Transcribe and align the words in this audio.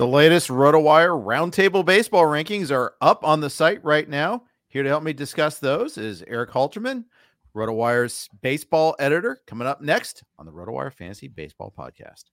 The 0.00 0.06
latest 0.06 0.48
RotoWire 0.48 1.22
Roundtable 1.22 1.84
Baseball 1.84 2.22
rankings 2.22 2.70
are 2.70 2.94
up 3.02 3.22
on 3.22 3.40
the 3.40 3.50
site 3.50 3.84
right 3.84 4.08
now. 4.08 4.44
Here 4.68 4.82
to 4.82 4.88
help 4.88 5.02
me 5.02 5.12
discuss 5.12 5.58
those 5.58 5.98
is 5.98 6.24
Erik 6.26 6.48
Halterman, 6.48 7.04
RotoWire's 7.54 8.30
baseball 8.40 8.96
editor, 8.98 9.42
coming 9.46 9.68
up 9.68 9.82
next 9.82 10.24
on 10.38 10.46
the 10.46 10.52
RotoWire 10.52 10.94
Fantasy 10.94 11.28
Baseball 11.28 11.70
Podcast. 11.78 12.30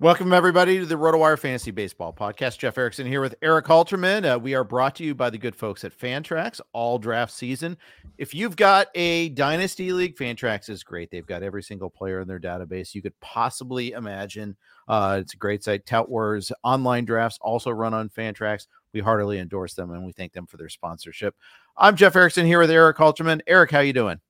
Welcome, 0.00 0.32
everybody, 0.32 0.78
to 0.78 0.86
the 0.86 0.94
RotoWire 0.94 1.36
Fantasy 1.36 1.72
Baseball 1.72 2.12
Podcast. 2.12 2.58
Jeff 2.58 2.78
Erickson 2.78 3.04
here 3.04 3.20
with 3.20 3.34
Erik 3.42 3.66
Halterman. 3.66 4.32
Uh, 4.32 4.38
we 4.38 4.54
are 4.54 4.62
brought 4.62 4.94
to 4.94 5.04
you 5.04 5.12
by 5.12 5.28
the 5.28 5.38
good 5.38 5.56
folks 5.56 5.82
at 5.82 5.90
Fantrax 5.92 6.60
all 6.72 7.00
draft 7.00 7.32
season. 7.32 7.76
If 8.16 8.32
you've 8.32 8.54
got 8.54 8.86
a 8.94 9.30
Dynasty 9.30 9.92
League, 9.92 10.16
Fantrax 10.16 10.70
is 10.70 10.84
great. 10.84 11.10
They've 11.10 11.26
got 11.26 11.42
every 11.42 11.64
single 11.64 11.90
player 11.90 12.20
in 12.20 12.28
their 12.28 12.38
database 12.38 12.94
you 12.94 13.02
could 13.02 13.18
possibly 13.18 13.90
imagine. 13.90 14.56
Uh, 14.86 15.18
it's 15.20 15.34
a 15.34 15.36
great 15.36 15.64
site. 15.64 15.84
Tout 15.84 16.08
Wars 16.08 16.52
online 16.62 17.04
drafts 17.04 17.40
also 17.40 17.72
run 17.72 17.92
on 17.92 18.08
Fantrax. 18.08 18.68
We 18.92 19.00
heartily 19.00 19.40
endorse 19.40 19.74
them 19.74 19.90
and 19.90 20.06
we 20.06 20.12
thank 20.12 20.32
them 20.32 20.46
for 20.46 20.58
their 20.58 20.68
sponsorship. 20.68 21.34
I'm 21.76 21.96
Jeff 21.96 22.14
Erickson 22.14 22.46
here 22.46 22.60
with 22.60 22.70
Erik 22.70 22.98
Halterman. 22.98 23.40
Erik, 23.48 23.72
how 23.72 23.80
you 23.80 23.92
doing? 23.92 24.20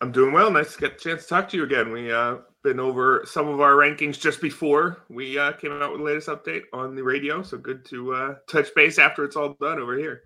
I'm 0.00 0.10
doing 0.10 0.32
well. 0.32 0.50
Nice 0.50 0.74
to 0.74 0.80
get 0.80 0.94
a 0.94 0.98
chance 0.98 1.22
to 1.22 1.28
talk 1.28 1.48
to 1.50 1.56
you 1.56 1.62
again. 1.62 1.92
We 1.92 2.12
uh 2.12 2.38
been 2.66 2.80
over 2.80 3.22
some 3.26 3.46
of 3.46 3.60
our 3.60 3.74
rankings 3.74 4.20
just 4.20 4.40
before 4.40 5.04
we 5.08 5.38
uh, 5.38 5.52
came 5.52 5.70
out 5.70 5.92
with 5.92 6.00
the 6.00 6.04
latest 6.04 6.26
update 6.28 6.62
on 6.72 6.96
the 6.96 7.02
radio. 7.02 7.40
So 7.40 7.56
good 7.58 7.84
to 7.86 8.12
uh, 8.12 8.34
touch 8.50 8.74
base 8.74 8.98
after 8.98 9.24
it's 9.24 9.36
all 9.36 9.56
done 9.60 9.78
over 9.78 9.96
here. 9.96 10.22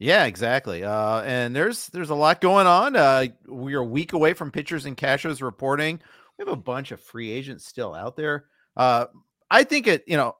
Yeah, 0.00 0.24
exactly. 0.24 0.82
Uh, 0.82 1.22
and 1.22 1.54
there's 1.54 1.86
there's 1.86 2.10
a 2.10 2.14
lot 2.14 2.40
going 2.40 2.66
on. 2.66 2.96
Uh, 2.96 3.26
we 3.46 3.74
are 3.74 3.80
a 3.80 3.84
week 3.84 4.14
away 4.14 4.34
from 4.34 4.50
pitchers 4.50 4.84
and 4.84 4.96
catchers 4.96 5.40
reporting. 5.40 6.00
We 6.36 6.44
have 6.44 6.52
a 6.52 6.60
bunch 6.60 6.90
of 6.90 7.00
free 7.00 7.30
agents 7.30 7.66
still 7.66 7.94
out 7.94 8.16
there. 8.16 8.46
Uh, 8.76 9.06
I 9.48 9.62
think 9.62 9.86
it, 9.86 10.02
you 10.08 10.16
know, 10.16 10.36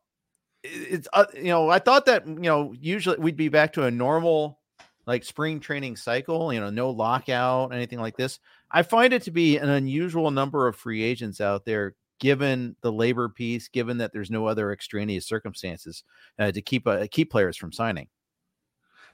it's 0.64 1.06
uh, 1.12 1.26
you 1.32 1.44
know, 1.44 1.70
I 1.70 1.78
thought 1.78 2.06
that 2.06 2.26
you 2.26 2.34
know 2.34 2.74
usually 2.78 3.18
we'd 3.18 3.36
be 3.36 3.48
back 3.48 3.74
to 3.74 3.84
a 3.84 3.90
normal 3.90 4.58
like 5.06 5.22
spring 5.22 5.60
training 5.60 5.94
cycle. 5.94 6.52
You 6.52 6.58
know, 6.58 6.70
no 6.70 6.90
lockout, 6.90 7.72
anything 7.72 8.00
like 8.00 8.16
this. 8.16 8.40
I 8.70 8.82
find 8.82 9.12
it 9.12 9.22
to 9.22 9.30
be 9.30 9.58
an 9.58 9.68
unusual 9.68 10.30
number 10.30 10.66
of 10.66 10.76
free 10.76 11.02
agents 11.02 11.40
out 11.40 11.64
there, 11.64 11.94
given 12.18 12.76
the 12.80 12.92
labor 12.92 13.28
piece, 13.28 13.68
given 13.68 13.98
that 13.98 14.12
there's 14.12 14.30
no 14.30 14.46
other 14.46 14.72
extraneous 14.72 15.26
circumstances 15.26 16.02
uh, 16.38 16.50
to 16.52 16.60
keep 16.62 16.86
uh, 16.86 17.06
keep 17.10 17.30
players 17.30 17.56
from 17.56 17.72
signing. 17.72 18.08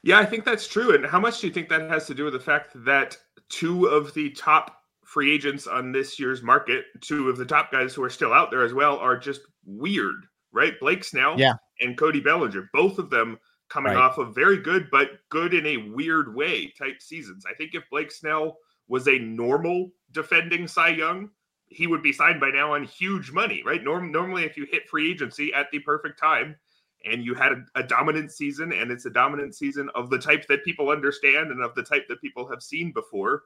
Yeah, 0.03 0.19
I 0.19 0.25
think 0.27 0.44
that's 0.44 0.67
true. 0.67 0.94
And 0.94 1.06
how 1.06 1.20
much 1.20 1.41
do 1.41 1.47
you 1.47 1.53
think 1.53 1.69
that 1.69 1.89
has 1.89 2.06
to 2.06 2.14
do 2.14 2.25
with 2.25 2.33
the 2.33 2.41
fact 2.41 2.72
that 2.84 3.17
two 3.48 3.86
of 3.86 4.12
the 4.14 4.31
top 4.31 4.78
free 5.05 5.32
agents 5.32 5.66
on 5.66 5.93
this 5.93 6.19
year's 6.19 6.43
market, 6.43 6.87
two 7.00 7.28
of 7.28 7.37
the 7.37 7.44
top 7.44 7.71
guys 7.71 7.94
who 7.94 8.03
are 8.03 8.10
still 8.10 8.32
out 8.32 8.50
there 8.50 8.65
as 8.65 8.75
well, 8.75 8.97
are 8.99 9.16
just 9.16 9.43
weird, 9.65 10.26
right? 10.53 10.75
Blake 10.81 11.05
Snell 11.05 11.38
Yeah. 11.38 11.55
and 11.81 11.97
Cody 11.97 12.21
Bellinger, 12.21 12.69
both 12.72 12.99
of 12.99 13.10
them 13.10 13.38
coming 13.69 13.93
Right. 13.93 13.99
off 14.00 14.19
of 14.19 14.34
very 14.34 14.56
good, 14.59 14.88
but 14.91 15.10
good 15.28 15.55
in 15.55 15.66
a 15.66 15.76
weird 15.76 16.34
way 16.34 16.72
type 16.78 17.00
seasons. 17.00 17.44
I 17.49 17.55
think 17.55 17.75
if 17.75 17.84
Blake 17.91 18.10
Snell 18.10 18.56
was 18.88 19.09
a 19.09 19.19
normal 19.19 19.91
defending 20.12 20.69
Cy 20.69 20.88
Young, 20.88 21.31
he 21.66 21.87
would 21.87 22.03
be 22.03 22.12
signed 22.12 22.41
by 22.41 22.50
now 22.50 22.75
on 22.75 22.84
huge 22.84 23.32
money, 23.32 23.62
right? 23.65 23.82
Norm- 23.82 24.12
normally, 24.12 24.44
if 24.44 24.56
you 24.56 24.66
hit 24.70 24.88
free 24.88 25.10
agency 25.10 25.53
at 25.54 25.70
the 25.70 25.78
perfect 25.78 26.19
time 26.19 26.56
and 27.04 27.25
you 27.25 27.34
had 27.34 27.53
a, 27.53 27.65
a 27.76 27.82
dominant 27.82 28.31
season, 28.31 28.72
and 28.72 28.91
it's 28.91 29.06
a 29.06 29.10
dominant 29.10 29.54
season 29.54 29.91
of 29.94 30.10
the 30.10 30.19
type 30.19 30.47
that 30.48 30.65
people 30.65 30.91
understand 30.91 31.50
and 31.50 31.62
of 31.62 31.75
the 31.75 31.82
type 31.82 32.06
that 32.09 32.20
people 32.20 32.48
have 32.48 32.62
seen 32.62 32.93
before, 32.93 33.43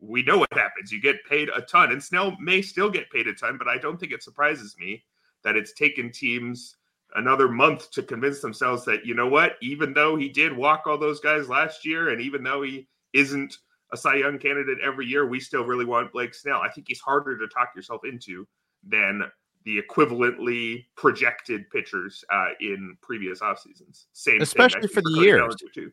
we 0.00 0.22
know 0.22 0.38
what 0.38 0.52
happens. 0.52 0.92
You 0.92 1.00
get 1.00 1.24
paid 1.28 1.48
a 1.54 1.60
ton, 1.60 1.92
and 1.92 2.02
Snell 2.02 2.36
may 2.40 2.62
still 2.62 2.90
get 2.90 3.10
paid 3.10 3.26
a 3.26 3.34
ton, 3.34 3.58
but 3.58 3.68
I 3.68 3.78
don't 3.78 3.98
think 3.98 4.12
it 4.12 4.22
surprises 4.22 4.76
me 4.78 5.04
that 5.42 5.56
it's 5.56 5.72
taken 5.72 6.10
teams 6.10 6.76
another 7.14 7.48
month 7.48 7.90
to 7.92 8.02
convince 8.02 8.40
themselves 8.40 8.84
that, 8.84 9.04
you 9.04 9.14
know 9.14 9.28
what, 9.28 9.56
even 9.62 9.92
though 9.92 10.16
he 10.16 10.28
did 10.28 10.56
walk 10.56 10.84
all 10.86 10.98
those 10.98 11.20
guys 11.20 11.48
last 11.48 11.84
year, 11.84 12.08
and 12.10 12.20
even 12.20 12.42
though 12.42 12.62
he 12.62 12.88
isn't 13.12 13.58
a 13.94 13.96
Cy 13.96 14.16
Young 14.16 14.38
candidate 14.38 14.78
every 14.84 15.06
year, 15.06 15.26
we 15.26 15.40
still 15.40 15.64
really 15.64 15.84
want 15.86 16.12
Blake 16.12 16.34
Snell. 16.34 16.60
I 16.60 16.68
think 16.68 16.86
he's 16.88 17.00
harder 17.00 17.38
to 17.38 17.46
talk 17.48 17.70
yourself 17.74 18.02
into 18.04 18.46
than 18.86 19.22
the 19.64 19.80
equivalently 19.80 20.84
projected 20.96 21.70
pitchers 21.70 22.22
uh, 22.30 22.48
in 22.60 22.96
previous 23.00 23.40
off 23.40 23.58
seasons. 23.60 24.08
Same, 24.12 24.42
Especially 24.42 24.82
think, 24.82 24.92
for 24.92 25.00
the 25.00 25.20
years. 25.22 25.54
Too. 25.72 25.90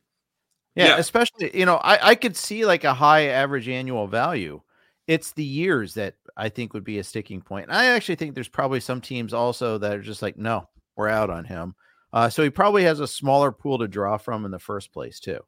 Yeah, 0.76 0.88
Yeah. 0.88 0.98
especially 0.98 1.58
you 1.58 1.66
know, 1.66 1.78
I 1.78 2.10
I 2.10 2.16
could 2.16 2.36
see 2.36 2.66
like 2.66 2.84
a 2.84 2.94
high 2.94 3.28
average 3.28 3.70
annual 3.70 4.08
value. 4.08 4.62
It's 5.08 5.32
the 5.32 5.44
years 5.46 5.94
that 5.94 6.16
I 6.36 6.50
think 6.50 6.74
would 6.74 6.84
be 6.84 7.00
a 7.00 7.04
sticking 7.04 7.42
point. 7.42 7.68
And 7.68 7.78
I 7.78 7.86
actually 7.86 8.16
think 8.16 8.34
there's 8.36 8.48
probably 8.50 8.80
some 8.80 9.02
teams 9.02 9.34
also 9.34 9.78
that 9.78 9.94
are 9.94 10.02
just 10.02 10.22
like, 10.22 10.38
no, 10.38 10.68
we're 10.96 11.10
out 11.10 11.30
on 11.30 11.46
him. 11.46 11.76
Uh, 12.14 12.30
so 12.30 12.44
he 12.44 12.50
probably 12.50 12.84
has 12.84 13.00
a 13.00 13.08
smaller 13.08 13.52
pool 13.52 13.80
to 13.80 13.88
draw 13.88 14.18
from 14.18 14.44
in 14.46 14.52
the 14.52 14.60
first 14.60 14.92
place 14.94 15.20
too. 15.20 15.40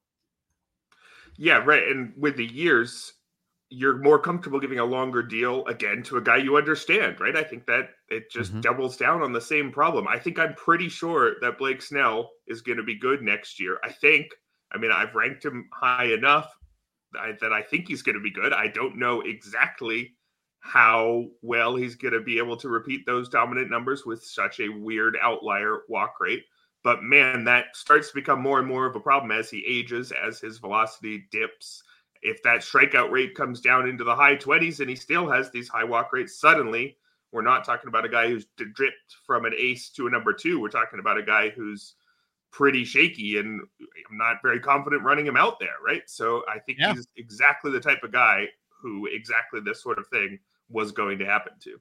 Yeah, 1.38 1.58
right. 1.66 1.84
And 1.88 2.14
with 2.18 2.38
the 2.38 2.46
years, 2.46 3.14
you're 3.70 3.98
more 3.98 4.20
comfortable 4.20 4.60
giving 4.60 4.80
a 4.80 4.86
longer 4.86 5.24
deal 5.24 5.66
again 5.66 6.04
to 6.04 6.18
a 6.18 6.22
guy 6.22 6.38
you 6.38 6.58
understand, 6.58 7.20
right? 7.20 7.36
I 7.36 7.44
think 7.44 7.66
that 7.66 7.90
it 8.10 8.30
just 8.30 8.54
Mhm. 8.54 8.62
doubles 8.62 8.98
down 8.98 9.24
on 9.24 9.34
the 9.34 9.42
same 9.42 9.72
problem. 9.72 10.08
I 10.08 10.20
think 10.20 10.38
I'm 10.38 10.54
pretty 10.56 10.90
sure 10.90 11.40
that 11.42 11.58
Blake 11.58 11.82
Snell 11.82 12.32
is 12.48 12.62
going 12.62 12.78
to 12.78 12.84
be 12.84 12.96
good 12.96 13.22
next 13.24 13.60
year. 13.60 13.80
I 13.84 13.92
think. 13.92 14.36
I 14.72 14.78
mean, 14.78 14.92
I've 14.92 15.16
ranked 15.16 15.46
him 15.46 15.70
high 15.74 16.06
enough 16.06 16.52
that 17.14 17.54
I 17.54 17.62
think 17.62 17.88
he's 17.88 18.02
going 18.02 18.16
to 18.16 18.22
be 18.22 18.32
good. 18.32 18.54
I 18.54 18.68
don't 18.68 18.98
know 18.98 19.22
exactly 19.22 20.16
how 20.62 21.28
well 21.42 21.76
he's 21.76 21.96
going 21.96 22.14
to 22.14 22.22
be 22.22 22.38
able 22.40 22.58
to 22.58 22.70
repeat 22.70 23.06
those 23.06 23.30
dominant 23.30 23.70
numbers 23.70 24.06
with 24.06 24.24
such 24.24 24.60
a 24.60 24.70
weird 24.70 25.18
outlier 25.22 25.84
walk 25.90 26.16
rate. 26.20 26.46
But 26.84 27.04
man, 27.04 27.46
that 27.46 27.76
starts 27.76 28.10
to 28.10 28.16
become 28.16 28.42
more 28.42 28.60
and 28.60 28.68
more 28.68 28.86
of 28.86 28.96
a 28.96 29.00
problem 29.00 29.32
as 29.32 29.50
he 29.50 29.66
ages, 29.66 30.12
as 30.12 30.40
his 30.42 30.58
velocity 30.60 31.26
dips. 31.32 31.82
If 32.22 32.42
that 32.44 32.62
strikeout 32.62 33.12
rate 33.12 33.36
comes 33.36 33.62
down 33.62 33.88
into 33.88 34.04
the 34.04 34.16
high 34.16 34.36
20s 34.36 34.80
and 34.80 34.90
he 34.90 34.96
still 34.96 35.30
has 35.30 35.52
these 35.52 35.70
high 35.70 35.84
walk 35.84 36.12
rates, 36.14 36.40
suddenly 36.40 36.98
we're 37.32 37.42
not 37.42 37.64
talking 37.66 37.88
about 37.88 38.06
a 38.06 38.10
guy 38.10 38.28
who's 38.28 38.46
dripped 38.74 39.16
from 39.26 39.46
an 39.46 39.54
ace 39.58 39.90
to 39.92 40.08
a 40.08 40.10
number 40.10 40.34
two. 40.34 40.60
We're 40.62 40.70
talking 40.70 41.00
about 41.00 41.18
a 41.18 41.24
guy 41.24 41.50
who's 41.50 41.96
pretty 42.52 42.86
shaky 42.86 43.38
and 43.40 43.62
I'm 44.10 44.18
not 44.18 44.38
very 44.44 44.60
confident 44.60 45.04
running 45.04 45.26
him 45.26 45.38
out 45.38 45.60
there, 45.60 45.76
right? 45.86 46.04
So 46.10 46.46
I 46.48 46.60
think 46.60 46.80
Yeah. 46.80 46.94
he's 46.94 47.08
exactly 47.18 47.72
the 47.72 47.80
type 47.80 48.04
of 48.04 48.12
guy 48.12 48.50
who 48.82 49.08
exactly 49.08 49.60
this 49.62 49.82
sort 49.82 50.00
of 50.00 50.08
thing 50.08 50.40
was 50.70 50.92
going 50.92 51.20
to 51.20 51.26
happen 51.26 51.54
to. 51.62 51.80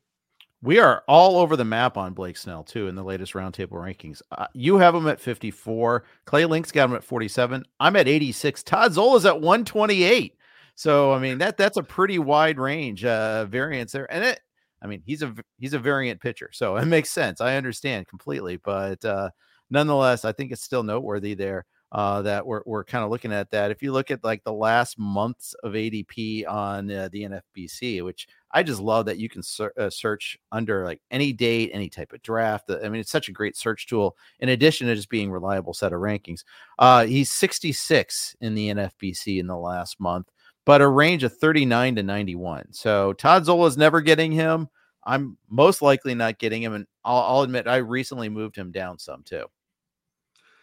We 0.64 0.78
are 0.78 1.02
all 1.08 1.38
over 1.38 1.56
the 1.56 1.64
map 1.64 1.96
on 1.96 2.14
Blake 2.14 2.36
Snell 2.36 2.62
too 2.62 2.86
in 2.86 2.94
the 2.94 3.02
latest 3.02 3.32
roundtable 3.32 3.72
rankings. 3.72 4.22
Uh, 4.30 4.46
you 4.54 4.78
have 4.78 4.94
him 4.94 5.08
at 5.08 5.20
54. 5.20 6.04
Clay 6.24 6.44
Link's 6.44 6.70
got 6.70 6.88
him 6.88 6.94
at 6.94 7.02
47. 7.02 7.64
I'm 7.80 7.96
at 7.96 8.06
86. 8.06 8.62
Todd 8.62 8.92
Zola's 8.92 9.26
at 9.26 9.40
128. 9.40 10.36
So 10.76 11.12
I 11.12 11.18
mean 11.18 11.38
that 11.38 11.56
that's 11.56 11.76
a 11.76 11.82
pretty 11.82 12.18
wide 12.18 12.58
range 12.58 13.04
uh 13.04 13.44
variance 13.46 13.92
there. 13.92 14.10
And 14.10 14.24
it 14.24 14.40
I 14.80 14.86
mean 14.86 15.02
he's 15.04 15.22
a 15.22 15.34
he's 15.58 15.74
a 15.74 15.78
variant 15.80 16.20
pitcher. 16.20 16.50
So 16.52 16.76
it 16.78 16.86
makes 16.86 17.10
sense. 17.10 17.40
I 17.40 17.56
understand 17.56 18.06
completely, 18.06 18.56
but 18.56 19.04
uh 19.04 19.30
nonetheless, 19.68 20.24
I 20.24 20.32
think 20.32 20.52
it's 20.52 20.62
still 20.62 20.84
noteworthy 20.84 21.34
there 21.34 21.66
uh, 21.92 22.22
that 22.22 22.46
we're, 22.46 22.62
we're 22.64 22.84
kind 22.84 23.04
of 23.04 23.10
looking 23.10 23.32
at 23.32 23.50
that. 23.50 23.70
If 23.70 23.82
you 23.82 23.92
look 23.92 24.10
at 24.10 24.24
like 24.24 24.42
the 24.44 24.52
last 24.52 24.98
months 24.98 25.54
of 25.62 25.74
ADP 25.74 26.48
on 26.48 26.90
uh, 26.90 27.10
the 27.12 27.24
NFBC, 27.24 28.02
which 28.02 28.26
I 28.50 28.62
just 28.62 28.80
love 28.80 29.04
that 29.06 29.18
you 29.18 29.28
can 29.28 29.42
ser- 29.42 29.74
uh, 29.78 29.90
search 29.90 30.38
under 30.50 30.86
like 30.86 31.02
any 31.10 31.34
date, 31.34 31.70
any 31.74 31.90
type 31.90 32.14
of 32.14 32.22
draft. 32.22 32.70
I 32.70 32.88
mean, 32.88 33.00
it's 33.00 33.10
such 33.10 33.28
a 33.28 33.32
great 33.32 33.58
search 33.58 33.86
tool. 33.86 34.16
In 34.40 34.48
addition 34.48 34.86
to 34.86 34.94
just 34.94 35.10
being 35.10 35.30
reliable 35.30 35.74
set 35.74 35.92
of 35.92 36.00
rankings, 36.00 36.44
uh, 36.78 37.04
he's 37.04 37.30
66 37.30 38.36
in 38.40 38.54
the 38.54 38.70
NFBC 38.70 39.38
in 39.38 39.46
the 39.46 39.56
last 39.56 40.00
month, 40.00 40.28
but 40.64 40.80
a 40.80 40.88
range 40.88 41.24
of 41.24 41.36
39 41.36 41.96
to 41.96 42.02
91. 42.02 42.72
So 42.72 43.12
Todd 43.12 43.44
Zola's 43.44 43.76
never 43.76 44.00
getting 44.00 44.32
him. 44.32 44.68
I'm 45.04 45.36
most 45.50 45.82
likely 45.82 46.14
not 46.14 46.38
getting 46.38 46.62
him, 46.62 46.72
and 46.72 46.86
I'll, 47.04 47.22
I'll 47.22 47.42
admit 47.42 47.66
I 47.66 47.76
recently 47.76 48.30
moved 48.30 48.56
him 48.56 48.70
down 48.70 48.98
some 48.98 49.24
too. 49.24 49.44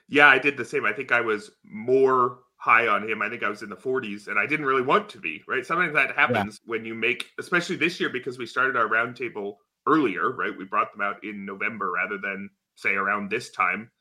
Yeah, 0.09 0.27
I 0.27 0.39
did 0.39 0.57
the 0.57 0.65
same. 0.65 0.85
I 0.85 0.93
think 0.93 1.11
I 1.11 1.21
was 1.21 1.51
more 1.63 2.39
high 2.57 2.87
on 2.87 3.07
him. 3.07 3.21
I 3.21 3.29
think 3.29 3.43
I 3.43 3.49
was 3.49 3.61
in 3.61 3.69
the 3.69 3.75
40s, 3.75 4.27
and 4.27 4.37
I 4.37 4.45
didn't 4.45 4.65
really 4.65 4.81
want 4.81 5.07
to 5.09 5.19
be. 5.19 5.41
Right, 5.47 5.65
sometimes 5.65 5.93
that 5.93 6.15
happens 6.15 6.59
yeah. 6.61 6.71
when 6.71 6.85
you 6.85 6.95
make, 6.95 7.27
especially 7.39 7.75
this 7.75 7.99
year 7.99 8.09
because 8.09 8.37
we 8.37 8.45
started 8.45 8.75
our 8.75 8.87
roundtable 8.87 9.55
earlier. 9.87 10.31
Right, 10.31 10.57
we 10.57 10.65
brought 10.65 10.91
them 10.91 11.01
out 11.01 11.23
in 11.23 11.45
November 11.45 11.91
rather 11.91 12.17
than 12.17 12.49
say 12.75 12.95
around 12.95 13.29
this 13.29 13.51
time. 13.51 13.91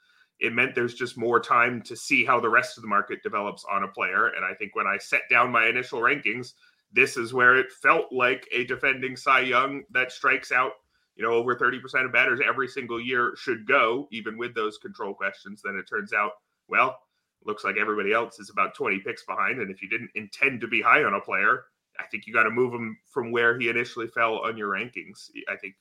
It 0.40 0.52
meant 0.52 0.74
there's 0.74 0.94
just 0.94 1.18
more 1.18 1.40
time 1.40 1.82
to 1.82 1.96
see 1.96 2.24
how 2.24 2.40
the 2.40 2.48
rest 2.48 2.78
of 2.78 2.82
the 2.82 2.88
market 2.88 3.22
develops 3.24 3.64
on 3.70 3.82
a 3.82 3.88
player. 3.88 4.28
And 4.28 4.44
I 4.44 4.54
think 4.54 4.76
when 4.76 4.86
I 4.86 4.96
set 4.98 5.22
down 5.28 5.50
my 5.50 5.66
initial 5.66 6.00
rankings, 6.00 6.52
this 6.92 7.16
is 7.16 7.34
where 7.34 7.56
it 7.56 7.72
felt 7.82 8.12
like 8.12 8.46
a 8.52 8.64
defending 8.64 9.16
Cy 9.16 9.40
Young 9.40 9.82
that 9.90 10.12
strikes 10.12 10.52
out 10.52 10.72
you 11.18 11.24
know, 11.24 11.32
over 11.32 11.56
30% 11.56 12.04
of 12.04 12.12
batters 12.12 12.40
every 12.46 12.68
single 12.68 13.00
year 13.00 13.34
should 13.36 13.66
go, 13.66 14.06
even 14.12 14.38
with 14.38 14.54
those 14.54 14.78
control 14.78 15.12
questions. 15.12 15.60
Then 15.64 15.76
it 15.76 15.88
turns 15.88 16.12
out, 16.12 16.30
well, 16.68 16.96
looks 17.44 17.64
like 17.64 17.76
everybody 17.76 18.12
else 18.12 18.38
is 18.38 18.50
about 18.50 18.74
20 18.76 19.00
picks 19.00 19.24
behind. 19.24 19.60
And 19.60 19.68
if 19.68 19.82
you 19.82 19.88
didn't 19.88 20.12
intend 20.14 20.60
to 20.60 20.68
be 20.68 20.80
high 20.80 21.02
on 21.02 21.14
a 21.14 21.20
player, 21.20 21.64
I 21.98 22.04
think 22.04 22.26
you 22.26 22.32
got 22.32 22.44
to 22.44 22.50
move 22.50 22.72
him 22.72 22.96
from 23.10 23.32
where 23.32 23.58
he 23.58 23.68
initially 23.68 24.06
fell 24.06 24.38
on 24.38 24.56
your 24.56 24.68
rankings. 24.68 25.28
I 25.48 25.56
think 25.56 25.74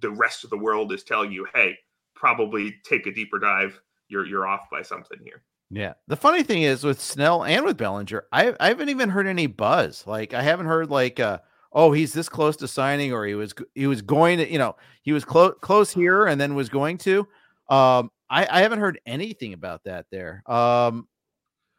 the 0.00 0.10
rest 0.10 0.44
of 0.44 0.50
the 0.50 0.56
world 0.56 0.90
is 0.90 1.04
telling 1.04 1.32
you, 1.32 1.46
hey, 1.54 1.76
probably 2.14 2.74
take 2.82 3.06
a 3.06 3.12
deeper 3.12 3.38
dive. 3.38 3.78
You're 4.08 4.24
you're 4.24 4.46
off 4.46 4.70
by 4.70 4.80
something 4.80 5.18
here. 5.22 5.42
Yeah. 5.70 5.94
The 6.06 6.16
funny 6.16 6.42
thing 6.42 6.62
is 6.62 6.82
with 6.82 6.98
Snell 6.98 7.44
and 7.44 7.62
with 7.66 7.76
Bellinger, 7.76 8.24
I, 8.32 8.54
I 8.58 8.68
haven't 8.68 8.88
even 8.88 9.10
heard 9.10 9.26
any 9.26 9.46
buzz. 9.46 10.06
Like 10.06 10.32
I 10.32 10.40
haven't 10.40 10.66
heard 10.66 10.88
like 10.88 11.20
uh 11.20 11.40
oh, 11.72 11.92
he's 11.92 12.12
this 12.12 12.28
close 12.28 12.56
to 12.56 12.68
signing, 12.68 13.12
or 13.12 13.26
he 13.26 13.34
was 13.34 13.54
he 13.74 13.86
was 13.86 14.02
going 14.02 14.38
to, 14.38 14.50
you 14.50 14.58
know, 14.58 14.76
he 15.02 15.12
was 15.12 15.24
close 15.24 15.54
close 15.60 15.92
here 15.92 16.26
and 16.26 16.40
then 16.40 16.54
was 16.54 16.68
going 16.68 16.98
to. 16.98 17.20
Um, 17.68 18.10
I, 18.30 18.46
I 18.50 18.60
haven't 18.62 18.80
heard 18.80 19.00
anything 19.06 19.52
about 19.52 19.84
that 19.84 20.06
there. 20.10 20.42
Um, 20.46 21.08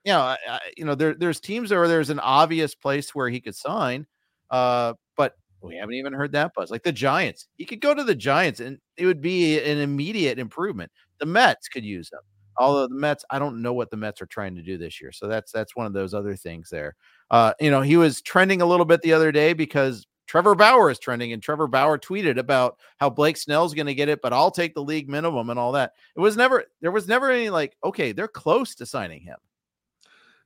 you 0.05 0.13
know, 0.13 0.21
I, 0.21 0.37
I, 0.47 0.59
you 0.77 0.85
know, 0.85 0.95
there 0.95 1.13
there's 1.13 1.39
teams 1.39 1.71
where 1.71 1.87
there's 1.87 2.09
an 2.09 2.19
obvious 2.19 2.75
place 2.75 3.13
where 3.13 3.29
he 3.29 3.41
could 3.41 3.55
sign, 3.55 4.07
uh, 4.49 4.93
but 5.17 5.35
we 5.61 5.75
haven't 5.75 5.95
even 5.95 6.13
heard 6.13 6.31
that 6.33 6.53
buzz. 6.55 6.71
Like 6.71 6.83
the 6.83 6.91
Giants, 6.91 7.47
he 7.57 7.65
could 7.65 7.81
go 7.81 7.93
to 7.93 8.03
the 8.03 8.15
Giants, 8.15 8.59
and 8.59 8.79
it 8.97 9.05
would 9.05 9.21
be 9.21 9.59
an 9.61 9.77
immediate 9.79 10.39
improvement. 10.39 10.91
The 11.19 11.25
Mets 11.25 11.67
could 11.67 11.83
use 11.85 12.11
him. 12.11 12.19
Although 12.57 12.87
the 12.87 12.95
Mets, 12.95 13.23
I 13.29 13.39
don't 13.39 13.61
know 13.61 13.73
what 13.73 13.89
the 13.89 13.97
Mets 13.97 14.21
are 14.21 14.25
trying 14.25 14.55
to 14.55 14.61
do 14.61 14.77
this 14.77 14.99
year, 15.01 15.11
so 15.11 15.27
that's 15.27 15.51
that's 15.51 15.75
one 15.75 15.85
of 15.85 15.93
those 15.93 16.13
other 16.13 16.35
things 16.35 16.69
there. 16.69 16.95
Uh, 17.31 17.53
you 17.59 17.69
know, 17.69 17.81
he 17.81 17.97
was 17.97 18.21
trending 18.21 18.61
a 18.61 18.65
little 18.65 18.85
bit 18.85 19.01
the 19.01 19.13
other 19.13 19.31
day 19.31 19.53
because 19.53 20.07
Trevor 20.29 20.55
Bauer 20.55 20.91
is 20.91 20.99
trending, 20.99 21.33
and 21.33 21.41
Trevor 21.41 21.67
Bauer 21.67 21.97
tweeted 21.97 22.37
about 22.37 22.77
how 22.99 23.09
Blake 23.09 23.35
Snell's 23.35 23.73
going 23.73 23.87
to 23.87 23.95
get 23.95 24.09
it, 24.09 24.21
but 24.21 24.31
I'll 24.31 24.51
take 24.51 24.75
the 24.75 24.83
league 24.83 25.09
minimum 25.09 25.49
and 25.49 25.59
all 25.59 25.71
that. 25.71 25.93
It 26.15 26.19
was 26.19 26.37
never 26.37 26.65
there 26.81 26.91
was 26.91 27.07
never 27.07 27.31
any 27.31 27.49
like, 27.49 27.75
okay, 27.83 28.11
they're 28.11 28.27
close 28.27 28.75
to 28.75 28.85
signing 28.85 29.21
him. 29.21 29.37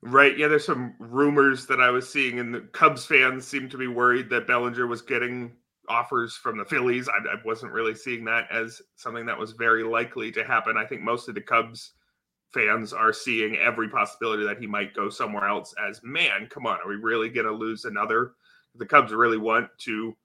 Right. 0.02 0.38
Yeah, 0.38 0.50
there's 0.50 0.66
some 0.66 0.96
rumors 1.00 1.66
that 1.68 1.80
I 1.80 1.90
was 1.90 2.10
seeing, 2.10 2.40
and 2.40 2.54
the 2.54 2.62
Cubs 2.62 3.06
fans 3.06 3.46
seem 3.48 3.70
to 3.70 3.78
be 3.78 3.88
worried 3.88 4.30
that 4.30 4.48
Bellinger 4.48 4.88
was 4.88 5.02
getting 5.02 5.52
offers 5.90 6.36
from 6.36 6.58
the 6.58 6.66
Phillies. 6.66 7.10
I, 7.10 7.18
I 7.34 7.36
wasn't 7.44 7.74
really 7.74 7.96
seeing 7.96 8.24
that 8.26 8.48
as 8.52 8.82
something 8.96 9.26
that 9.26 9.38
was 9.38 9.52
very 9.52 9.84
likely 9.84 10.32
to 10.32 10.46
happen. 10.46 10.78
I 10.78 10.86
think 10.86 11.02
most 11.02 11.28
of 11.28 11.36
the 11.36 11.42
Cubs 11.42 11.92
fans 12.54 12.94
are 12.94 13.14
seeing 13.14 13.58
every 13.58 13.90
possibility 13.90 14.46
that 14.46 14.60
he 14.60 14.68
might 14.68 14.94
go 14.94 15.10
somewhere 15.10 15.48
else 15.48 15.74
as 15.90 16.02
man 16.04 16.48
come 16.50 16.68
on 16.68 16.78
are 16.84 16.88
we 16.88 16.96
really 16.96 17.30
going 17.30 17.48
to 17.48 17.52
lose 17.52 17.86
another? 17.86 18.34
The 18.76 18.86
cubs 18.86 19.12
really 19.12 19.38
want 19.38 19.70
to 19.80 20.16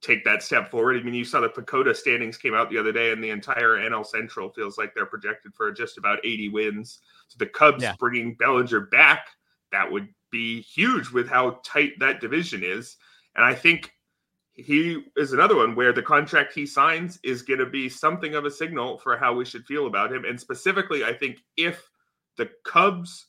take 0.00 0.24
that 0.24 0.42
step 0.42 0.70
forward. 0.70 0.98
I 0.98 1.02
mean 1.02 1.14
you 1.14 1.24
saw 1.24 1.40
the 1.40 1.48
PECOTA 1.48 1.94
standings 1.94 2.36
came 2.36 2.54
out 2.54 2.70
the 2.70 2.78
other 2.78 2.92
day 2.92 3.12
and 3.12 3.22
the 3.22 3.30
entire 3.30 3.76
nl 3.76 4.06
central 4.06 4.50
feels 4.50 4.78
like 4.78 4.94
they're 4.94 5.06
projected 5.06 5.54
for 5.54 5.70
just 5.72 5.98
about 5.98 6.24
80 6.24 6.48
wins. 6.50 7.00
So 7.28 7.36
the 7.38 7.46
cubs 7.46 7.82
yeah. 7.82 7.94
bringing 7.98 8.34
bellinger 8.34 8.80
back 8.80 9.26
that 9.70 9.90
would 9.90 10.08
be 10.30 10.60
huge 10.60 11.10
with 11.10 11.28
how 11.28 11.60
tight 11.64 11.92
that 11.98 12.20
division 12.20 12.62
is. 12.64 12.96
And 13.36 13.44
i 13.44 13.54
think 13.54 13.92
he 14.62 15.04
is 15.16 15.32
another 15.32 15.56
one 15.56 15.74
where 15.74 15.92
the 15.92 16.02
contract 16.02 16.52
he 16.52 16.66
signs 16.66 17.18
is 17.22 17.42
going 17.42 17.60
to 17.60 17.66
be 17.66 17.88
something 17.88 18.34
of 18.34 18.44
a 18.44 18.50
signal 18.50 18.98
for 18.98 19.16
how 19.16 19.34
we 19.34 19.44
should 19.44 19.66
feel 19.66 19.86
about 19.86 20.12
him. 20.12 20.24
And 20.24 20.38
specifically, 20.38 21.04
I 21.04 21.12
think 21.12 21.38
if 21.56 21.88
the 22.36 22.50
Cubs 22.64 23.26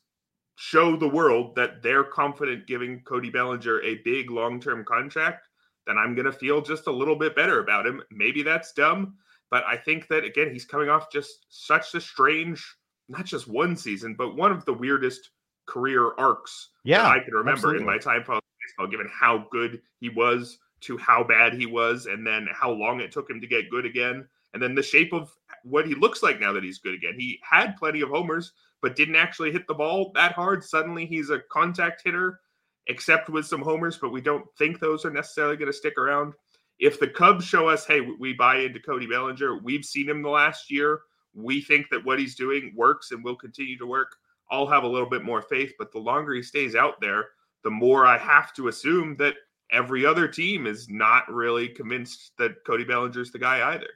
show 0.56 0.96
the 0.96 1.08
world 1.08 1.56
that 1.56 1.82
they're 1.82 2.04
confident 2.04 2.68
giving 2.68 3.02
Cody 3.02 3.30
Bellinger 3.30 3.82
a 3.82 4.02
big 4.04 4.30
long 4.30 4.60
term 4.60 4.86
contract, 4.86 5.48
then 5.88 5.98
I'm 5.98 6.16
going 6.16 6.26
to 6.26 6.32
feel 6.32 6.62
just 6.62 6.88
a 6.88 6.92
little 6.92 7.18
bit 7.18 7.36
better 7.36 7.60
about 7.60 7.86
him. 7.86 8.02
Maybe 8.12 8.44
that's 8.44 8.74
dumb, 8.74 9.16
but 9.52 9.64
I 9.66 9.78
think 9.78 10.08
that, 10.08 10.24
again, 10.24 10.52
he's 10.52 10.66
coming 10.66 10.90
off 10.90 11.12
just 11.12 11.46
such 11.50 11.94
a 11.96 12.02
strange, 12.02 12.66
not 13.10 13.26
just 13.26 13.48
one 13.48 13.76
season, 13.76 14.16
but 14.18 14.36
one 14.36 14.52
of 14.52 14.66
the 14.66 14.74
weirdest 14.74 15.32
career 15.66 16.12
arcs 16.18 16.70
yeah, 16.84 17.08
I 17.08 17.20
can 17.20 17.34
remember 17.34 17.52
absolutely. 17.52 17.82
in 17.82 17.86
my 17.86 17.98
time 17.98 18.24
following 18.24 18.42
baseball, 18.62 18.88
given 18.88 19.10
how 19.12 19.48
good 19.52 19.82
he 20.00 20.10
was 20.10 20.58
to 20.84 20.98
how 20.98 21.24
bad 21.24 21.54
he 21.54 21.66
was 21.66 22.06
and 22.06 22.26
then 22.26 22.48
how 22.52 22.72
long 22.72 23.00
it 23.00 23.12
took 23.12 23.30
him 23.30 23.42
to 23.42 23.48
get 23.48 23.70
good 23.70 23.86
again 23.86 24.28
and 24.54 24.62
then 24.62 24.76
the 24.76 24.84
shape 24.84 25.14
of 25.14 25.32
what 25.64 25.88
he 25.88 25.96
looks 25.96 26.22
like 26.22 26.40
now 26.40 26.54
that 26.54 26.64
he's 26.64 26.80
good 26.80 26.94
again. 26.94 27.16
He 27.18 27.40
had 27.44 27.78
plenty 27.78 28.02
of 28.02 28.10
homers 28.10 28.54
but 28.82 28.96
didn't 28.98 29.16
actually 29.16 29.52
hit 29.52 29.66
the 29.66 29.74
ball 29.74 30.12
that 30.14 30.34
hard. 30.34 30.64
Suddenly 30.64 31.06
he's 31.06 31.30
a 31.30 31.40
contact 31.52 32.02
hitter 32.04 32.42
except 32.88 33.30
with 33.30 33.46
some 33.46 33.62
homers, 33.62 33.98
but 33.98 34.12
we 34.12 34.22
don't 34.22 34.46
think 34.58 34.80
those 34.80 35.06
are 35.06 35.12
necessarily 35.12 35.56
going 35.56 35.72
to 35.72 35.78
stick 35.78 35.98
around. 35.98 36.34
If 36.80 37.00
the 37.00 37.08
Cubs 37.08 37.46
show 37.46 37.70
us, 37.70 37.86
hey, 37.86 38.02
we 38.02 38.34
buy 38.34 38.58
into 38.58 38.82
Cody 38.82 39.08
Bellinger, 39.08 39.60
we've 39.64 39.86
seen 39.86 40.10
him 40.10 40.22
the 40.22 40.30
last 40.30 40.70
year. 40.70 41.00
We 41.34 41.62
think 41.62 41.88
that 41.92 42.04
what 42.04 42.20
he's 42.20 42.36
doing 42.36 42.74
works 42.76 43.12
and 43.12 43.24
will 43.24 43.38
continue 43.38 43.78
to 43.78 43.86
work. 43.86 44.16
I'll 44.52 44.68
have 44.68 44.84
a 44.84 44.88
little 44.88 45.10
bit 45.10 45.24
more 45.24 45.42
faith, 45.42 45.72
but 45.80 45.94
the 45.94 46.00
longer 46.00 46.34
he 46.34 46.44
stays 46.44 46.76
out 46.76 47.00
there, 47.00 47.28
the 47.64 47.72
more 47.72 48.06
I 48.06 48.18
have 48.18 48.54
to 48.56 48.68
assume 48.68 49.16
that 49.18 49.36
every 49.74 50.06
other 50.06 50.28
team 50.28 50.68
is 50.68 50.88
not 50.88 51.30
really 51.32 51.68
convinced 51.68 52.32
that 52.38 52.64
Cody 52.66 52.84
Bellinger's 52.84 53.32
the 53.32 53.40
guy 53.40 53.74
either. 53.74 53.88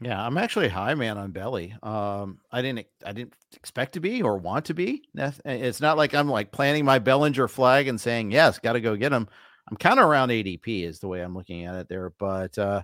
Yeah, 0.00 0.24
I'm 0.24 0.36
actually 0.36 0.68
high 0.68 0.94
man 0.94 1.16
on 1.16 1.30
Belly. 1.30 1.74
Um, 1.82 2.38
I 2.50 2.60
didn't, 2.60 2.86
I 3.06 3.12
didn't 3.12 3.34
expect 3.54 3.94
to 3.94 4.00
be 4.00 4.20
or 4.22 4.36
want 4.36 4.64
to 4.66 4.74
be. 4.74 5.02
It's 5.14 5.80
not 5.80 5.96
like 5.96 6.14
I'm 6.14 6.28
like 6.28 6.50
planting 6.50 6.84
my 6.84 6.98
Bellinger 6.98 7.46
flag 7.48 7.86
and 7.88 8.00
saying 8.00 8.32
yes, 8.32 8.58
got 8.58 8.72
to 8.72 8.80
go 8.80 8.96
get 8.96 9.12
him. 9.12 9.28
I'm 9.70 9.76
kind 9.76 10.00
of 10.00 10.06
around 10.06 10.30
ADP 10.30 10.84
is 10.84 10.98
the 10.98 11.08
way 11.08 11.20
I'm 11.20 11.36
looking 11.36 11.64
at 11.64 11.76
it 11.76 11.88
there, 11.88 12.10
but 12.18 12.58
uh, 12.58 12.82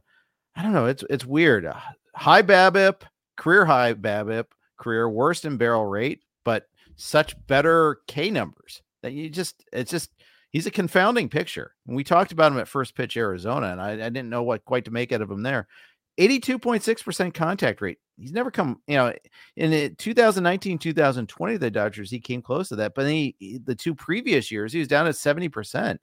I 0.55 0.63
don't 0.63 0.73
know. 0.73 0.87
It's 0.87 1.05
it's 1.11 1.27
weird. 1.27 1.67
Uh, 1.67 1.75
high 2.15 2.43
BABIP, 2.43 3.03
career 3.37 3.65
high 3.65 3.95
BABIP, 3.95 4.47
career 4.77 5.09
worst 5.09 5.45
in 5.45 5.57
barrel 5.57 5.87
rate, 5.87 6.23
but 6.45 6.67
such 6.95 7.35
better 7.49 7.99
K 8.07 8.31
numbers 8.31 8.83
that 9.03 9.13
you 9.13 9.29
just 9.29 9.65
it's 9.73 9.91
just 9.91 10.11
he's 10.59 10.67
a 10.67 10.73
confounding 10.73 11.29
picture. 11.29 11.73
And 11.87 11.95
we 11.95 12.03
talked 12.03 12.33
about 12.33 12.51
him 12.51 12.59
at 12.59 12.67
first 12.67 12.97
pitch 12.97 13.17
Arizona, 13.17 13.69
and 13.69 13.81
I, 13.81 13.93
I 13.93 14.09
didn't 14.09 14.29
know 14.29 14.43
what 14.43 14.65
quite 14.65 14.87
to 14.87 14.91
make 14.91 15.13
out 15.13 15.23
of 15.23 15.31
him 15.31 15.45
there. 15.45 15.69
82.6% 16.19 17.33
contact 17.33 17.81
rate. 17.81 17.99
He's 18.17 18.33
never 18.33 18.51
come, 18.51 18.83
you 18.89 18.97
know, 18.97 19.15
in 19.55 19.95
2019, 19.95 20.79
2020, 20.79 21.57
the 21.59 21.71
Dodgers, 21.71 22.11
he 22.11 22.19
came 22.19 22.43
close 22.43 22.71
to 22.71 22.77
that. 22.77 22.97
But 22.97 23.07
he, 23.07 23.61
the 23.63 23.77
two 23.77 23.95
previous 23.95 24.51
years, 24.51 24.73
he 24.73 24.81
was 24.81 24.89
down 24.89 25.07
at 25.07 25.15
70%. 25.15 25.99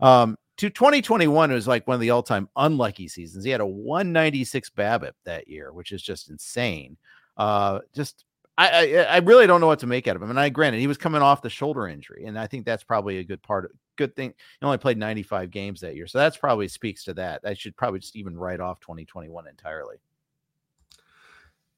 Um, 0.00 0.38
to 0.56 0.70
2021 0.70 1.50
it 1.50 1.54
was 1.54 1.68
like 1.68 1.86
one 1.86 1.96
of 1.96 2.00
the 2.00 2.10
all-time 2.10 2.48
unlucky 2.56 3.08
seasons. 3.08 3.44
He 3.44 3.50
had 3.50 3.60
a 3.60 3.66
196 3.66 4.70
BABIP 4.70 5.12
that 5.26 5.48
year, 5.48 5.70
which 5.70 5.92
is 5.92 6.00
just 6.00 6.30
insane. 6.30 6.96
Uh, 7.36 7.80
just 7.94 8.24
I, 8.62 8.96
I, 8.96 9.02
I 9.02 9.16
really 9.18 9.46
don't 9.46 9.60
know 9.60 9.66
what 9.66 9.80
to 9.80 9.86
make 9.86 10.06
out 10.06 10.16
of 10.16 10.22
him. 10.22 10.30
And 10.30 10.38
I 10.38 10.48
granted 10.48 10.80
he 10.80 10.86
was 10.86 10.98
coming 10.98 11.22
off 11.22 11.42
the 11.42 11.50
shoulder 11.50 11.88
injury, 11.88 12.24
and 12.26 12.38
I 12.38 12.46
think 12.46 12.64
that's 12.64 12.84
probably 12.84 13.18
a 13.18 13.24
good 13.24 13.42
part 13.42 13.64
of 13.64 13.72
good 13.96 14.16
thing. 14.16 14.32
He 14.60 14.66
only 14.66 14.78
played 14.78 14.98
95 14.98 15.50
games 15.50 15.80
that 15.80 15.96
year, 15.96 16.06
so 16.06 16.18
that's 16.18 16.36
probably 16.36 16.68
speaks 16.68 17.04
to 17.04 17.14
that. 17.14 17.42
I 17.44 17.54
should 17.54 17.76
probably 17.76 18.00
just 18.00 18.16
even 18.16 18.36
write 18.36 18.60
off 18.60 18.80
2021 18.80 19.48
entirely. 19.48 19.96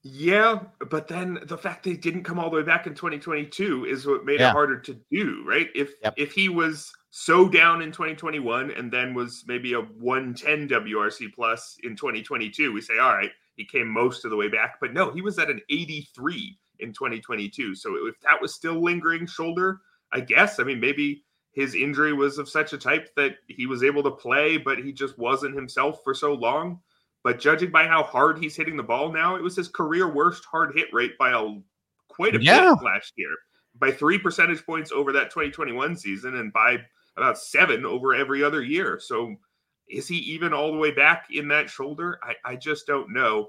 Yeah, 0.07 0.59
but 0.91 1.09
then 1.09 1.39
the 1.45 1.57
fact 1.57 1.83
they 1.83 1.97
didn't 1.97 2.25
come 2.25 2.39
all 2.39 2.51
the 2.51 2.57
way 2.57 2.63
back 2.63 2.87
in 2.87 2.95
2022 2.95 3.87
is 3.87 4.07
what 4.07 4.27
made 4.27 4.39
yeah. 4.39 4.51
it 4.51 4.53
harder 4.53 4.79
to 4.81 5.01
do, 5.11 5.43
right? 5.47 5.69
If 5.75 5.93
yep. 6.03 6.13
if 6.19 6.33
he 6.33 6.51
was 6.51 6.93
so 7.09 7.49
down 7.49 7.81
in 7.81 7.91
2021 7.91 8.71
and 8.73 8.93
then 8.93 9.15
was 9.15 9.45
maybe 9.47 9.73
a 9.73 9.81
110 9.81 10.69
WRC 10.69 11.33
plus 11.35 11.79
in 11.85 11.97
2022, 11.97 12.71
we 12.71 12.83
say, 12.83 12.99
all 12.99 13.15
right, 13.15 13.31
he 13.57 13.65
came 13.65 13.89
most 13.89 14.27
of 14.27 14.31
the 14.31 14.37
way 14.37 14.49
back. 14.49 14.75
But 14.79 14.93
no, 14.93 15.11
he 15.11 15.23
was 15.23 15.39
at 15.39 15.49
an 15.49 15.63
83 15.71 16.59
in 16.81 16.93
2022. 16.93 17.75
So 17.75 18.07
if 18.07 18.19
that 18.21 18.41
was 18.41 18.55
still 18.55 18.83
lingering 18.83 19.27
shoulder, 19.27 19.81
I 20.13 20.21
guess, 20.21 20.61
I 20.61 20.65
mean, 20.65 20.81
maybe 20.81 21.25
his 21.53 21.75
injury 21.75 22.13
was 22.13 22.39
of 22.39 22.49
such 22.49 22.73
a 22.73 22.79
type 22.79 23.15
that 23.17 23.37
he 23.49 23.67
was 23.67 23.83
able 23.83 24.03
to 24.03 24.11
play, 24.11 24.57
but 24.57 24.79
he 24.79 24.93
just 24.93 25.19
wasn't 25.19 25.55
himself 25.55 26.03
for 26.03 26.15
so 26.15 26.35
long. 26.35 26.81
But 27.23 27.41
judging 27.41 27.71
by 27.71 27.87
how 27.87 28.03
hard 28.03 28.39
he's 28.39 28.57
hitting 28.57 28.77
the 28.77 28.83
ball 28.83 29.13
now, 29.13 29.37
it 29.37 29.43
was 29.43 29.57
his 29.57 29.69
career 29.69 30.13
worst 30.13 30.45
hard 30.45 30.73
hit 30.75 30.89
rate 30.93 31.17
by 31.19 31.31
a 31.31 31.59
quite 32.09 32.35
a 32.37 32.43
yeah. 32.43 32.75
bit 32.75 32.85
last 32.85 33.13
year, 33.17 33.31
by 33.77 33.91
three 33.91 34.19
percentage 34.19 34.65
points 34.67 34.93
over 34.93 35.13
that 35.13 35.31
2021 35.31 35.97
season, 35.97 36.37
and 36.37 36.53
by 36.53 36.79
about 37.17 37.39
seven 37.39 37.87
over 37.87 38.15
every 38.15 38.43
other 38.43 38.63
year. 38.63 38.99
So 39.01 39.37
is 39.89 40.09
he 40.09 40.17
even 40.17 40.53
all 40.53 40.73
the 40.73 40.79
way 40.79 40.91
back 40.91 41.27
in 41.31 41.49
that 41.49 41.71
shoulder? 41.71 42.19
I, 42.23 42.53
I 42.53 42.57
just 42.57 42.87
don't 42.87 43.13
know. 43.13 43.49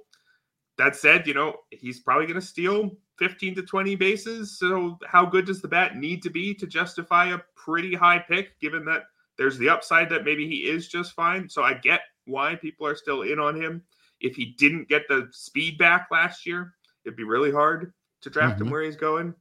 That 0.78 0.96
said, 0.96 1.28
you 1.28 1.34
know, 1.34 1.56
he's 1.72 2.02
probably 2.02 2.28
going 2.28 2.40
to 2.40 2.46
steal 2.46 2.92
15 3.18 3.56
to 3.56 3.62
20 3.64 3.96
bases. 3.96 4.58
So, 4.58 4.98
how 5.06 5.26
good 5.26 5.46
does 5.46 5.62
the 5.62 5.68
bat 5.68 5.96
need 5.96 6.22
to 6.24 6.30
be 6.30 6.54
to 6.56 6.68
justify 6.68 7.34
a 7.34 7.40
pretty 7.56 7.96
high 7.96 8.20
pick, 8.20 8.60
given 8.60 8.86
that 8.86 9.04
there's 9.38 9.58
the 9.58 9.70
upside 9.70 10.10
that 10.10 10.26
maybe 10.26 10.48
he 10.48 10.70
is 10.70 10.88
just 10.88 11.14
fine? 11.14 11.50
So, 11.50 11.64
I 11.64 11.74
get 11.74 12.02
why 12.26 12.56
people 12.56 12.88
are 12.88 12.96
still 12.96 13.22
in 13.22 13.40
on 13.40 13.60
him. 13.60 13.84
If 14.20 14.36
he 14.36 14.56
didn't 14.58 14.90
get 14.90 15.08
the 15.08 15.28
speed 15.32 15.78
back 15.78 16.08
last 16.12 16.46
year, 16.46 16.74
it'd 17.06 17.18
be 17.18 17.24
really 17.24 17.52
hard 17.52 17.94
to 18.22 18.30
draft 18.30 18.56
mm-hmm. 18.56 18.66
him 18.66 18.72
where 18.72 18.84
he's 18.84 18.96
going. 18.96 19.34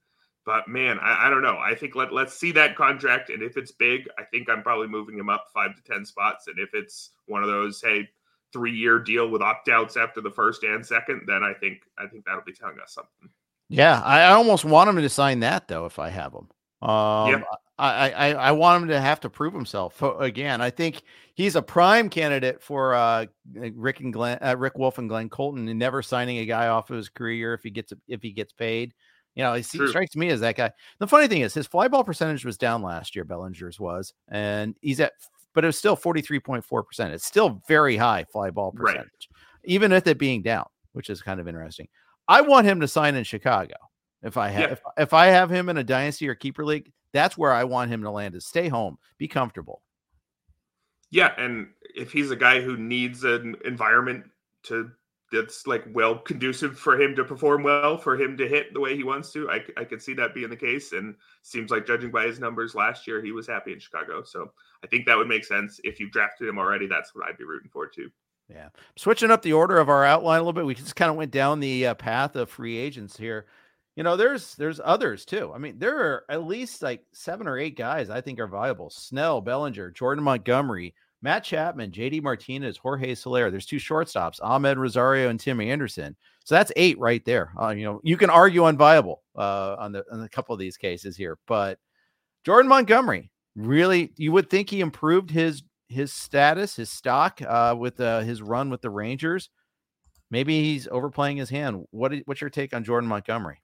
But 0.45 0.69
man, 0.69 0.99
I, 1.01 1.27
I, 1.27 1.31
don't 1.31 1.43
know. 1.43 1.57
I 1.57 1.75
think 1.75 1.95
let 1.95 2.13
let's 2.13 2.35
see 2.35 2.53
that 2.53 2.77
contract, 2.77 3.31
and 3.31 3.43
if 3.43 3.57
it's 3.57 3.73
big, 3.73 4.09
I 4.19 4.25
think 4.25 4.51
I'm 4.51 4.63
probably 4.63 4.89
moving 4.89 5.19
him 5.19 5.31
up 5.31 5.47
five 5.55 5.75
to 5.75 5.83
ten 5.83 6.05
spots. 6.05 6.49
And 6.49 6.59
if 6.59 6.75
it's 6.75 7.11
one 7.27 7.43
of 7.43 7.49
those, 7.49 7.81
hey, 7.81 8.09
three 8.53 8.75
year 8.75 8.99
deal 8.99 9.29
with 9.29 9.43
opt 9.43 9.69
outs 9.69 9.97
after 9.97 10.21
the 10.21 10.31
first 10.31 10.63
and 10.63 10.85
second, 10.85 11.23
then 11.27 11.43
I 11.43 11.55
think 11.55 11.81
I 11.99 12.07
think 12.07 12.25
that'll 12.25 12.45
be 12.45 12.53
telling 12.53 12.79
us 12.79 12.93
something. 12.93 13.31
Yeah, 13.69 14.01
I, 14.01 14.33
almost 14.33 14.65
want 14.65 14.91
him 14.91 14.97
to 14.97 15.09
sign 15.09 15.41
that 15.41 15.69
though 15.69 15.87
if 15.87 15.99
I 15.99 16.11
have 16.11 16.33
him. 16.33 16.49
Um, 16.89 17.31
yeah. 17.31 17.43
I, 17.77 18.11
I 18.11 18.33
I 18.33 18.53
want 18.53 18.83
him 18.83 18.89
to 18.91 19.01
have 19.01 19.21
to 19.21 19.31
prove 19.31 19.53
himself 19.53 20.01
again. 20.01 20.61
I 20.61 20.71
think 20.71 21.03
he's 21.35 21.57
a 21.57 21.63
prime 21.63 22.09
candidate 22.09 22.63
for 22.63 22.95
uh, 22.95 23.27
Rick 23.53 24.01
and 24.01 24.13
Glenn, 24.13 24.39
uh, 24.41 24.55
Rick 24.57 24.79
Wolf 24.79 24.99
and 24.99 25.09
Glenn 25.09 25.29
Colton, 25.29 25.67
and 25.67 25.79
never 25.79 26.01
signing 26.01 26.39
a 26.39 26.47
guy 26.47 26.69
off 26.69 26.91
of 26.91 26.97
his 26.97 27.09
career 27.09 27.53
if 27.53 27.63
he 27.65 27.71
gets 27.71 27.93
if 28.07 28.23
he 28.23 28.31
gets 28.31 28.53
paid. 28.53 28.95
You 29.35 29.43
know, 29.43 29.55
he 29.55 29.63
True. 29.63 29.89
strikes 29.89 30.15
me 30.15 30.29
as 30.29 30.41
that 30.41 30.57
guy. 30.57 30.71
The 31.01 31.09
funny 31.09 31.27
thing 31.27 31.41
is, 31.41 31.53
his 31.53 31.67
fly 31.67 31.89
ball 31.89 32.05
percentage 32.05 32.45
was 32.45 32.57
down 32.57 32.83
last 32.83 33.17
year. 33.17 33.25
Bellinger's 33.25 33.81
was, 33.81 34.15
and 34.29 34.77
he's 34.81 35.01
at, 35.01 35.13
but 35.53 35.65
it 35.65 35.67
was 35.67 35.79
still 35.79 35.97
forty 35.97 36.21
three 36.21 36.39
point 36.39 36.65
four 36.65 36.85
percent. 36.85 37.13
It's 37.13 37.27
still 37.27 37.61
very 37.67 37.97
high 37.97 38.25
fly 38.31 38.51
ball 38.51 38.71
percentage, 38.71 39.03
right. 39.03 39.43
even 39.65 39.91
with 39.91 40.07
it 40.07 40.19
being 40.19 40.43
down, 40.43 40.67
which 40.93 41.11
is 41.11 41.23
kind 41.23 41.41
of 41.41 41.49
interesting. 41.49 41.89
I 42.29 42.41
want 42.41 42.67
him 42.67 42.81
to 42.81 42.89
sign 42.89 43.15
in 43.15 43.25
Chicago. 43.25 43.75
If 44.23 44.37
I 44.37 44.49
have, 44.49 44.63
yeah. 44.63 44.73
if, 44.73 44.81
if 44.97 45.13
I 45.13 45.27
have 45.27 45.51
him 45.51 45.69
in 45.69 45.77
a 45.77 45.85
dynasty 45.85 46.29
or 46.29 46.35
keeper 46.35 46.65
league, 46.65 46.91
that's 47.13 47.37
where 47.37 47.53
I 47.53 47.65
want 47.65 47.91
him 47.91 48.03
to 48.03 48.11
land. 48.11 48.35
Is 48.35 48.47
stay 48.47 48.69
home, 48.69 48.99
be 49.19 49.29
comfortable. 49.29 49.83
Yeah, 51.11 51.33
and 51.39 51.69
if 51.95 52.11
he's 52.11 52.31
a 52.31 52.37
guy 52.37 52.61
who 52.61 52.77
needs 52.77 53.25
an 53.25 53.57
environment 53.65 54.25
to 54.65 54.91
that's 55.35 55.67
like 55.67 55.85
well 55.93 56.17
conducive 56.17 56.79
for 56.79 57.01
him 57.01 57.15
to 57.17 57.25
perform 57.25 57.63
well, 57.63 57.99
for 57.99 58.17
him 58.17 58.37
to 58.37 58.49
hit 58.49 58.73
the 58.73 58.81
way 58.81 58.97
he 58.97 59.03
wants 59.03 59.33
to. 59.33 59.51
I, 59.51 59.65
I 59.77 59.85
could 59.85 60.01
see 60.01 60.15
that 60.15 60.35
being 60.35 60.51
the 60.51 60.57
case. 60.57 60.93
And 60.93 61.17
seems 61.43 61.71
like 61.71 61.87
judging 61.87 62.11
by 62.11 62.27
his 62.27 62.39
numbers 62.39 62.75
last 62.75 63.07
year, 63.07 63.23
he 63.23 63.33
was 63.33 63.47
happy 63.47 63.73
in 63.73 63.81
Chicago. 63.81 64.23
So 64.23 64.53
I 64.83 64.87
think 64.87 65.07
that 65.07 65.17
would 65.17 65.29
make 65.29 65.45
sense. 65.45 65.81
If 65.83 65.99
you 65.99 66.09
drafted 66.11 66.49
him 66.49 66.59
already, 66.59 66.87
that's 66.87 67.15
what 67.15 67.27
I'd 67.29 67.39
be 67.39 67.45
rooting 67.45 67.71
for 67.71 67.87
too. 67.87 68.11
Yeah. 68.49 68.69
Switching 68.97 69.31
up 69.31 69.43
the 69.43 69.55
order 69.55 69.79
of 69.79 69.89
our 69.89 70.05
outline 70.05 70.41
a 70.41 70.43
little 70.43 70.53
bit, 70.53 70.67
we 70.67 70.75
just 70.75 70.97
kind 70.97 71.11
of 71.11 71.17
went 71.17 71.31
down 71.31 71.61
the 71.61 71.89
uh, 71.89 71.95
path 71.95 72.37
of 72.37 72.51
free 72.51 72.77
agents 72.77 73.17
here. 73.17 73.47
You 73.97 74.03
know, 74.03 74.17
there's 74.17 74.55
there's 74.57 74.81
others 74.85 75.25
too. 75.25 75.53
I 75.55 75.59
mean, 75.59 75.79
there 75.79 75.99
are 75.99 76.25
at 76.29 76.45
least 76.45 76.83
like 76.83 77.05
seven 77.13 77.47
or 77.47 77.59
eight 77.59 77.77
guys 77.77 78.11
I 78.11 78.21
think 78.21 78.41
are 78.41 78.49
viable. 78.49 78.91
Snell, 78.91 79.41
Bellinger, 79.41 79.93
Jordan 79.93 80.25
Montgomery, 80.25 80.95
Matt 81.23 81.45
Chapman, 81.45 81.93
JD 81.93 82.23
Martinez, 82.23 82.77
Jorge 82.77 83.15
Soler. 83.15 83.51
There's 83.51 83.67
two 83.67 83.77
shortstops, 83.77 84.41
Amed 84.41 84.77
Rosario 84.77 85.31
and 85.31 85.39
Tim 85.39 85.61
Anderson. 85.61 86.17
So 86.45 86.55
that's 86.55 86.73
eight 86.77 86.99
right 86.99 87.25
there. 87.25 87.53
Uh, 87.59 87.71
you 87.71 87.85
know, 87.85 88.01
you 88.03 88.17
can 88.17 88.31
argue 88.31 88.63
unviable 88.63 89.19
uh, 89.37 89.77
on 89.79 89.93
the 89.93 90.05
on 90.13 90.21
a 90.23 90.29
couple 90.29 90.53
of 90.53 90.59
these 90.59 90.77
cases 90.77 91.17
here, 91.17 91.39
but 91.47 91.79
Jordan 92.45 92.69
Montgomery 92.69 93.31
really, 93.57 94.13
you 94.17 94.33
would 94.33 94.51
think 94.51 94.69
he 94.69 94.81
improved 94.81 95.31
his 95.31 95.63
his 95.95 96.13
status, 96.13 96.77
his 96.77 96.91
stock 96.91 97.41
uh, 97.47 97.75
with 97.79 98.01
uh, 98.01 98.21
his 98.21 98.43
run 98.43 98.71
with 98.71 98.83
the 98.83 98.91
Rangers. 98.91 99.49
Maybe 100.31 100.63
he's 100.63 100.89
overplaying 100.89 101.37
his 101.37 101.51
hand. 101.51 101.85
What 101.91 102.13
what's 102.27 102.41
your 102.41 102.51
take 102.51 102.75
on 102.75 102.85
Jordan 102.85 103.09
Montgomery? 103.09 103.63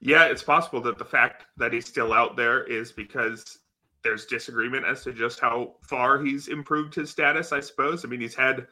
Yeah, 0.00 0.24
it's 0.24 0.42
possible 0.42 0.80
that 0.82 0.98
the 0.98 1.04
fact 1.04 1.44
that 1.58 1.72
he's 1.72 1.86
still 1.86 2.12
out 2.12 2.36
there 2.36 2.64
is 2.64 2.92
because 2.92 3.58
there's 4.02 4.24
disagreement 4.24 4.86
as 4.86 5.02
to 5.04 5.12
just 5.12 5.40
how 5.40 5.74
far 5.82 6.22
he's 6.22 6.48
improved 6.48 6.94
his 6.94 7.10
status, 7.10 7.52
I 7.52 7.60
suppose. 7.60 8.04
I 8.04 8.08
mean, 8.08 8.20
he's 8.20 8.34
had 8.34 8.66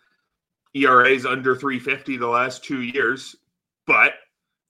ERAs 0.75 1.27
under 1.27 1.55
350 1.55 2.17
the 2.17 2.27
last 2.27 2.65
two 2.65 2.83
years, 2.83 3.37
but 3.87 4.15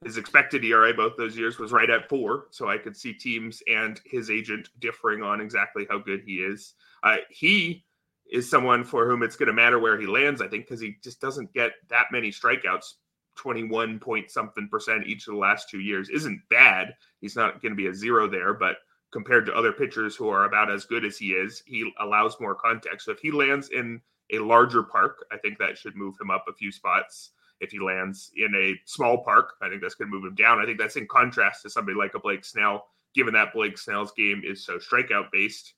his 0.04 0.16
expected 0.16 0.64
ERA 0.64 0.94
both 0.94 1.16
those 1.16 1.36
years 1.36 1.58
was 1.58 1.72
right 1.72 1.90
at 1.90 2.08
four. 2.08 2.46
So 2.50 2.68
I 2.68 2.78
could 2.78 2.96
see 2.96 3.12
teams 3.12 3.62
and 3.68 4.00
his 4.04 4.30
agent 4.30 4.68
differing 4.80 5.22
on 5.22 5.40
exactly 5.40 5.86
how 5.88 5.98
good 5.98 6.22
he 6.24 6.36
is. 6.36 6.74
Uh, 7.02 7.16
he 7.30 7.84
is 8.30 8.48
someone 8.48 8.84
for 8.84 9.08
whom 9.08 9.22
it's 9.22 9.36
going 9.36 9.46
to 9.46 9.52
matter 9.52 9.78
where 9.78 9.98
he 9.98 10.06
lands, 10.06 10.42
I 10.42 10.48
think, 10.48 10.66
because 10.66 10.80
he 10.80 10.96
just 11.02 11.20
doesn't 11.20 11.52
get 11.52 11.72
that 11.88 12.06
many 12.12 12.30
strikeouts. 12.30 12.94
21 13.36 14.00
point 14.00 14.30
something 14.30 14.68
percent 14.68 15.06
each 15.06 15.28
of 15.28 15.34
the 15.34 15.40
last 15.40 15.70
two 15.70 15.78
years 15.78 16.08
isn't 16.08 16.42
bad. 16.50 16.94
He's 17.20 17.36
not 17.36 17.62
going 17.62 17.72
to 17.72 17.76
be 17.76 17.86
a 17.86 17.94
zero 17.94 18.28
there, 18.28 18.52
but 18.52 18.78
compared 19.12 19.46
to 19.46 19.54
other 19.54 19.72
pitchers 19.72 20.16
who 20.16 20.28
are 20.28 20.44
about 20.44 20.70
as 20.70 20.84
good 20.84 21.04
as 21.04 21.16
he 21.16 21.28
is, 21.28 21.62
he 21.66 21.90
allows 22.00 22.40
more 22.40 22.54
context. 22.54 23.06
So 23.06 23.12
if 23.12 23.20
he 23.20 23.30
lands 23.30 23.70
in 23.70 24.00
a 24.30 24.38
larger 24.38 24.82
park, 24.82 25.24
I 25.32 25.38
think 25.38 25.58
that 25.58 25.78
should 25.78 25.96
move 25.96 26.16
him 26.20 26.30
up 26.30 26.44
a 26.48 26.52
few 26.52 26.70
spots. 26.70 27.30
If 27.60 27.70
he 27.70 27.80
lands 27.80 28.30
in 28.36 28.54
a 28.54 28.78
small 28.84 29.24
park, 29.24 29.54
I 29.62 29.68
think 29.68 29.82
that's 29.82 29.94
going 29.94 30.10
to 30.10 30.14
move 30.14 30.26
him 30.26 30.34
down. 30.34 30.60
I 30.60 30.66
think 30.66 30.78
that's 30.78 30.96
in 30.96 31.06
contrast 31.08 31.62
to 31.62 31.70
somebody 31.70 31.96
like 31.96 32.14
a 32.14 32.20
Blake 32.20 32.44
Snell, 32.44 32.86
given 33.14 33.34
that 33.34 33.52
Blake 33.52 33.78
Snell's 33.78 34.12
game 34.12 34.42
is 34.44 34.64
so 34.64 34.78
strikeout 34.78 35.30
based. 35.32 35.74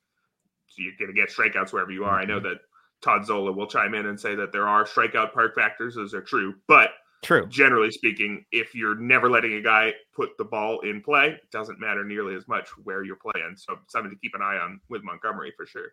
You're 0.77 0.93
going 0.99 1.15
to 1.15 1.21
get 1.21 1.31
strikeouts 1.31 1.73
wherever 1.73 1.91
you 1.91 2.05
are. 2.05 2.19
I 2.19 2.25
know 2.25 2.39
mm-hmm. 2.39 2.49
that 2.49 2.59
Todd 3.03 3.25
Zola 3.25 3.53
will 3.53 3.67
chime 3.67 3.95
in 3.95 4.07
and 4.07 4.19
say 4.19 4.35
that 4.35 4.53
there 4.53 4.69
are 4.69 4.85
strikeout 4.85 5.33
park 5.33 5.55
factors. 5.55 5.95
Those 5.95 6.15
are 6.15 6.23
true. 6.23 6.55
But 6.67 6.91
True. 7.23 7.47
Generally 7.49 7.91
speaking, 7.91 8.45
if 8.50 8.75
you're 8.75 8.95
never 8.95 9.29
letting 9.29 9.53
a 9.55 9.61
guy 9.61 9.93
put 10.15 10.31
the 10.39 10.45
ball 10.45 10.81
in 10.81 11.03
play, 11.03 11.29
it 11.29 11.50
doesn't 11.53 11.79
matter 11.79 12.03
nearly 12.03 12.35
as 12.35 12.49
much 12.49 12.69
where 12.85 13.05
you're 13.05 13.17
playing. 13.17 13.57
So 13.57 13.79
something 13.89 14.11
to 14.11 14.17
keep 14.17 14.35
an 14.35 14.41
eye 14.41 14.57
on 14.57 14.81
with 14.89 15.05
Montgomery 15.05 15.53
for 15.55 15.67
sure. 15.67 15.93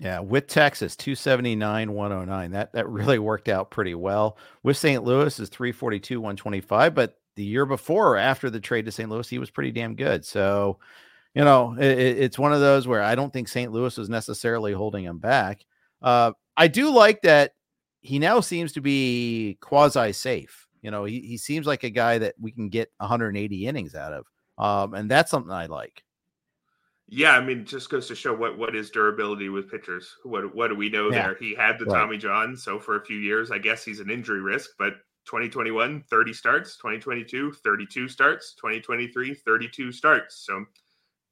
Yeah, 0.00 0.18
with 0.18 0.48
Texas, 0.48 0.96
279, 0.96 1.92
109. 1.92 2.50
That 2.50 2.72
that 2.72 2.88
really 2.88 3.20
worked 3.20 3.48
out 3.48 3.70
pretty 3.70 3.94
well. 3.94 4.36
With 4.64 4.76
St. 4.76 5.04
Louis 5.04 5.38
is 5.38 5.48
342, 5.48 6.20
125. 6.20 6.94
But 6.94 7.20
the 7.36 7.44
year 7.44 7.64
before, 7.64 8.16
after 8.16 8.50
the 8.50 8.58
trade 8.58 8.86
to 8.86 8.92
St. 8.92 9.08
Louis, 9.08 9.28
he 9.28 9.38
was 9.38 9.50
pretty 9.50 9.70
damn 9.70 9.94
good. 9.94 10.24
So, 10.24 10.78
you 11.34 11.44
know, 11.44 11.76
it, 11.78 11.98
it's 11.98 12.38
one 12.38 12.52
of 12.52 12.60
those 12.60 12.86
where 12.86 13.02
I 13.02 13.14
don't 13.14 13.32
think 13.32 13.48
St. 13.48 13.72
Louis 13.72 13.96
was 13.96 14.08
necessarily 14.08 14.72
holding 14.72 15.04
him 15.04 15.18
back. 15.18 15.64
Uh, 16.00 16.32
I 16.56 16.68
do 16.68 16.90
like 16.90 17.22
that 17.22 17.52
he 18.00 18.18
now 18.18 18.40
seems 18.40 18.72
to 18.72 18.80
be 18.80 19.58
quasi 19.60 20.12
safe. 20.12 20.68
You 20.82 20.90
know, 20.90 21.04
he, 21.04 21.20
he 21.20 21.38
seems 21.38 21.66
like 21.66 21.82
a 21.82 21.90
guy 21.90 22.18
that 22.18 22.34
we 22.38 22.52
can 22.52 22.68
get 22.68 22.92
180 22.98 23.66
innings 23.66 23.94
out 23.94 24.12
of. 24.12 24.26
Um, 24.58 24.94
and 24.94 25.10
that's 25.10 25.30
something 25.30 25.50
I 25.50 25.66
like. 25.66 26.04
Yeah, 27.08 27.32
I 27.32 27.40
mean, 27.40 27.64
just 27.64 27.90
goes 27.90 28.06
to 28.08 28.14
show 28.14 28.34
what 28.34 28.56
what 28.56 28.74
is 28.74 28.90
durability 28.90 29.50
with 29.50 29.70
pitchers. 29.70 30.14
What 30.22 30.54
what 30.54 30.68
do 30.68 30.74
we 30.74 30.88
know 30.88 31.10
yeah. 31.10 31.22
there? 31.22 31.36
He 31.38 31.54
had 31.54 31.78
the 31.78 31.84
right. 31.84 32.00
Tommy 32.00 32.16
John, 32.16 32.56
so 32.56 32.78
for 32.78 32.96
a 32.96 33.04
few 33.04 33.18
years, 33.18 33.50
I 33.50 33.58
guess 33.58 33.84
he's 33.84 34.00
an 34.00 34.10
injury 34.10 34.40
risk, 34.40 34.70
but 34.78 34.94
2021 35.26 36.02
30 36.08 36.32
starts, 36.32 36.76
2022 36.78 37.52
32 37.52 38.08
starts, 38.08 38.54
2023 38.54 39.34
32 39.34 39.92
starts. 39.92 40.46
So 40.46 40.64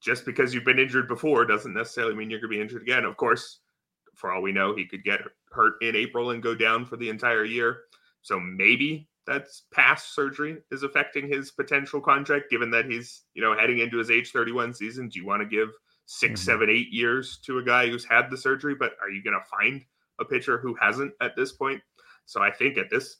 just 0.03 0.25
because 0.25 0.53
you've 0.53 0.65
been 0.65 0.79
injured 0.79 1.09
before 1.09 1.45
doesn't 1.45 1.75
necessarily 1.75 2.15
mean 2.15 2.29
you're 2.29 2.41
going 2.41 2.51
to 2.51 2.57
be 2.57 2.63
injured 2.63 2.83
again. 2.83 3.05
Of 3.05 3.17
course, 3.17 3.61
for 4.15 4.33
all 4.33 4.43
we 4.43 4.53
know, 4.53 4.75
he 4.75 4.87
could 4.87 5.05
get 5.05 5.21
hurt 5.53 5.75
in 5.81 5.95
April 5.95 6.31
and 6.31 6.43
go 6.43 6.55
down 6.55 6.85
for 6.85 6.97
the 6.97 7.09
entire 7.09 7.45
year. 7.45 7.83
So 8.23 8.41
maybe 8.41 9.09
that's 9.27 9.63
past 9.73 10.15
surgery 10.15 10.59
is 10.71 10.83
affecting 10.83 11.29
his 11.29 11.53
potential 11.53 12.01
contract, 12.01 12.51
given 12.51 12.71
that 12.73 12.87
he's, 12.87 13.23
you 13.35 13.43
know, 13.43 13.57
heading 13.57 13.79
into 13.79 13.99
his 13.99 14.11
age 14.11 14.33
31 14.33 14.75
season. 14.75 15.09
Do 15.09 15.21
you 15.21 15.27
want 15.27 15.43
to 15.43 15.49
give 15.49 15.69
6 16.07 16.33
mm-hmm. 16.33 16.45
seven, 16.45 16.71
eight 16.71 16.93
years 16.93 17.39
to 17.47 17.59
a 17.59 17.63
guy 17.63 17.89
who's 17.89 18.05
had 18.05 18.31
the 18.31 18.37
surgery? 18.37 18.75
But 18.75 18.93
are 19.01 19.11
you 19.11 19.23
going 19.23 19.39
to 19.39 19.57
find 19.57 19.85
a 20.21 20.25
pitcher 20.25 20.59
who 20.59 20.77
hasn't 20.81 21.13
at 21.21 21.37
this 21.37 21.53
point? 21.53 21.81
So 22.27 22.43
I 22.43 22.51
think 22.51 22.77
at 22.77 22.91
this 22.91 23.19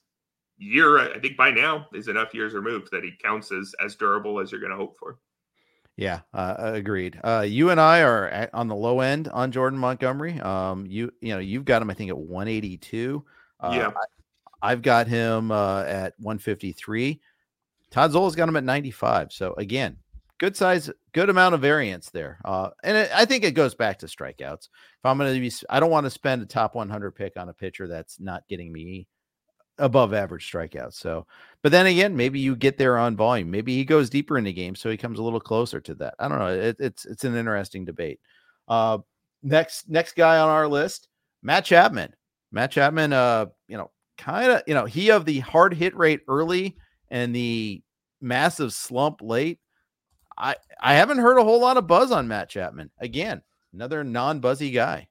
year, 0.59 0.99
I 0.99 1.19
think 1.21 1.37
by 1.37 1.51
now 1.51 1.87
is 1.93 2.09
enough 2.09 2.35
years 2.35 2.55
removed 2.55 2.89
that 2.91 3.05
he 3.05 3.13
counts 3.23 3.53
as 3.53 3.75
as 3.85 3.95
durable 3.95 4.41
as 4.41 4.51
you're 4.51 4.61
going 4.61 4.73
to 4.73 4.77
hope 4.77 4.97
for. 4.99 5.19
Yeah, 5.97 6.21
uh, 6.33 6.55
agreed. 6.59 7.21
Uh, 7.23 7.45
you 7.47 7.71
and 7.71 7.81
I 7.81 8.01
are 8.01 8.29
at, 8.29 8.55
on 8.55 8.69
the 8.69 8.75
low 8.75 9.01
end 9.01 9.29
on 9.29 9.53
Jordan 9.53 9.79
Montgomery. 9.79 10.41
Um, 10.41 10.87
you 10.87 11.13
you 11.21 11.35
know 11.35 11.39
you've 11.39 11.65
got 11.65 11.83
him, 11.83 11.91
I 11.91 11.95
think, 11.95 12.11
at 12.11 12.19
182. 12.19 13.25
Uh, 13.61 13.73
yeah, 13.75 13.91
I've 14.63 14.83
got 14.83 15.07
him 15.07 15.51
uh, 15.51 15.83
at 15.83 16.15
153. 16.19 17.21
Todd 17.91 18.13
Zola's 18.13 18.35
got 18.35 18.49
him 18.49 18.57
at 18.57 18.65
95. 18.65 19.33
So 19.33 19.55
again, 19.59 19.99
good 20.39 20.57
size, 20.57 20.91
good 21.13 21.29
amount 21.29 21.55
of 21.55 21.61
variance 21.61 22.11
there. 22.11 22.41
Uh, 22.45 22.71
and 22.83 22.97
it, 22.97 23.11
I 23.15 23.27
think 23.27 23.45
it 23.45 23.53
goes 23.53 23.75
back 23.75 23.99
to 23.99 24.07
strikeouts. 24.07 24.69
If 24.69 25.05
I'm 25.05 25.19
going 25.19 25.35
to 25.35 25.41
be, 25.41 25.53
I 25.69 25.79
don't 25.79 25.91
want 25.91 26.07
to 26.07 26.11
spend 26.11 26.43
a 26.43 26.47
top 26.47 26.75
100 26.75 27.11
pick 27.13 27.37
on 27.37 27.49
a 27.49 27.55
pitcher 27.55 27.87
that's 27.87 28.19
not 28.19 28.49
getting 28.49 28.73
me 28.73 29.07
above 29.79 30.13
average 30.15 30.51
strikeouts. 30.51 30.95
So, 30.95 31.27
but 31.63 31.73
then 31.73 31.87
again, 31.87 32.17
maybe 32.17 32.39
you 32.39 32.55
get 32.57 32.79
there 32.79 32.99
on 32.99 33.17
volume. 33.17 33.51
Maybe 33.51 33.77
he 33.77 33.85
goes 33.85 34.11
deeper 34.11 34.39
in 34.39 34.45
the 34.45 34.53
game, 34.53 34.75
so 34.75 34.91
he 34.91 34.97
comes 34.97 35.19
a 35.19 35.23
little 35.23 35.41
closer 35.41 35.81
to 35.81 35.95
that. 35.97 36.15
I 36.19 36.29
don't 36.29 36.39
know. 36.39 36.49
It, 36.49 36.77
it's 36.79 37.05
it's 37.07 37.25
an 37.25 37.37
interesting 37.37 37.85
debate. 37.85 38.21
Uh, 38.69 38.99
next 39.43 39.89
next 39.89 40.15
guy 40.15 40.39
on 40.39 40.49
our 40.49 40.69
list, 40.69 41.09
Matt 41.43 41.65
Chapman. 41.65 42.15
Matt 42.53 42.71
Chapman, 42.71 43.13
uh, 43.13 43.47
you 43.67 43.79
know, 43.79 43.91
kind 44.19 44.53
of, 44.53 44.63
you 44.67 44.75
know, 44.75 44.85
he 44.85 45.11
of 45.11 45.25
the 45.25 45.41
hard 45.41 45.75
hit 45.75 45.97
rate 45.97 46.21
early 46.29 46.77
and 47.11 47.35
the 47.35 47.83
massive 48.21 48.73
slump 48.73 49.21
late. 49.23 49.59
I 50.37 50.57
I 50.81 50.95
haven't 50.95 51.19
heard 51.19 51.39
a 51.39 51.45
whole 51.45 51.61
lot 51.61 51.77
of 51.77 51.87
buzz 51.87 52.13
on 52.13 52.29
Matt 52.29 52.49
Chapman. 52.49 52.91
Again, 52.99 53.43
another 53.73 54.05
non-buzzy 54.05 54.71
guy. 54.71 55.09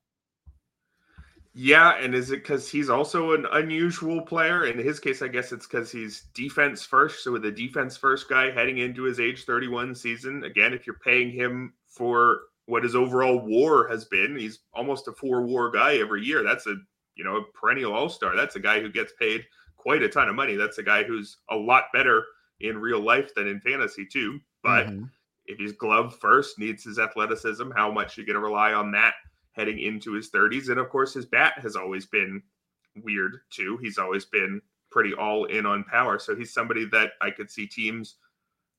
Yeah, 1.53 1.96
and 2.00 2.15
is 2.15 2.31
it 2.31 2.43
because 2.43 2.70
he's 2.70 2.89
also 2.89 3.34
an 3.34 3.46
unusual 3.51 4.22
player? 4.22 4.65
In 4.65 4.77
his 4.77 5.00
case, 5.00 5.22
I 5.22 5.27
guess 5.27 5.51
it's 5.51 5.67
because 5.67 5.91
he's 5.91 6.24
defense 6.34 6.86
first. 6.86 7.24
So 7.24 7.34
with 7.34 7.43
a 7.46 7.51
defense 7.51 7.98
first 7.98 8.29
guy 8.29 8.51
heading 8.51 8.77
into 8.77 9.03
his 9.03 9.20
age 9.20 9.43
31 9.43 9.93
season, 9.96 10.46
again, 10.46 10.74
if 10.74 10.88
you're 10.88 11.00
paying 11.03 11.29
him 11.29 11.74
for 11.88 12.41
what 12.67 12.84
his 12.84 12.96
overall 12.96 13.41
WAR 13.43 13.89
has 13.89 14.05
been, 14.05 14.38
he's 14.38 14.60
almost 14.74 15.10
a 15.10 15.12
four 15.12 15.41
WAR 15.46 15.70
guy 15.72 15.98
every 15.98 16.24
year. 16.24 16.41
That's 16.41 16.67
a 16.67 16.75
you 17.15 17.25
know 17.25 17.38
a 17.38 17.43
perennial 17.53 17.93
all 17.93 18.08
star. 18.08 18.34
That's 18.34 18.55
a 18.55 18.62
guy 18.62 18.79
who 18.79 18.89
gets 18.89 19.12
paid 19.20 19.46
quite 19.75 20.03
a 20.03 20.10
ton 20.10 20.29
of 20.29 20.36
money. 20.36 20.55
That's 20.55 20.77
a 20.77 20.84
guy 20.84 21.03
who's 21.03 21.38
a 21.50 21.55
lot 21.55 21.86
better 21.91 22.24
in 22.62 22.77
real 22.77 23.01
life 23.01 23.36
than 23.36 23.48
in 23.48 23.60
fantasy 23.60 24.05
too. 24.05 24.39
But 24.63 24.88
mm-hmm. 24.88 25.05
if 25.48 25.58
he's 25.58 25.74
glove 25.74 26.15
first, 26.22 26.60
needs 26.60 26.86
his 26.86 26.98
athleticism, 26.98 27.72
how 27.75 27.91
much 27.91 28.17
are 28.17 28.22
you 28.22 28.27
going 28.27 28.36
to 28.36 28.39
rely 28.39 28.74
on 28.74 28.91
that? 28.91 29.15
Heading 29.53 29.79
into 29.79 30.13
his 30.13 30.29
30s. 30.31 30.70
And 30.70 30.79
of 30.79 30.89
course, 30.89 31.13
his 31.13 31.25
bat 31.25 31.53
has 31.58 31.75
always 31.75 32.05
been 32.05 32.41
weird 33.03 33.38
too. 33.50 33.77
He's 33.81 33.98
always 33.98 34.25
been 34.25 34.62
pretty 34.89 35.13
all 35.13 35.46
in 35.46 35.65
on 35.65 35.84
power. 35.86 36.20
So 36.20 36.36
he's 36.36 36.53
somebody 36.53 36.86
that 36.86 37.12
I 37.22 37.31
could 37.31 37.50
see 37.50 37.67
teams 37.67 38.15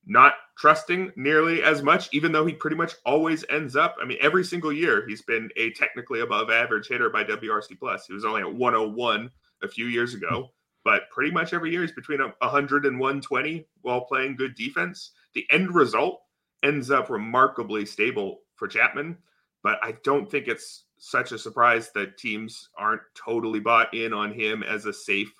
not 0.05 0.35
trusting 0.59 1.13
nearly 1.17 1.63
as 1.63 1.83
much, 1.83 2.09
even 2.13 2.33
though 2.33 2.45
he 2.45 2.53
pretty 2.53 2.77
much 2.77 2.95
always 3.07 3.45
ends 3.51 3.77
up. 3.77 3.97
I 4.03 4.05
mean, 4.05 4.19
every 4.21 4.45
single 4.45 4.73
year 4.73 5.07
he's 5.07 5.23
been 5.23 5.49
a 5.57 5.71
technically 5.71 6.21
above 6.21 6.51
average 6.51 6.89
hitter 6.89 7.09
by 7.09 7.25
WRC 7.25 7.79
plus. 7.79 8.07
He 8.07 8.13
was 8.13 8.25
only 8.25 8.43
at 8.43 8.53
101 8.53 9.31
a 9.63 9.69
few 9.69 9.87
years 9.87 10.15
ago, 10.15 10.49
but 10.85 11.09
pretty 11.11 11.31
much 11.31 11.53
every 11.53 11.71
year 11.71 11.83
he's 11.83 11.93
between 11.93 12.21
100 12.21 12.87
and 12.87 12.99
120 12.99 13.67
while 13.83 14.03
playing 14.03 14.37
good 14.37 14.55
defense. 14.57 15.13
The 15.35 15.47
end 15.51 15.75
result 15.75 16.21
ends 16.63 16.91
up 16.91 17.09
remarkably 17.09 17.87
stable 17.87 18.41
for 18.57 18.69
Chapman. 18.69 19.17
But 19.63 19.79
I 19.83 19.95
don't 20.05 20.31
think 20.31 20.49
it's 20.49 20.85
such 20.99 21.33
a 21.33 21.39
surprise 21.39 21.91
that 21.95 22.19
teams 22.19 22.69
aren't 22.77 23.03
totally 23.15 23.61
bought 23.61 23.93
in 23.95 24.13
on 24.13 24.33
him 24.33 24.63
as 24.63 24.87
a 24.87 24.93
safe 24.93 25.33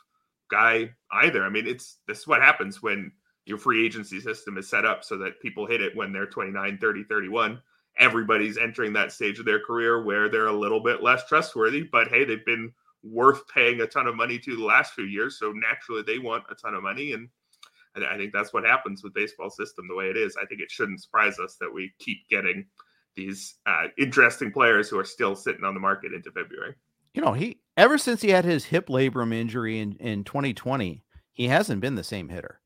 guy 0.51 0.91
either. 1.13 1.45
I 1.45 1.49
mean, 1.49 1.67
it's 1.67 1.99
this 2.07 2.21
is 2.21 2.27
what 2.27 2.43
happens 2.43 2.83
when 2.83 3.13
your 3.47 3.59
free 3.59 3.85
agency 3.85 4.21
system 4.21 4.59
is 4.59 4.69
set 4.69 4.85
up 4.85 5.03
so 5.03 5.19
that 5.19 5.41
people 5.41 5.67
hit 5.67 5.81
it 5.81 5.97
when 5.97 6.13
they're 6.13 6.27
29, 6.27 6.79
30, 6.79 7.05
31. 7.05 7.61
Everybody's 7.99 8.57
entering 8.57 8.93
that 8.93 9.13
stage 9.13 9.39
of 9.39 9.45
their 9.45 9.61
career 9.61 10.03
where 10.03 10.29
they're 10.29 10.47
a 10.47 10.53
little 10.53 10.81
bit 10.81 11.03
less 11.03 11.27
trustworthy, 11.27 11.83
but 11.83 12.09
hey, 12.09 12.25
they've 12.25 12.45
been 12.47 12.73
worth 13.03 13.43
paying 13.49 13.81
a 13.81 13.87
ton 13.87 14.07
of 14.07 14.15
money 14.15 14.39
to 14.39 14.57
the 14.57 14.65
last 14.65 14.95
few 14.95 15.05
years. 15.05 15.39
So 15.39 15.53
naturally 15.53 16.03
they 16.03 16.19
want 16.19 16.45
a 16.51 16.55
ton 16.55 16.75
of 16.75 16.83
money. 16.83 17.13
And 17.13 17.29
I 17.97 18.17
think 18.17 18.33
that's 18.33 18.53
what 18.53 18.65
happens 18.65 19.03
with 19.03 19.15
baseball 19.15 19.51
system 19.51 19.89
the 19.89 19.97
way 19.97 20.09
it 20.09 20.17
is. 20.17 20.37
I 20.41 20.47
think 20.47 20.61
it 20.61 20.71
shouldn't 20.71 21.03
surprise 21.03 21.39
us 21.39 21.57
that 21.61 21.73
we 21.73 21.93
keep 21.99 22.29
getting 22.29 22.65
these 23.17 23.57
uh, 23.67 23.85
interesting 23.99 24.53
players 24.53 24.89
who 24.89 24.99
are 24.99 25.05
still 25.05 25.35
sitting 25.35 25.65
on 25.65 25.75
the 25.75 25.81
market 25.81 26.13
into 26.13 26.31
February. 26.31 26.75
You 27.15 27.23
know, 27.23 27.33
he 27.33 27.61
ever 27.77 27.99
since 27.99 28.23
he 28.23 28.31
had 28.31 28.45
his 28.45 28.65
hip 28.65 28.89
labrum 28.89 29.35
injury 29.35 29.81
in 29.81 29.95
in 29.97 30.25
2020, 30.25 31.03
he 31.33 31.49
hasn't 31.49 31.81
been 31.81 31.95
the 31.95 32.05
same 32.05 32.29
hitter. 32.29 32.61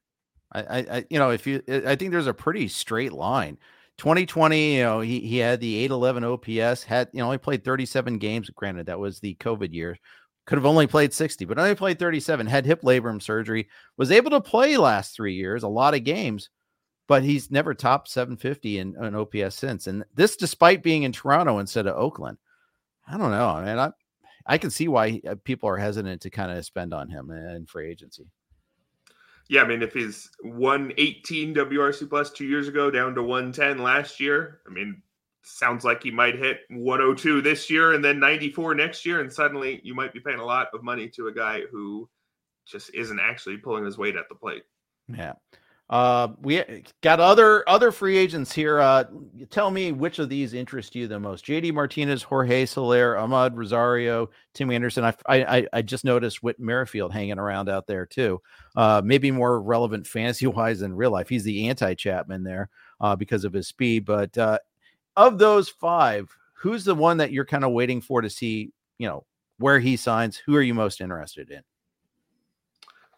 I, 0.52 0.86
I, 0.90 1.04
you 1.10 1.18
know, 1.18 1.30
if 1.30 1.46
you, 1.46 1.60
I 1.68 1.96
think 1.96 2.12
there's 2.12 2.28
a 2.28 2.34
pretty 2.34 2.68
straight 2.68 3.12
line. 3.12 3.58
2020, 3.98 4.76
you 4.76 4.82
know, 4.82 5.00
he 5.00 5.20
he 5.20 5.38
had 5.38 5.60
the 5.60 5.76
811 5.84 6.24
OPS, 6.24 6.84
had 6.84 7.08
you 7.12 7.18
know, 7.18 7.26
only 7.26 7.38
played 7.38 7.64
37 7.64 8.18
games. 8.18 8.50
Granted, 8.50 8.86
that 8.86 8.98
was 8.98 9.20
the 9.20 9.34
COVID 9.36 9.72
year. 9.72 9.98
Could 10.46 10.58
have 10.58 10.66
only 10.66 10.86
played 10.86 11.12
60, 11.12 11.44
but 11.44 11.58
only 11.58 11.74
played 11.74 11.98
37. 11.98 12.46
Had 12.46 12.66
hip 12.66 12.82
labrum 12.82 13.20
surgery. 13.20 13.68
Was 13.96 14.12
able 14.12 14.30
to 14.30 14.40
play 14.40 14.76
last 14.76 15.16
three 15.16 15.34
years, 15.34 15.64
a 15.64 15.68
lot 15.68 15.94
of 15.94 16.04
games 16.04 16.50
but 17.06 17.22
he's 17.22 17.50
never 17.50 17.75
topped 17.75 18.08
750 18.08 18.78
in 18.78 18.96
an 18.98 19.14
OPS 19.14 19.54
since. 19.54 19.86
And 19.86 20.04
this, 20.14 20.36
despite 20.36 20.82
being 20.82 21.04
in 21.04 21.12
Toronto 21.12 21.58
instead 21.58 21.87
of 21.87 21.96
Oakland. 21.96 22.38
I 23.09 23.16
don't 23.16 23.31
know. 23.31 23.48
I 23.48 23.64
mean, 23.64 23.78
I, 23.78 23.90
I 24.46 24.59
can 24.59 24.70
see 24.70 24.88
why 24.88 25.20
uh, 25.28 25.37
people 25.44 25.68
are 25.68 25.76
hesitant 25.76 26.22
to 26.22 26.31
kind 26.31 26.50
of 26.50 26.64
spend 26.64 26.92
on 26.92 27.09
him 27.09 27.31
in 27.31 27.66
free 27.66 27.88
agency. 27.88 28.24
Yeah, 29.48 29.62
I 29.62 29.66
mean, 29.68 29.83
if 29.83 29.92
he's 29.92 30.28
118 30.40 31.54
WRC 31.54 32.09
plus 32.11 32.31
two 32.31 32.46
years 32.46 32.66
ago 32.66 32.90
down 32.90 33.14
to 33.14 33.22
110 33.22 33.78
last 33.78 34.18
year, 34.18 34.61
I 34.66 34.70
mean, 34.70 35.02
sounds 35.44 35.85
like 35.85 36.02
he 36.02 36.11
might 36.11 36.37
hit 36.37 36.61
102 36.70 37.42
this 37.42 37.70
year 37.70 37.92
and 37.92 38.04
then 38.04 38.18
94 38.18 38.74
next 38.74 39.07
year. 39.07 39.20
And 39.20 39.33
suddenly 39.33 39.81
you 39.85 39.94
might 39.94 40.12
be 40.12 40.18
paying 40.18 40.40
a 40.40 40.44
lot 40.44 40.68
of 40.74 40.83
money 40.83 41.09
to 41.11 41.28
a 41.28 41.33
guy 41.33 41.61
who 41.70 42.09
just 42.66 42.92
isn't 42.92 43.20
actually 43.20 43.59
pulling 43.59 43.85
his 43.85 43.96
weight 43.96 44.16
at 44.16 44.28
the 44.28 44.35
plate. 44.35 44.64
Yeah. 45.07 45.35
Uh, 45.88 46.29
we 46.42 46.83
got 47.01 47.20
other 47.20 47.68
other 47.68 47.92
free 47.92 48.18
agents 48.18 48.53
here. 48.53 48.81
Uh, 48.81 49.05
tell 49.51 49.70
me 49.70 49.92
which 49.92 50.18
of 50.18 50.29
these 50.29 50.53
interest 50.53 50.96
you 50.96 51.07
the 51.07 51.20
most: 51.20 51.46
JD 51.46 51.72
Martinez, 51.72 52.25
Jorge 52.25 52.66
Soler, 52.66 53.14
Amed 53.14 53.55
Rosario, 53.55 54.29
Tim 54.53 54.72
Anderson. 54.72 55.05
I, 55.05 55.14
I 55.29 55.66
I 55.72 55.83
just 55.83 56.05
noticed 56.05 56.42
Whit 56.42 56.59
Merrifield 56.59 57.12
hanging 57.12 57.38
around 57.38 57.68
out 57.68 57.87
there 57.87 58.05
too. 58.05 58.42
Uh, 58.75 59.01
maybe 59.05 59.31
more 59.31 59.61
relevant 59.61 60.07
fantasy 60.09 60.49
wise 60.49 60.81
than 60.81 60.92
real 60.92 61.12
life. 61.12 61.29
He's 61.29 61.44
the 61.44 61.68
anti 61.68 61.94
Chapman 61.94 62.42
there 62.42 62.68
uh, 63.01 63.14
because 63.14 63.44
of 63.44 63.53
his 63.53 63.68
speed. 63.68 64.05
But 64.05 64.37
uh, 64.37 64.59
of 65.16 65.38
those 65.38 65.68
five, 65.68 66.29
who's 66.55 66.85
the 66.85 66.96
one 66.96 67.18
that 67.18 67.31
you're 67.31 67.44
kind 67.44 67.64
of 67.64 67.70
waiting 67.70 68.01
for 68.01 68.22
to 68.22 68.31
see? 68.31 68.72
You 68.99 69.07
know 69.07 69.25
where 69.59 69.79
he 69.79 69.96
signs. 69.96 70.37
Who 70.37 70.57
are 70.57 70.62
you 70.62 70.75
most 70.75 71.01
interested 71.01 71.49
in? 71.49 71.62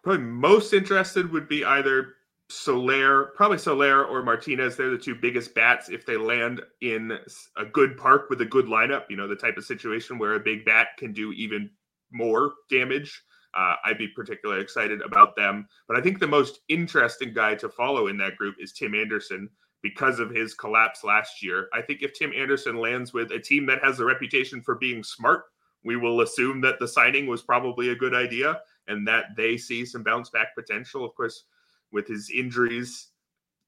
Probably 0.02 0.22
most 0.22 0.74
interested 0.74 1.33
would 1.33 1.48
be 1.48 1.64
either 1.64 2.14
Soler, 2.50 3.26
probably 3.37 3.58
Soler 3.58 4.04
or 4.04 4.22
Martinez. 4.22 4.76
They're 4.76 4.90
the 4.90 4.98
two 4.98 5.14
biggest 5.14 5.54
bats 5.54 5.90
if 5.90 6.06
they 6.06 6.16
land 6.16 6.62
in 6.80 7.18
a 7.56 7.64
good 7.64 7.96
park 7.96 8.30
with 8.30 8.40
a 8.40 8.46
good 8.46 8.66
lineup. 8.66 9.04
You 9.11 9.16
know, 9.16 9.28
the 9.28 9.37
type 9.37 9.58
of 9.58 9.64
situation 9.64 10.18
where 10.18 10.34
a 10.34 10.40
big 10.40 10.64
bat 10.64 10.88
can 10.96 11.12
do 11.12 11.32
even 11.32 11.70
more 12.11 12.54
damage. 12.70 13.22
Uh, 13.54 13.74
I'd 13.84 13.98
be 13.98 14.08
particularly 14.08 14.62
excited 14.62 15.02
about 15.02 15.37
them. 15.37 15.66
But 15.87 15.96
I 15.96 16.00
think 16.00 16.18
the 16.18 16.26
most 16.26 16.61
interesting 16.68 17.34
guy 17.34 17.54
to 17.56 17.68
follow 17.68 18.06
in 18.06 18.16
that 18.18 18.37
group 18.37 18.56
is 18.58 18.72
Tim 18.72 18.94
Anderson 18.94 19.48
because 19.82 20.18
of 20.18 20.30
his 20.30 20.54
collapse 20.54 21.04
last 21.04 21.42
year. 21.42 21.68
I 21.72 21.82
think 21.82 22.02
if 22.02 22.12
Tim 22.12 22.32
Anderson 22.32 22.76
lands 22.76 23.12
with 23.12 23.30
a 23.30 23.38
team 23.38 23.66
that 23.66 23.82
has 23.82 24.00
a 24.00 24.04
reputation 24.04 24.62
for 24.62 24.74
being 24.74 25.02
smart, 25.02 25.44
we 25.84 25.96
will 25.96 26.22
assume 26.22 26.61
that 26.62 26.78
the 26.78 26.88
signing 26.88 27.26
was 27.26 27.42
probably 27.42 27.90
a 27.90 27.96
good 27.96 28.14
idea 28.14 28.61
and 28.88 29.06
that 29.06 29.26
they 29.37 29.56
see 29.56 29.84
some 29.84 30.02
bounce 30.02 30.30
back 30.30 30.54
potential. 30.54 31.04
Of 31.04 31.14
course, 31.14 31.44
with 31.92 32.07
his 32.07 32.31
injuries, 32.31 33.09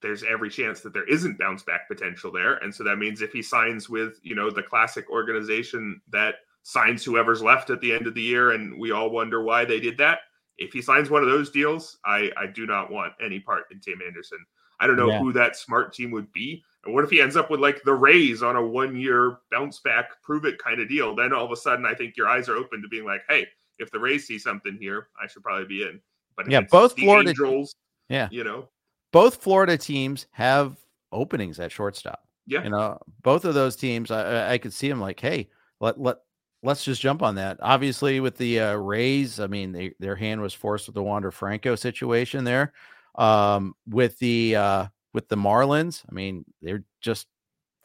there's 0.03 0.25
every 0.25 0.51
chance 0.51 0.81
that 0.81 0.93
there 0.93 1.09
isn't 1.09 1.39
bounce 1.39 1.63
back 1.63 1.89
potential 1.89 2.33
there. 2.33 2.55
And 2.57 2.75
so 2.75 2.85
that 2.85 2.97
means 2.97 3.21
if 3.21 3.33
he 3.33 3.43
signs 3.43 3.89
with, 3.89 4.19
you 4.23 4.35
know, 4.35 4.51
the 4.51 4.63
classic 4.63 5.11
organization 5.11 6.01
that 6.11 6.37
signs 6.63 7.05
whoever's 7.05 7.43
left 7.43 7.71
at 7.71 7.81
the 7.81 7.93
end 7.93 8.07
of 8.07 8.15
the 8.15 8.23
year 8.23 8.53
and 8.53 8.79
we 8.79 8.93
all 8.93 9.11
wonder 9.11 9.43
why 9.43 9.65
they 9.65 9.81
did 9.81 9.99
that, 9.99 10.21
if 10.59 10.73
he 10.73 10.83
signs 10.83 11.11
one 11.11 11.23
of 11.23 11.29
those 11.29 11.51
deals, 11.51 11.99
I, 12.05 12.31
I 12.37 12.47
do 12.47 12.67
not 12.67 12.91
want 12.91 13.15
any 13.23 13.41
part 13.41 13.65
in 13.71 13.81
Tim 13.81 14.01
Anderson. 14.07 14.39
I 14.79 14.87
don't 14.87 14.97
know 14.97 15.11
yeah. 15.11 15.19
who 15.19 15.33
that 15.35 15.57
smart 15.57 15.93
team 15.93 16.11
would 16.13 16.33
be. 16.33 16.63
And 16.85 16.95
what 16.95 17.05
if 17.05 17.11
he 17.11 17.21
ends 17.21 17.37
up 17.37 17.51
with 17.51 17.61
like 17.61 17.83
the 17.85 17.93
Rays 17.93 18.43
on 18.43 18.57
a 18.57 18.67
one 18.67 18.97
year 18.97 19.39
bounce 19.51 19.81
back, 19.81 20.23
prove 20.23 20.47
it 20.47 20.59
kind 20.59 20.81
of 20.81 20.89
deal? 20.89 21.15
Then 21.15 21.35
all 21.35 21.45
of 21.45 21.53
a 21.53 21.57
sudden, 21.57 21.85
I 21.85 21.95
think 21.95 22.17
your 22.17 22.29
eyes 22.29 22.49
are 22.49 22.57
open 22.57 22.81
to 22.81 22.89
being 22.89 23.05
like, 23.05 23.23
hey, 23.29 23.47
if 23.79 23.91
the 23.91 23.99
Rays 23.99 24.27
see 24.27 24.39
something 24.39 24.79
here, 24.81 25.09
I 25.23 25.27
should 25.27 25.43
probably 25.43 25.67
be 25.67 25.83
in. 25.83 26.01
But 26.37 26.51
yeah, 26.51 26.63
both 26.63 26.97
Florida 26.99 27.31
Angels, 27.31 27.75
yeah. 28.11 28.29
You 28.31 28.45
know, 28.45 28.69
both 29.13 29.37
Florida 29.37 29.79
teams 29.79 30.27
have 30.33 30.77
openings 31.13 31.59
at 31.59 31.73
shortstop. 31.73 32.27
Yeah. 32.47 32.65
You 32.65 32.71
know, 32.71 32.99
both 33.23 33.45
of 33.45 33.55
those 33.55 33.77
teams, 33.77 34.11
I, 34.11 34.53
I 34.53 34.59
could 34.59 34.73
see 34.73 34.89
them 34.89 35.01
like, 35.01 35.21
hey, 35.21 35.49
let 35.81 35.99
let 35.99 36.17
let's 36.63 36.85
just 36.85 37.01
jump 37.01 37.23
on 37.23 37.37
that. 37.37 37.59
Obviously, 37.63 38.21
with 38.21 38.37
the 38.37 38.61
uh, 38.61 38.75
Rays, 38.75 39.41
I 39.41 39.47
mean, 39.47 39.73
they, 39.73 39.95
their 40.01 40.17
hand 40.17 40.43
was 40.43 40.53
forced 40.53 40.89
with 40.89 40.95
the 40.95 41.03
Wander 41.03 41.31
Franco 41.31 41.77
situation 41.77 42.45
there. 42.45 42.73
Um, 43.15 43.75
with 43.89 44.19
the 44.19 44.57
uh, 44.57 44.87
with 45.15 45.29
the 45.29 45.37
Marlins, 45.37 46.05
I 46.11 46.13
mean, 46.13 46.45
they're 46.61 46.85
just 47.01 47.29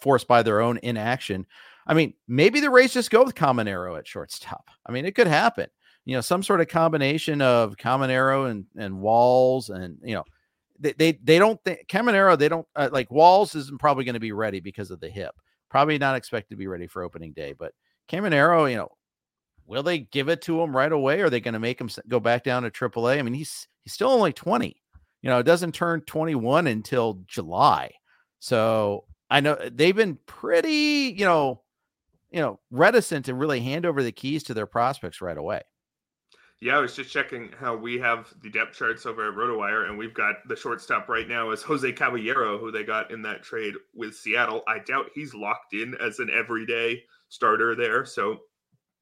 forced 0.01 0.27
by 0.27 0.41
their 0.41 0.61
own 0.61 0.79
inaction. 0.81 1.45
I 1.87 1.93
mean, 1.93 2.15
maybe 2.27 2.59
the 2.59 2.71
Rays 2.71 2.93
just 2.93 3.11
go 3.11 3.23
with 3.23 3.35
Caminero 3.35 3.97
at 3.97 4.07
shortstop. 4.07 4.69
I 4.87 4.91
mean, 4.91 5.05
it 5.05 5.13
could 5.13 5.27
happen 5.27 5.67
you 6.05 6.15
know, 6.15 6.21
some 6.21 6.43
sort 6.43 6.61
of 6.61 6.67
combination 6.67 7.41
of 7.41 7.75
Caminero 7.77 8.49
and 8.49 8.65
and 8.77 9.01
Walls, 9.01 9.69
and 9.69 9.97
you 10.03 10.13
know, 10.13 10.23
they 10.79 10.93
they, 10.93 11.11
they 11.23 11.39
don't 11.39 11.61
think 11.63 11.87
Caminero. 11.87 12.37
They 12.37 12.49
don't 12.49 12.67
uh, 12.75 12.89
like 12.91 13.11
Walls 13.11 13.55
isn't 13.55 13.79
probably 13.79 14.05
going 14.05 14.13
to 14.13 14.19
be 14.19 14.31
ready 14.31 14.59
because 14.59 14.91
of 14.91 14.99
the 14.99 15.09
hip. 15.09 15.35
Probably 15.69 15.97
not 15.97 16.15
expected 16.15 16.51
to 16.51 16.57
be 16.57 16.67
ready 16.67 16.87
for 16.87 17.03
opening 17.03 17.33
day, 17.33 17.53
but 17.53 17.73
Caminero, 18.07 18.69
you 18.69 18.77
know, 18.77 18.89
will 19.65 19.83
they 19.83 19.99
give 19.99 20.29
it 20.29 20.41
to 20.43 20.61
him 20.61 20.75
right 20.75 20.91
away? 20.91 21.21
Are 21.21 21.29
they 21.29 21.41
going 21.41 21.53
to 21.53 21.59
make 21.59 21.81
him 21.81 21.89
go 22.07 22.19
back 22.19 22.43
down 22.43 22.63
to 22.63 22.71
AAA? 22.71 23.17
I 23.17 23.21
mean, 23.23 23.33
he's 23.33 23.67
he's 23.83 23.93
still 23.93 24.09
only 24.09 24.31
twenty. 24.31 24.81
You 25.23 25.31
know, 25.31 25.39
it 25.39 25.43
doesn't 25.43 25.73
turn 25.73 26.01
twenty 26.01 26.35
one 26.35 26.67
until 26.67 27.19
July. 27.25 27.91
So 28.39 29.05
I 29.31 29.39
know 29.39 29.57
they've 29.71 29.95
been 29.95 30.19
pretty, 30.27 31.15
you 31.17 31.25
know, 31.25 31.63
you 32.29 32.41
know, 32.41 32.59
reticent 32.69 33.25
to 33.25 33.33
really 33.33 33.59
hand 33.59 33.87
over 33.87 34.03
the 34.03 34.11
keys 34.11 34.43
to 34.43 34.53
their 34.53 34.67
prospects 34.67 35.19
right 35.19 35.37
away. 35.37 35.61
Yeah, 36.61 36.77
I 36.77 36.79
was 36.79 36.95
just 36.95 37.11
checking 37.11 37.51
how 37.59 37.75
we 37.75 37.99
have 37.99 38.33
the 38.41 38.49
depth 38.49 38.77
charts 38.77 39.05
over 39.05 39.27
at 39.27 39.35
RotoWire, 39.35 39.89
and 39.89 39.97
we've 39.97 40.13
got 40.13 40.35
the 40.47 40.55
shortstop 40.55 41.09
right 41.09 41.27
now 41.27 41.51
is 41.51 41.61
Jose 41.61 41.91
Caballero, 41.91 42.57
who 42.57 42.71
they 42.71 42.83
got 42.83 43.11
in 43.11 43.21
that 43.23 43.43
trade 43.43 43.73
with 43.93 44.15
Seattle. 44.15 44.63
I 44.67 44.79
doubt 44.79 45.11
he's 45.13 45.33
locked 45.33 45.73
in 45.73 45.95
as 46.01 46.19
an 46.19 46.29
everyday 46.33 47.03
starter 47.29 47.75
there. 47.75 48.05
So 48.05 48.39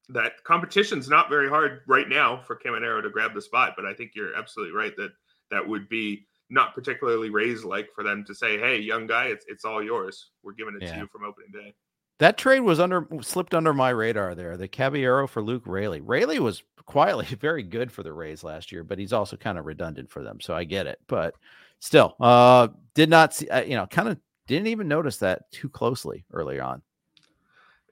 that 0.08 0.42
competition's 0.44 1.08
not 1.08 1.30
very 1.30 1.48
hard 1.48 1.82
right 1.86 2.08
now 2.08 2.42
for 2.42 2.56
Caminero 2.56 3.02
to 3.02 3.10
grab 3.10 3.34
the 3.34 3.40
spot. 3.40 3.74
But 3.76 3.86
I 3.86 3.94
think 3.94 4.12
you're 4.14 4.36
absolutely 4.36 4.74
right 4.74 4.94
that 4.96 5.12
that 5.50 5.66
would 5.66 5.88
be 5.88 6.26
not 6.50 6.74
particularly 6.74 7.30
Rays 7.30 7.64
like 7.64 7.88
for 7.94 8.04
them 8.04 8.24
to 8.26 8.34
say, 8.34 8.58
"Hey, 8.58 8.78
young 8.80 9.06
guy, 9.06 9.26
it's 9.26 9.46
it's 9.48 9.64
all 9.64 9.82
yours. 9.82 10.32
We're 10.42 10.52
giving 10.52 10.74
it 10.74 10.82
yeah. 10.82 10.94
to 10.94 11.00
you 11.00 11.06
from 11.06 11.24
opening 11.24 11.52
day." 11.52 11.74
That 12.18 12.38
trade 12.38 12.60
was 12.60 12.78
under 12.78 13.08
slipped 13.22 13.54
under 13.54 13.72
my 13.72 13.90
radar 13.90 14.34
there. 14.34 14.56
The 14.56 14.68
Caballero 14.68 15.26
for 15.26 15.42
Luke 15.42 15.64
Raley. 15.66 16.00
Raley 16.00 16.38
was 16.38 16.62
quietly 16.86 17.26
very 17.40 17.62
good 17.62 17.90
for 17.90 18.02
the 18.02 18.12
Rays 18.12 18.44
last 18.44 18.70
year, 18.70 18.84
but 18.84 18.98
he's 18.98 19.12
also 19.12 19.36
kind 19.36 19.58
of 19.58 19.66
redundant 19.66 20.10
for 20.10 20.22
them. 20.22 20.40
So 20.40 20.54
I 20.54 20.64
get 20.64 20.86
it, 20.86 20.98
but 21.06 21.34
still, 21.80 22.14
uh, 22.20 22.68
did 22.94 23.10
not 23.10 23.34
see. 23.34 23.48
Uh, 23.48 23.62
you 23.62 23.76
know, 23.76 23.86
kind 23.86 24.08
of 24.08 24.18
didn't 24.46 24.68
even 24.68 24.88
notice 24.88 25.18
that 25.18 25.50
too 25.50 25.68
closely 25.68 26.24
early 26.32 26.60
on. 26.60 26.82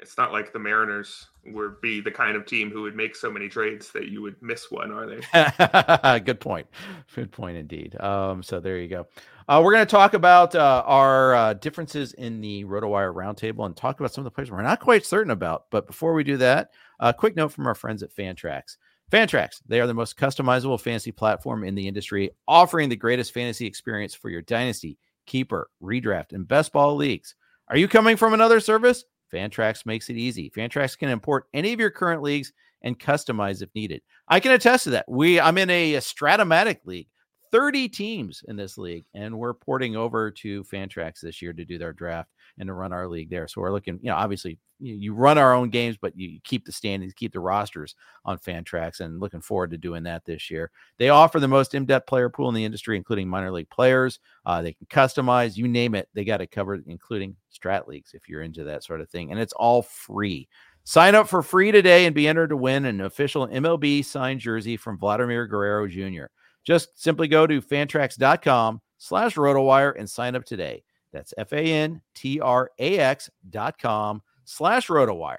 It's 0.01 0.19
not 0.19 0.33
like 0.33 0.53
the 0.53 0.59
Mariners 0.59 1.29
would 1.47 1.81
be 1.81 2.01
the 2.01 2.11
kind 2.11 2.37
of 2.37 2.47
team 2.47 2.71
who 2.71 2.83
would 2.83 2.95
make 2.95 3.17
so 3.17 3.31
many 3.31 3.49
trades 3.49 3.91
that 3.93 4.09
you 4.09 4.23
would 4.23 4.41
miss 4.41 4.71
one, 4.71 4.93
are 4.93 5.07
they? 5.07 6.21
Good 6.25 6.41
point. 6.41 6.67
Good 7.15 7.33
point 7.33 7.57
indeed. 7.57 8.01
Um, 8.01 8.43
so 8.43 8.61
there 8.61 8.79
you 8.79 8.89
go. 8.89 9.07
Uh, 9.49 9.61
we're 9.63 9.73
going 9.73 9.85
to 9.85 9.91
talk 9.91 10.15
about 10.15 10.55
uh, 10.55 10.83
our 10.87 11.35
uh, 11.35 11.55
differences 11.55 12.13
in 12.13 12.41
the 12.41 12.65
RotoWire 12.65 13.13
roundtable 13.13 13.67
and 13.67 13.77
talk 13.77 13.99
about 13.99 14.13
some 14.13 14.23
of 14.23 14.25
the 14.25 14.31
players 14.31 14.51
we're 14.51 14.63
not 14.63 14.81
quite 14.81 15.05
certain 15.05 15.33
about. 15.33 15.65
But 15.71 15.87
before 15.87 16.15
we 16.15 16.23
do 16.23 16.37
that, 16.37 16.71
a 17.01 17.13
quick 17.13 17.35
note 17.35 17.53
from 17.53 17.67
our 17.67 17.75
friends 17.75 18.03
at 18.03 18.15
Fantrax. 18.15 18.77
Fantrax, 19.11 19.61
they 19.67 19.81
are 19.81 19.87
the 19.87 19.95
most 19.95 20.17
customizable 20.17 20.81
fantasy 20.81 21.13
platform 21.13 21.65
in 21.65 21.75
the 21.75 21.89
industry, 21.89 22.31
offering 22.47 22.89
the 22.89 22.97
greatest 22.97 23.35
fantasy 23.35 23.67
experience 23.67 24.15
for 24.15 24.31
your 24.31 24.43
dynasty, 24.43 24.97
keeper, 25.27 25.69
redraft, 25.83 26.33
and 26.33 26.49
best 26.49 26.73
ball 26.73 26.95
leagues. 26.95 27.35
Are 27.69 27.77
you 27.77 27.89
coming 27.89 28.17
from 28.17 28.33
another 28.33 28.61
service? 28.61 29.05
Fantrax 29.33 29.87
makes 29.87 30.11
it 30.11 30.16
easy. 30.16 30.51
Fantrax 30.51 30.99
can 30.99 31.09
import 31.09 31.47
any 31.55 31.73
of 31.73 31.81
your 31.81 31.90
current 31.90 32.23
leagues 32.23 32.53
and 32.83 32.99
customize 32.99 33.62
if 33.62 33.71
needed. 33.75 34.03
I 34.29 34.40
can 34.40 34.53
attest 34.53 34.85
to 34.85 34.90
that. 34.90 35.07
We 35.09 35.40
I'm 35.40 35.59
in 35.59 35.71
a, 35.71 35.95
a 35.95 36.01
Strat-O-Matic 36.01 36.79
league. 36.85 37.09
30 37.53 37.88
teams 37.91 38.43
in 38.49 38.57
this 38.57 38.79
league, 38.79 39.05
and 39.15 39.38
we're 39.38 39.53
porting 39.53 39.95
over 39.95 40.31
to 40.31 40.65
Fantrax 40.65 41.21
this 41.21 41.43
year 41.43 41.53
to 41.53 41.65
do 41.65 41.79
their 41.79 41.93
draft 41.93 42.31
and 42.59 42.67
to 42.67 42.73
run 42.73 42.93
our 42.93 43.07
league 43.07 43.31
there. 43.31 43.47
So 43.47 43.61
we're 43.61 43.73
looking, 43.73 43.99
you 44.03 44.11
know, 44.11 44.17
obviously 44.17 44.59
you, 44.81 45.15
run 45.15 45.38
our 45.38 45.55
own 45.55 45.71
games, 45.71 45.97
but 46.01 46.17
you 46.17 46.41
keep 46.45 46.65
the 46.65 46.73
standings, 46.73 47.12
keep 47.12 47.33
the 47.33 47.41
rosters 47.41 47.95
on 48.25 48.38
Fantrax, 48.38 49.01
and 49.01 49.21
looking 49.21 49.41
forward 49.41 49.71
to 49.71 49.79
doing 49.79 50.03
that 50.05 50.25
this 50.25 50.51
year. 50.51 50.71
They 50.99 51.11
offer 51.11 51.38
the 51.38 51.47
most 51.47 51.75
in-depth 51.75 52.07
player 52.07 52.29
pool 52.29 52.49
in 52.49 52.55
the 52.55 52.65
industry, 52.65 52.97
including 52.97 53.29
minor 53.29 53.53
league 53.53 53.71
players. 53.71 54.19
Uh, 54.45 54.62
they 54.62 54.73
can 54.73 54.87
customize, 54.87 55.57
you 55.57 55.69
name 55.69 55.95
it, 55.95 56.09
they 56.15 56.25
got 56.25 56.41
it 56.41 56.51
covered, 56.51 56.85
including 56.87 57.37
strat 57.55 57.87
leagues 57.87 58.15
if 58.15 58.29
you're 58.29 58.43
into 58.43 58.65
that 58.65 58.83
sort 58.83 59.01
of 59.01 59.11
thing, 59.11 59.31
and 59.31 59.38
it's 59.38 59.53
all 59.53 59.83
free. 59.83 60.49
Sign 60.85 61.15
up 61.15 61.29
for 61.29 61.43
free 61.43 61.71
today 61.71 62.07
and 62.07 62.15
be 62.15 62.27
entered 62.27 62.49
to 62.49 62.57
win 62.57 62.87
an 62.87 63.03
official 63.03 63.47
MLB 63.47 64.05
signed 64.05 64.41
jersey 64.41 64.77
from 64.77 64.99
Vladimir 64.99 65.47
Guerrero 65.47 65.87
Jr. 65.87 66.25
Just 66.64 67.03
simply 67.03 67.29
go 67.29 67.46
to 67.46 67.61
fantrax.com 67.61 68.81
slash 68.98 69.35
rotowire 69.35 69.98
and 69.98 70.09
sign 70.09 70.37
up 70.37 70.44
today. 70.44 70.85
That's 71.12 71.35
F-A-N-T-R-A-X 71.37 73.31
dot 73.51 73.79
com 73.79 74.22
slash 74.44 74.88
rotowire. 74.88 75.38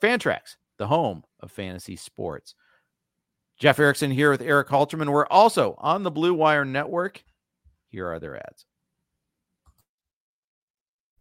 Fantrax, 0.00 0.56
the 0.78 0.86
home 0.86 1.24
of 1.40 1.50
fantasy 1.50 1.96
sports. 1.96 2.54
Jeff 3.58 3.78
Erickson 3.78 4.10
here 4.10 4.30
with 4.30 4.42
Erik 4.42 4.68
Halterman. 4.68 5.10
We're 5.10 5.26
also 5.26 5.76
on 5.78 6.02
the 6.02 6.10
Blue 6.10 6.34
Wire 6.34 6.64
Network. 6.64 7.22
Here 7.88 8.08
are 8.08 8.18
their 8.18 8.36
ads. 8.36 8.66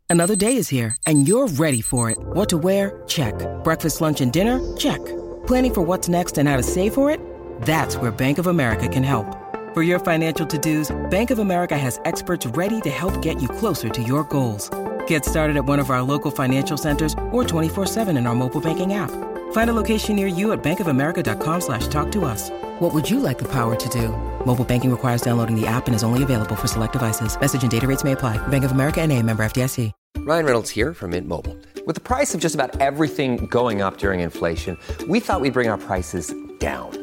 Another 0.09 0.35
day 0.35 0.57
is 0.57 0.69
here, 0.69 0.95
and 1.07 1.27
you're 1.27 1.47
ready 1.47 1.81
for 1.81 2.09
it. 2.09 2.17
What 2.19 2.49
to 2.49 2.57
wear? 2.57 3.03
Check. 3.07 3.33
Breakfast, 3.63 3.99
lunch, 3.99 4.21
and 4.21 4.31
dinner? 4.31 4.59
Check. 4.77 5.03
Planning 5.47 5.73
for 5.73 5.81
what's 5.81 6.07
next 6.07 6.37
and 6.37 6.47
how 6.47 6.57
to 6.57 6.63
save 6.63 6.93
for 6.93 7.09
it? 7.09 7.19
That's 7.63 7.95
where 7.95 8.11
Bank 8.11 8.39
of 8.39 8.47
America 8.47 8.89
can 8.89 9.03
help. 9.03 9.25
For 9.73 9.81
your 9.81 9.97
financial 9.97 10.45
to-dos, 10.45 10.95
Bank 11.09 11.31
of 11.31 11.39
America 11.39 11.77
has 11.77 11.99
experts 12.05 12.45
ready 12.45 12.79
to 12.81 12.89
help 12.91 13.21
get 13.23 13.41
you 13.41 13.47
closer 13.47 13.89
to 13.89 14.03
your 14.03 14.23
goals. 14.25 14.69
Get 15.07 15.25
started 15.25 15.57
at 15.57 15.65
one 15.65 15.79
of 15.79 15.89
our 15.89 16.03
local 16.03 16.29
financial 16.29 16.77
centers 16.77 17.13
or 17.31 17.43
24-7 17.43 18.15
in 18.15 18.27
our 18.27 18.35
mobile 18.35 18.61
banking 18.61 18.93
app. 18.93 19.09
Find 19.53 19.69
a 19.69 19.73
location 19.73 20.15
near 20.15 20.27
you 20.27 20.51
at 20.51 20.61
bankofamerica.com 20.61 21.61
slash 21.61 21.87
talk 21.87 22.11
to 22.11 22.25
us. 22.25 22.51
What 22.79 22.93
would 22.93 23.09
you 23.09 23.19
like 23.19 23.39
the 23.39 23.51
power 23.51 23.75
to 23.75 23.89
do? 23.89 24.09
Mobile 24.45 24.65
banking 24.65 24.91
requires 24.91 25.23
downloading 25.23 25.59
the 25.59 25.65
app 25.65 25.87
and 25.87 25.95
is 25.95 26.03
only 26.03 26.21
available 26.21 26.55
for 26.55 26.67
select 26.67 26.93
devices. 26.93 27.39
Message 27.39 27.61
and 27.63 27.71
data 27.71 27.87
rates 27.87 28.03
may 28.03 28.11
apply. 28.11 28.45
Bank 28.49 28.65
of 28.65 28.71
America 28.73 29.01
and 29.01 29.11
a 29.11 29.19
member 29.23 29.43
FDIC. 29.43 29.91
Ryan 30.19 30.45
Reynolds 30.45 30.69
here 30.69 30.93
from 30.93 31.11
Mint 31.11 31.27
Mobile. 31.27 31.57
With 31.85 31.95
the 31.95 32.01
price 32.01 32.33
of 32.33 32.39
just 32.39 32.55
about 32.55 32.79
everything 32.79 33.45
going 33.47 33.81
up 33.81 33.97
during 33.97 34.21
inflation, 34.21 34.77
we 35.07 35.19
thought 35.19 35.41
we'd 35.41 35.53
bring 35.53 35.67
our 35.69 35.77
prices 35.77 36.33
down. 36.59 37.02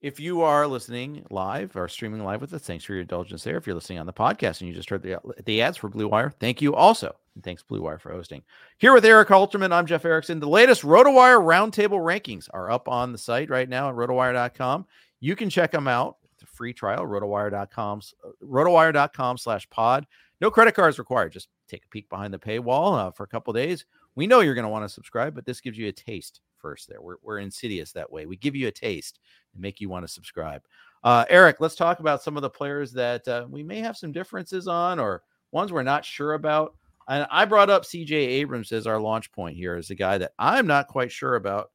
If 0.00 0.18
you 0.18 0.40
are 0.40 0.66
listening 0.66 1.26
live 1.28 1.76
or 1.76 1.86
streaming 1.86 2.24
live 2.24 2.40
with 2.40 2.54
us, 2.54 2.62
thanks 2.62 2.84
for 2.84 2.94
your 2.94 3.02
indulgence 3.02 3.44
there. 3.44 3.58
If 3.58 3.66
you're 3.66 3.74
listening 3.74 3.98
on 3.98 4.06
the 4.06 4.14
podcast 4.14 4.60
and 4.60 4.68
you 4.68 4.74
just 4.74 4.88
heard 4.88 5.02
the, 5.02 5.20
the 5.44 5.60
ads 5.60 5.76
for 5.76 5.90
Blue 5.90 6.08
Wire, 6.08 6.30
thank 6.40 6.62
you 6.62 6.74
also. 6.74 7.14
And 7.34 7.44
thanks, 7.44 7.62
Blue 7.62 7.82
Wire, 7.82 7.98
for 7.98 8.10
hosting. 8.10 8.42
Here 8.78 8.94
with 8.94 9.04
Erik 9.04 9.28
Halterman, 9.28 9.72
I'm 9.72 9.84
Jeff 9.84 10.06
Erickson. 10.06 10.40
The 10.40 10.48
latest 10.48 10.84
RotoWire 10.84 11.42
roundtable 11.42 12.00
rankings 12.00 12.48
are 12.54 12.70
up 12.70 12.88
on 12.88 13.12
the 13.12 13.18
site 13.18 13.50
right 13.50 13.68
now 13.68 13.90
at 13.90 13.94
rotowire.com. 13.94 14.86
You 15.20 15.36
can 15.36 15.50
check 15.50 15.70
them 15.70 15.86
out. 15.86 16.16
It's 16.32 16.44
a 16.44 16.46
free 16.46 16.72
trial, 16.72 17.04
rotowire.com, 17.04 18.00
rotowire.com 18.42 19.36
slash 19.36 19.68
pod. 19.68 20.06
No 20.40 20.50
credit 20.50 20.74
cards 20.74 20.98
required. 20.98 21.32
Just 21.32 21.48
take 21.68 21.84
a 21.84 21.88
peek 21.88 22.08
behind 22.08 22.32
the 22.32 22.38
paywall 22.38 22.98
uh, 22.98 23.10
for 23.10 23.24
a 23.24 23.28
couple 23.28 23.52
days. 23.52 23.84
We 24.14 24.26
know 24.26 24.40
you're 24.40 24.54
going 24.54 24.64
to 24.64 24.70
want 24.70 24.86
to 24.86 24.88
subscribe, 24.88 25.34
but 25.34 25.44
this 25.44 25.60
gives 25.60 25.76
you 25.76 25.88
a 25.88 25.92
taste 25.92 26.40
first 26.56 26.88
there. 26.88 27.00
We're, 27.00 27.16
we're 27.22 27.38
insidious 27.38 27.92
that 27.92 28.10
way. 28.10 28.26
We 28.26 28.36
give 28.36 28.56
you 28.56 28.68
a 28.68 28.72
taste 28.72 29.18
and 29.52 29.62
make 29.62 29.80
you 29.80 29.88
want 29.88 30.06
to 30.06 30.12
subscribe. 30.12 30.62
Uh, 31.02 31.24
Erik, 31.28 31.60
let's 31.60 31.74
talk 31.74 32.00
about 32.00 32.22
some 32.22 32.36
of 32.36 32.42
the 32.42 32.50
players 32.50 32.92
that 32.92 33.26
uh, 33.26 33.46
we 33.48 33.62
may 33.62 33.80
have 33.80 33.96
some 33.96 34.12
differences 34.12 34.68
on 34.68 34.98
or 34.98 35.22
ones 35.50 35.72
we're 35.72 35.82
not 35.82 36.04
sure 36.04 36.34
about. 36.34 36.74
And 37.08 37.26
I 37.30 37.44
brought 37.44 37.70
up 37.70 37.84
CJ 37.84 38.12
Abrams 38.12 38.70
as 38.72 38.86
our 38.86 39.00
launch 39.00 39.32
point 39.32 39.56
here 39.56 39.76
as 39.76 39.90
a 39.90 39.94
guy 39.94 40.18
that 40.18 40.32
I'm 40.38 40.66
not 40.66 40.88
quite 40.88 41.10
sure 41.10 41.34
about. 41.34 41.70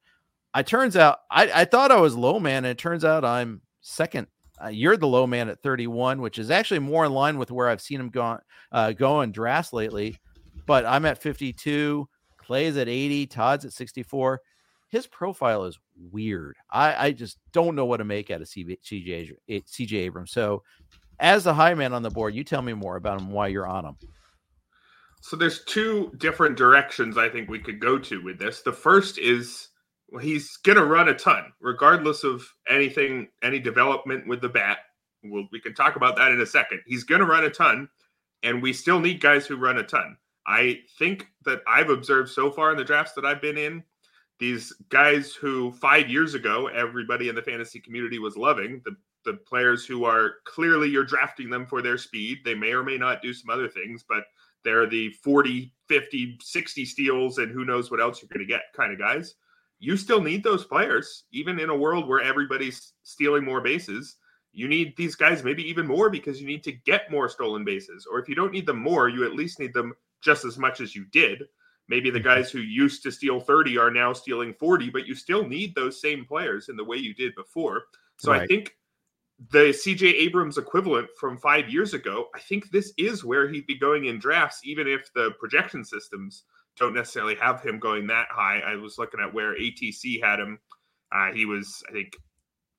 I 0.54 0.62
turns 0.62 0.96
out 0.96 1.18
I, 1.30 1.50
I 1.54 1.64
thought 1.66 1.90
I 1.90 2.00
was 2.00 2.16
low 2.16 2.40
man, 2.40 2.64
and 2.64 2.68
it 2.68 2.78
turns 2.78 3.04
out 3.04 3.24
I'm 3.24 3.60
second. 3.82 4.28
Uh, 4.62 4.68
you're 4.68 4.96
the 4.96 5.06
low 5.06 5.26
man 5.26 5.50
at 5.50 5.62
31, 5.62 6.22
which 6.22 6.38
is 6.38 6.50
actually 6.50 6.78
more 6.78 7.04
in 7.04 7.12
line 7.12 7.36
with 7.36 7.50
where 7.50 7.68
I've 7.68 7.82
seen 7.82 8.00
him 8.00 8.08
go, 8.08 8.38
uh, 8.72 8.92
go 8.92 9.20
in 9.20 9.32
drafts 9.32 9.74
lately. 9.74 10.18
But 10.64 10.86
I'm 10.86 11.04
at 11.04 11.20
52. 11.20 12.08
Clay's 12.38 12.78
at 12.78 12.88
80. 12.88 13.26
Todd's 13.26 13.66
at 13.66 13.74
64 13.74 14.40
his 14.88 15.06
profile 15.06 15.64
is 15.64 15.78
weird. 16.10 16.56
I, 16.70 17.06
I 17.06 17.12
just 17.12 17.38
don't 17.52 17.74
know 17.74 17.86
what 17.86 17.98
to 17.98 18.04
make 18.04 18.30
out 18.30 18.40
of 18.40 18.48
CJ, 18.48 19.32
eh, 19.48 19.60
CJ 19.66 19.92
Abrams. 19.94 20.32
So, 20.32 20.62
as 21.18 21.44
the 21.44 21.54
high 21.54 21.74
man 21.74 21.92
on 21.92 22.02
the 22.02 22.10
board, 22.10 22.34
you 22.34 22.44
tell 22.44 22.62
me 22.62 22.74
more 22.74 22.96
about 22.96 23.20
him, 23.20 23.30
why 23.30 23.48
you're 23.48 23.66
on 23.66 23.84
him. 23.84 23.96
So 25.22 25.34
there's 25.34 25.64
two 25.64 26.12
different 26.18 26.56
directions 26.56 27.18
I 27.18 27.28
think 27.28 27.48
we 27.48 27.58
could 27.58 27.80
go 27.80 27.98
to 27.98 28.22
with 28.22 28.38
this. 28.38 28.62
The 28.62 28.72
first 28.72 29.18
is 29.18 29.70
well, 30.10 30.22
he's 30.22 30.56
to 30.58 30.84
run 30.84 31.08
a 31.08 31.14
ton, 31.14 31.52
regardless 31.60 32.22
of 32.22 32.46
anything, 32.68 33.28
any 33.42 33.58
development 33.58 34.28
with 34.28 34.40
the 34.40 34.48
bat. 34.48 34.78
We'll, 35.24 35.48
we 35.50 35.60
can 35.60 35.74
talk 35.74 35.96
about 35.96 36.16
that 36.16 36.30
in 36.30 36.40
a 36.40 36.46
second. 36.46 36.80
He's 36.86 37.04
to 37.04 37.24
run 37.24 37.44
a 37.44 37.50
ton, 37.50 37.88
and 38.42 38.62
we 38.62 38.72
still 38.72 39.00
need 39.00 39.20
guys 39.20 39.46
who 39.46 39.56
run 39.56 39.78
a 39.78 39.82
ton. 39.82 40.16
I 40.46 40.80
think 40.98 41.26
that 41.44 41.60
I've 41.66 41.90
observed 41.90 42.30
so 42.30 42.52
far 42.52 42.70
in 42.70 42.76
the 42.76 42.84
drafts 42.84 43.14
that 43.14 43.24
I've 43.24 43.42
been 43.42 43.58
in, 43.58 43.82
these 44.38 44.72
guys 44.90 45.32
who 45.32 45.72
five 45.72 46.08
years 46.10 46.34
ago 46.34 46.66
everybody 46.68 47.28
in 47.28 47.34
the 47.34 47.42
fantasy 47.42 47.80
community 47.80 48.18
was 48.18 48.36
loving, 48.36 48.82
the 48.84 48.96
the 49.26 49.34
players 49.34 49.84
who 49.84 50.04
are 50.04 50.36
clearly 50.44 50.88
you're 50.88 51.04
drafting 51.04 51.50
them 51.50 51.66
for 51.66 51.82
their 51.82 51.98
speed. 51.98 52.38
They 52.44 52.54
may 52.54 52.70
or 52.70 52.84
may 52.84 52.96
not 52.96 53.20
do 53.20 53.34
some 53.34 53.50
other 53.50 53.68
things, 53.68 54.04
but 54.08 54.24
they're 54.64 54.86
the 54.86 55.10
40, 55.22 55.72
50, 55.88 56.38
60 56.40 56.84
steals 56.84 57.38
and 57.38 57.50
who 57.50 57.64
knows 57.64 57.90
what 57.90 58.00
else 58.00 58.22
you're 58.22 58.28
going 58.28 58.46
to 58.46 58.52
get 58.52 58.72
kind 58.74 58.92
of 58.92 58.98
guys. 58.98 59.34
You 59.78 59.96
still 59.96 60.22
need 60.22 60.42
those 60.42 60.64
players, 60.64 61.24
even 61.32 61.60
in 61.60 61.68
a 61.68 61.76
world 61.76 62.08
where 62.08 62.22
everybody's 62.22 62.94
stealing 63.02 63.44
more 63.44 63.60
bases. 63.60 64.16
You 64.52 64.68
need 64.68 64.96
these 64.96 65.14
guys 65.14 65.44
maybe 65.44 65.68
even 65.68 65.86
more 65.86 66.08
because 66.08 66.40
you 66.40 66.46
need 66.46 66.64
to 66.64 66.72
get 66.72 67.10
more 67.10 67.28
stolen 67.28 67.64
bases. 67.64 68.06
Or 68.10 68.18
if 68.18 68.28
you 68.28 68.34
don't 68.34 68.52
need 68.52 68.64
them 68.64 68.80
more, 68.80 69.08
you 69.08 69.26
at 69.26 69.34
least 69.34 69.58
need 69.58 69.74
them 69.74 69.92
just 70.22 70.44
as 70.46 70.56
much 70.56 70.80
as 70.80 70.94
you 70.94 71.04
did. 71.12 71.42
Maybe 71.88 72.10
the 72.10 72.18
mm-hmm. 72.18 72.28
guys 72.28 72.50
who 72.50 72.60
used 72.60 73.02
to 73.04 73.12
steal 73.12 73.40
30 73.40 73.78
are 73.78 73.90
now 73.90 74.12
stealing 74.12 74.54
40, 74.54 74.90
but 74.90 75.06
you 75.06 75.14
still 75.14 75.46
need 75.46 75.74
those 75.74 76.00
same 76.00 76.24
players 76.24 76.68
in 76.68 76.76
the 76.76 76.84
way 76.84 76.96
you 76.96 77.14
did 77.14 77.34
before. 77.34 77.84
So 78.18 78.32
right. 78.32 78.42
I 78.42 78.46
think 78.46 78.76
the 79.50 79.68
CJ 79.68 80.14
Abrams 80.14 80.58
equivalent 80.58 81.08
from 81.18 81.36
five 81.38 81.68
years 81.68 81.94
ago, 81.94 82.28
I 82.34 82.40
think 82.40 82.70
this 82.70 82.92
is 82.96 83.24
where 83.24 83.48
he'd 83.48 83.66
be 83.66 83.78
going 83.78 84.06
in 84.06 84.18
drafts, 84.18 84.60
even 84.64 84.88
if 84.88 85.12
the 85.12 85.32
projection 85.38 85.84
systems 85.84 86.44
don't 86.76 86.94
necessarily 86.94 87.34
have 87.36 87.62
him 87.62 87.78
going 87.78 88.06
that 88.06 88.28
high. 88.30 88.60
I 88.60 88.76
was 88.76 88.98
looking 88.98 89.20
at 89.20 89.32
where 89.32 89.58
ATC 89.58 90.22
had 90.22 90.40
him. 90.40 90.58
Uh, 91.12 91.32
he 91.32 91.44
was, 91.44 91.82
I 91.88 91.92
think, 91.92 92.16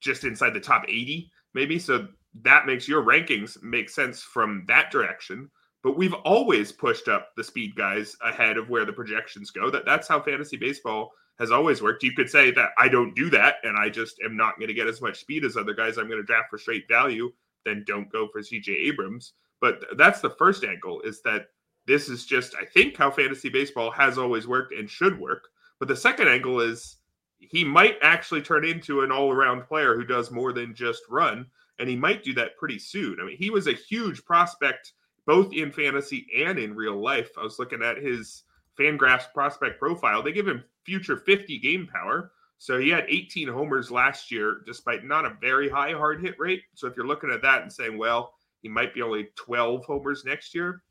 just 0.01 0.23
inside 0.23 0.53
the 0.53 0.59
top 0.59 0.85
80, 0.87 1.31
maybe. 1.53 1.79
So 1.79 2.07
that 2.41 2.65
makes 2.65 2.87
your 2.87 3.03
rankings 3.03 3.61
make 3.63 3.89
sense 3.89 4.21
from 4.21 4.65
that 4.67 4.91
direction. 4.91 5.49
But 5.87 5.95
we've 5.95 6.13
always 6.13 6.73
pushed 6.73 7.07
up 7.07 7.33
the 7.37 7.43
speed 7.45 7.73
guys 7.77 8.17
ahead 8.21 8.57
of 8.57 8.69
where 8.69 8.83
the 8.83 8.91
projections 8.91 9.51
go. 9.51 9.69
That 9.69 9.85
that's 9.85 10.05
how 10.05 10.21
fantasy 10.21 10.57
baseball 10.57 11.13
has 11.39 11.49
always 11.49 11.81
worked. 11.81 12.03
You 12.03 12.11
could 12.11 12.29
say 12.29 12.51
that 12.51 12.71
I 12.77 12.89
don't 12.89 13.15
do 13.15 13.29
that 13.29 13.55
and 13.63 13.77
I 13.77 13.87
just 13.87 14.19
am 14.19 14.35
not 14.35 14.57
going 14.57 14.67
to 14.67 14.73
get 14.73 14.87
as 14.87 15.01
much 15.01 15.21
speed 15.21 15.45
as 15.45 15.55
other 15.55 15.73
guys. 15.73 15.97
I'm 15.97 16.09
going 16.09 16.19
to 16.19 16.25
draft 16.25 16.49
for 16.49 16.57
straight 16.57 16.89
value. 16.89 17.31
Then 17.63 17.85
don't 17.87 18.11
go 18.11 18.27
for 18.27 18.41
CJ 18.41 18.67
Abrams. 18.67 19.31
But 19.61 19.85
that's 19.95 20.19
the 20.19 20.31
first 20.31 20.65
angle 20.65 20.99
is 21.03 21.21
that 21.21 21.51
this 21.85 22.09
is 22.09 22.25
just, 22.25 22.53
I 22.61 22.65
think, 22.65 22.97
how 22.97 23.09
fantasy 23.09 23.47
baseball 23.47 23.89
has 23.91 24.17
always 24.17 24.45
worked 24.45 24.73
and 24.73 24.89
should 24.89 25.17
work. 25.17 25.47
But 25.79 25.87
the 25.87 25.95
second 25.95 26.27
angle 26.27 26.59
is 26.59 26.97
he 27.39 27.63
might 27.63 27.95
actually 28.01 28.41
turn 28.41 28.65
into 28.65 29.03
an 29.03 29.11
all 29.13 29.31
around 29.31 29.69
player 29.69 29.95
who 29.95 30.03
does 30.03 30.31
more 30.31 30.51
than 30.51 30.75
just 30.75 31.03
run. 31.09 31.45
And 31.79 31.87
he 31.87 31.95
might 31.95 32.25
do 32.25 32.33
that 32.33 32.57
pretty 32.57 32.77
soon. 32.77 33.21
I 33.21 33.23
mean, 33.25 33.37
he 33.37 33.49
was 33.49 33.67
a 33.67 33.71
huge 33.71 34.25
prospect 34.25 34.91
both 35.27 35.53
in 35.53 35.71
fantasy 35.71 36.25
and 36.35 36.57
in 36.57 36.75
real 36.75 36.99
life. 36.99 37.29
I 37.37 37.43
was 37.43 37.59
looking 37.59 37.83
at 37.83 37.97
his 37.97 38.43
Fangraphs 38.79 39.31
prospect 39.33 39.77
profile. 39.77 40.23
They 40.23 40.31
give 40.31 40.47
him 40.47 40.63
future 40.85 41.17
50 41.17 41.59
game 41.59 41.87
power. 41.93 42.31
So 42.57 42.79
he 42.79 42.89
had 42.89 43.05
18 43.07 43.47
homers 43.49 43.91
last 43.91 44.31
year, 44.31 44.61
despite 44.65 45.03
not 45.03 45.25
a 45.25 45.37
very 45.39 45.69
high 45.69 45.91
hard 45.91 46.21
hit 46.21 46.35
rate. 46.39 46.63
So 46.73 46.87
if 46.87 46.95
you're 46.95 47.05
looking 47.05 47.29
at 47.29 47.43
that 47.43 47.61
and 47.61 47.71
saying, 47.71 47.97
well, 47.97 48.33
he 48.61 48.69
might 48.69 48.95
be 48.95 49.03
only 49.03 49.27
12 49.35 49.85
homers 49.85 50.23
next 50.25 50.55
year, 50.55 50.81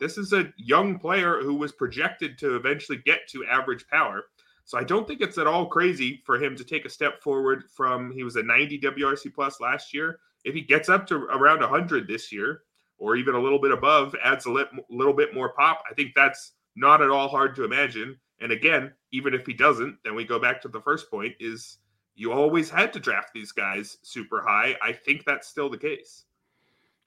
this 0.00 0.18
is 0.18 0.32
a 0.32 0.52
young 0.58 0.98
player 0.98 1.40
who 1.40 1.54
was 1.54 1.72
projected 1.72 2.36
to 2.38 2.56
eventually 2.56 2.98
get 3.06 3.20
to 3.30 3.46
average 3.46 3.86
power. 3.88 4.24
So 4.64 4.76
I 4.76 4.84
don't 4.84 5.06
think 5.06 5.20
it's 5.20 5.38
at 5.38 5.46
all 5.46 5.66
crazy 5.66 6.22
for 6.26 6.42
him 6.42 6.56
to 6.56 6.64
take 6.64 6.84
a 6.84 6.90
step 6.90 7.22
forward 7.22 7.64
from 7.74 8.10
he 8.10 8.24
was 8.24 8.36
a 8.36 8.42
90 8.42 8.80
WRC 8.80 9.32
plus 9.34 9.60
last 9.60 9.94
year. 9.94 10.18
If 10.44 10.54
he 10.54 10.62
gets 10.62 10.88
up 10.88 11.06
to 11.06 11.14
around 11.14 11.60
100 11.60 12.08
this 12.08 12.32
year, 12.32 12.62
or 12.98 13.16
even 13.16 13.34
a 13.34 13.40
little 13.40 13.60
bit 13.60 13.72
above, 13.72 14.14
adds 14.22 14.46
a 14.46 14.66
little 14.90 15.12
bit 15.12 15.34
more 15.34 15.52
pop. 15.52 15.82
I 15.90 15.94
think 15.94 16.12
that's 16.14 16.52
not 16.76 17.02
at 17.02 17.10
all 17.10 17.28
hard 17.28 17.54
to 17.56 17.64
imagine. 17.64 18.18
And 18.40 18.52
again, 18.52 18.92
even 19.12 19.34
if 19.34 19.46
he 19.46 19.52
doesn't, 19.52 19.98
then 20.04 20.14
we 20.14 20.24
go 20.24 20.38
back 20.38 20.60
to 20.62 20.68
the 20.68 20.80
first 20.80 21.10
point 21.10 21.34
is 21.40 21.78
you 22.14 22.32
always 22.32 22.70
had 22.70 22.92
to 22.92 23.00
draft 23.00 23.30
these 23.34 23.52
guys 23.52 23.98
super 24.02 24.42
high. 24.42 24.76
I 24.82 24.92
think 24.92 25.24
that's 25.24 25.48
still 25.48 25.68
the 25.68 25.78
case. 25.78 26.24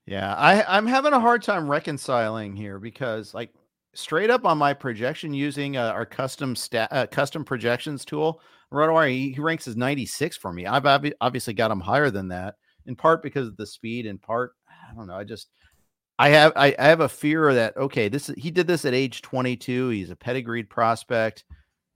Yeah, 0.05 0.33
I, 0.35 0.63
I'm 0.63 0.87
having 0.87 1.13
a 1.13 1.19
hard 1.19 1.43
time 1.43 1.69
reconciling 1.69 2.55
here 2.55 2.79
because 2.79 3.33
like 3.33 3.53
straight 3.93 4.29
up 4.29 4.45
on 4.45 4.57
my 4.57 4.73
projection 4.73 5.33
using 5.33 5.75
uh, 5.75 5.89
our 5.89 6.05
custom 6.05 6.55
stat 6.55 6.89
uh, 6.91 7.07
custom 7.07 7.43
projections 7.43 8.05
tool, 8.05 8.41
RotoWire 8.71 9.09
he, 9.09 9.33
he 9.33 9.41
ranks 9.41 9.67
as 9.67 9.75
96 9.75 10.37
for 10.37 10.53
me. 10.53 10.65
I've 10.65 10.85
ob- 10.85 11.07
obviously 11.19 11.53
got 11.53 11.71
him 11.71 11.81
higher 11.81 12.09
than 12.09 12.29
that 12.29 12.55
in 12.85 12.95
part 12.95 13.21
because 13.21 13.47
of 13.47 13.57
the 13.57 13.67
speed, 13.67 14.05
in 14.05 14.17
part 14.17 14.53
I 14.89 14.95
don't 14.95 15.07
know. 15.07 15.15
I 15.15 15.25
just 15.25 15.49
I 16.19 16.29
have 16.29 16.53
I, 16.55 16.75
I 16.77 16.87
have 16.87 17.01
a 17.01 17.09
fear 17.09 17.53
that 17.53 17.77
okay, 17.77 18.09
this 18.09 18.27
he 18.37 18.51
did 18.51 18.67
this 18.67 18.85
at 18.85 18.93
age 18.93 19.21
22. 19.21 19.89
He's 19.89 20.09
a 20.09 20.15
pedigreed 20.15 20.69
prospect, 20.69 21.43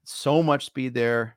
so 0.03 0.43
much 0.43 0.65
speed 0.65 0.93
there. 0.93 1.35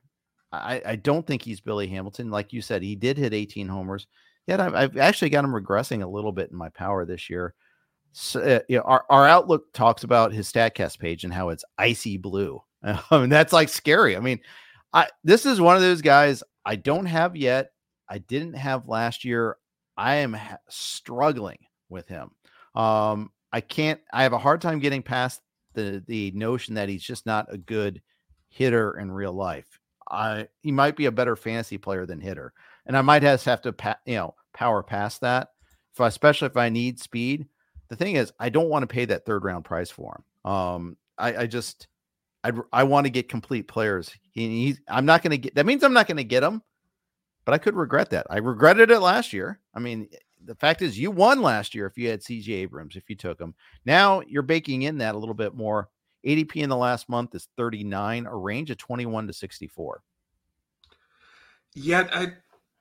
I, 0.51 0.81
I 0.85 0.95
don't 0.95 1.25
think 1.25 1.41
he's 1.41 1.59
Billy 1.59 1.87
Hamilton. 1.87 2.31
Like 2.31 2.53
you 2.53 2.61
said, 2.61 2.81
he 2.81 2.95
did 2.95 3.17
hit 3.17 3.33
18 3.33 3.67
homers. 3.67 4.07
Yet 4.47 4.61
I've, 4.61 4.75
I've 4.75 4.97
actually 4.97 5.29
got 5.29 5.43
him 5.43 5.51
regressing 5.51 6.03
a 6.03 6.07
little 6.07 6.31
bit 6.31 6.51
in 6.51 6.57
my 6.57 6.69
power 6.69 7.05
this 7.05 7.29
year. 7.29 7.55
So, 8.11 8.39
uh, 8.39 8.59
you 8.69 8.77
know, 8.77 8.83
our, 8.83 9.03
our 9.09 9.27
outlook 9.27 9.73
talks 9.73 10.03
about 10.03 10.31
his 10.31 10.49
statcast 10.49 10.99
page 10.99 11.23
and 11.23 11.33
how 11.33 11.49
it's 11.49 11.65
icy 11.77 12.17
blue. 12.17 12.61
I 12.83 12.97
mean, 13.11 13.29
that's 13.29 13.53
like 13.53 13.69
scary. 13.69 14.15
I 14.15 14.19
mean, 14.19 14.39
I 14.93 15.07
this 15.23 15.45
is 15.45 15.59
one 15.59 15.75
of 15.75 15.81
those 15.81 16.01
guys 16.01 16.43
I 16.65 16.75
don't 16.75 17.07
have 17.07 17.35
yet. 17.35 17.71
I 18.07 18.19
didn't 18.19 18.53
have 18.53 18.87
last 18.87 19.25
year. 19.25 19.57
I 19.97 20.15
am 20.15 20.33
ha- 20.33 20.57
struggling 20.69 21.57
with 21.89 22.07
him. 22.07 22.31
Um, 22.75 23.31
I 23.51 23.61
can't. 23.61 24.01
I 24.11 24.23
have 24.23 24.33
a 24.33 24.37
hard 24.37 24.61
time 24.61 24.79
getting 24.79 25.03
past 25.03 25.41
the 25.73 26.03
the 26.07 26.31
notion 26.31 26.75
that 26.75 26.89
he's 26.89 27.03
just 27.03 27.25
not 27.25 27.47
a 27.53 27.57
good 27.57 28.01
hitter 28.49 28.97
in 28.99 29.11
real 29.11 29.33
life. 29.33 29.79
I 30.09 30.47
he 30.61 30.71
might 30.71 30.95
be 30.95 31.05
a 31.05 31.11
better 31.11 31.35
fantasy 31.35 31.77
player 31.77 32.05
than 32.05 32.19
hitter, 32.19 32.53
and 32.85 32.97
I 32.97 33.01
might 33.01 33.23
have 33.23 33.61
to 33.61 33.73
pa- 33.73 33.99
you 34.05 34.15
know 34.15 34.35
power 34.53 34.83
past 34.83 35.21
that. 35.21 35.49
If 35.93 36.01
I, 36.01 36.07
especially 36.07 36.47
if 36.47 36.57
I 36.57 36.69
need 36.69 36.99
speed. 36.99 37.47
The 37.87 37.95
thing 37.95 38.15
is, 38.15 38.33
I 38.39 38.49
don't 38.49 38.69
want 38.69 38.83
to 38.83 38.93
pay 38.93 39.05
that 39.05 39.25
third 39.25 39.43
round 39.43 39.63
price 39.63 39.91
for 39.91 40.19
him. 40.43 40.51
Um, 40.51 40.97
I, 41.17 41.37
I 41.37 41.47
just 41.47 41.87
I 42.43 42.51
I 42.73 42.83
want 42.83 43.05
to 43.05 43.11
get 43.11 43.29
complete 43.29 43.67
players. 43.67 44.11
He, 44.31 44.65
he's 44.65 44.81
I'm 44.87 45.05
not 45.05 45.21
going 45.21 45.31
to 45.31 45.37
get 45.37 45.55
that 45.55 45.65
means 45.65 45.83
I'm 45.83 45.93
not 45.93 46.07
going 46.07 46.17
to 46.17 46.23
get 46.23 46.43
him, 46.43 46.61
but 47.45 47.53
I 47.53 47.57
could 47.57 47.75
regret 47.75 48.09
that. 48.09 48.27
I 48.29 48.37
regretted 48.37 48.91
it 48.91 48.99
last 48.99 49.33
year. 49.33 49.59
I 49.73 49.79
mean, 49.79 50.09
the 50.45 50.55
fact 50.55 50.81
is 50.81 50.99
you 50.99 51.11
won 51.11 51.41
last 51.41 51.75
year 51.75 51.85
if 51.85 51.97
you 51.97 52.09
had 52.09 52.21
CJ 52.21 52.49
Abrams, 52.49 52.95
if 52.95 53.09
you 53.09 53.15
took 53.15 53.39
him. 53.39 53.53
Now 53.85 54.21
you're 54.27 54.43
baking 54.43 54.83
in 54.83 54.97
that 54.99 55.15
a 55.15 55.17
little 55.17 55.35
bit 55.35 55.55
more. 55.55 55.89
ADP 56.25 56.55
in 56.55 56.69
the 56.69 56.77
last 56.77 57.07
month 57.07 57.35
is 57.35 57.47
39, 57.55 58.25
a 58.25 58.35
range 58.35 58.71
of 58.71 58.77
21 58.77 59.27
to 59.27 59.33
64. 59.33 60.01
Yeah, 61.75 62.07
I 62.11 62.33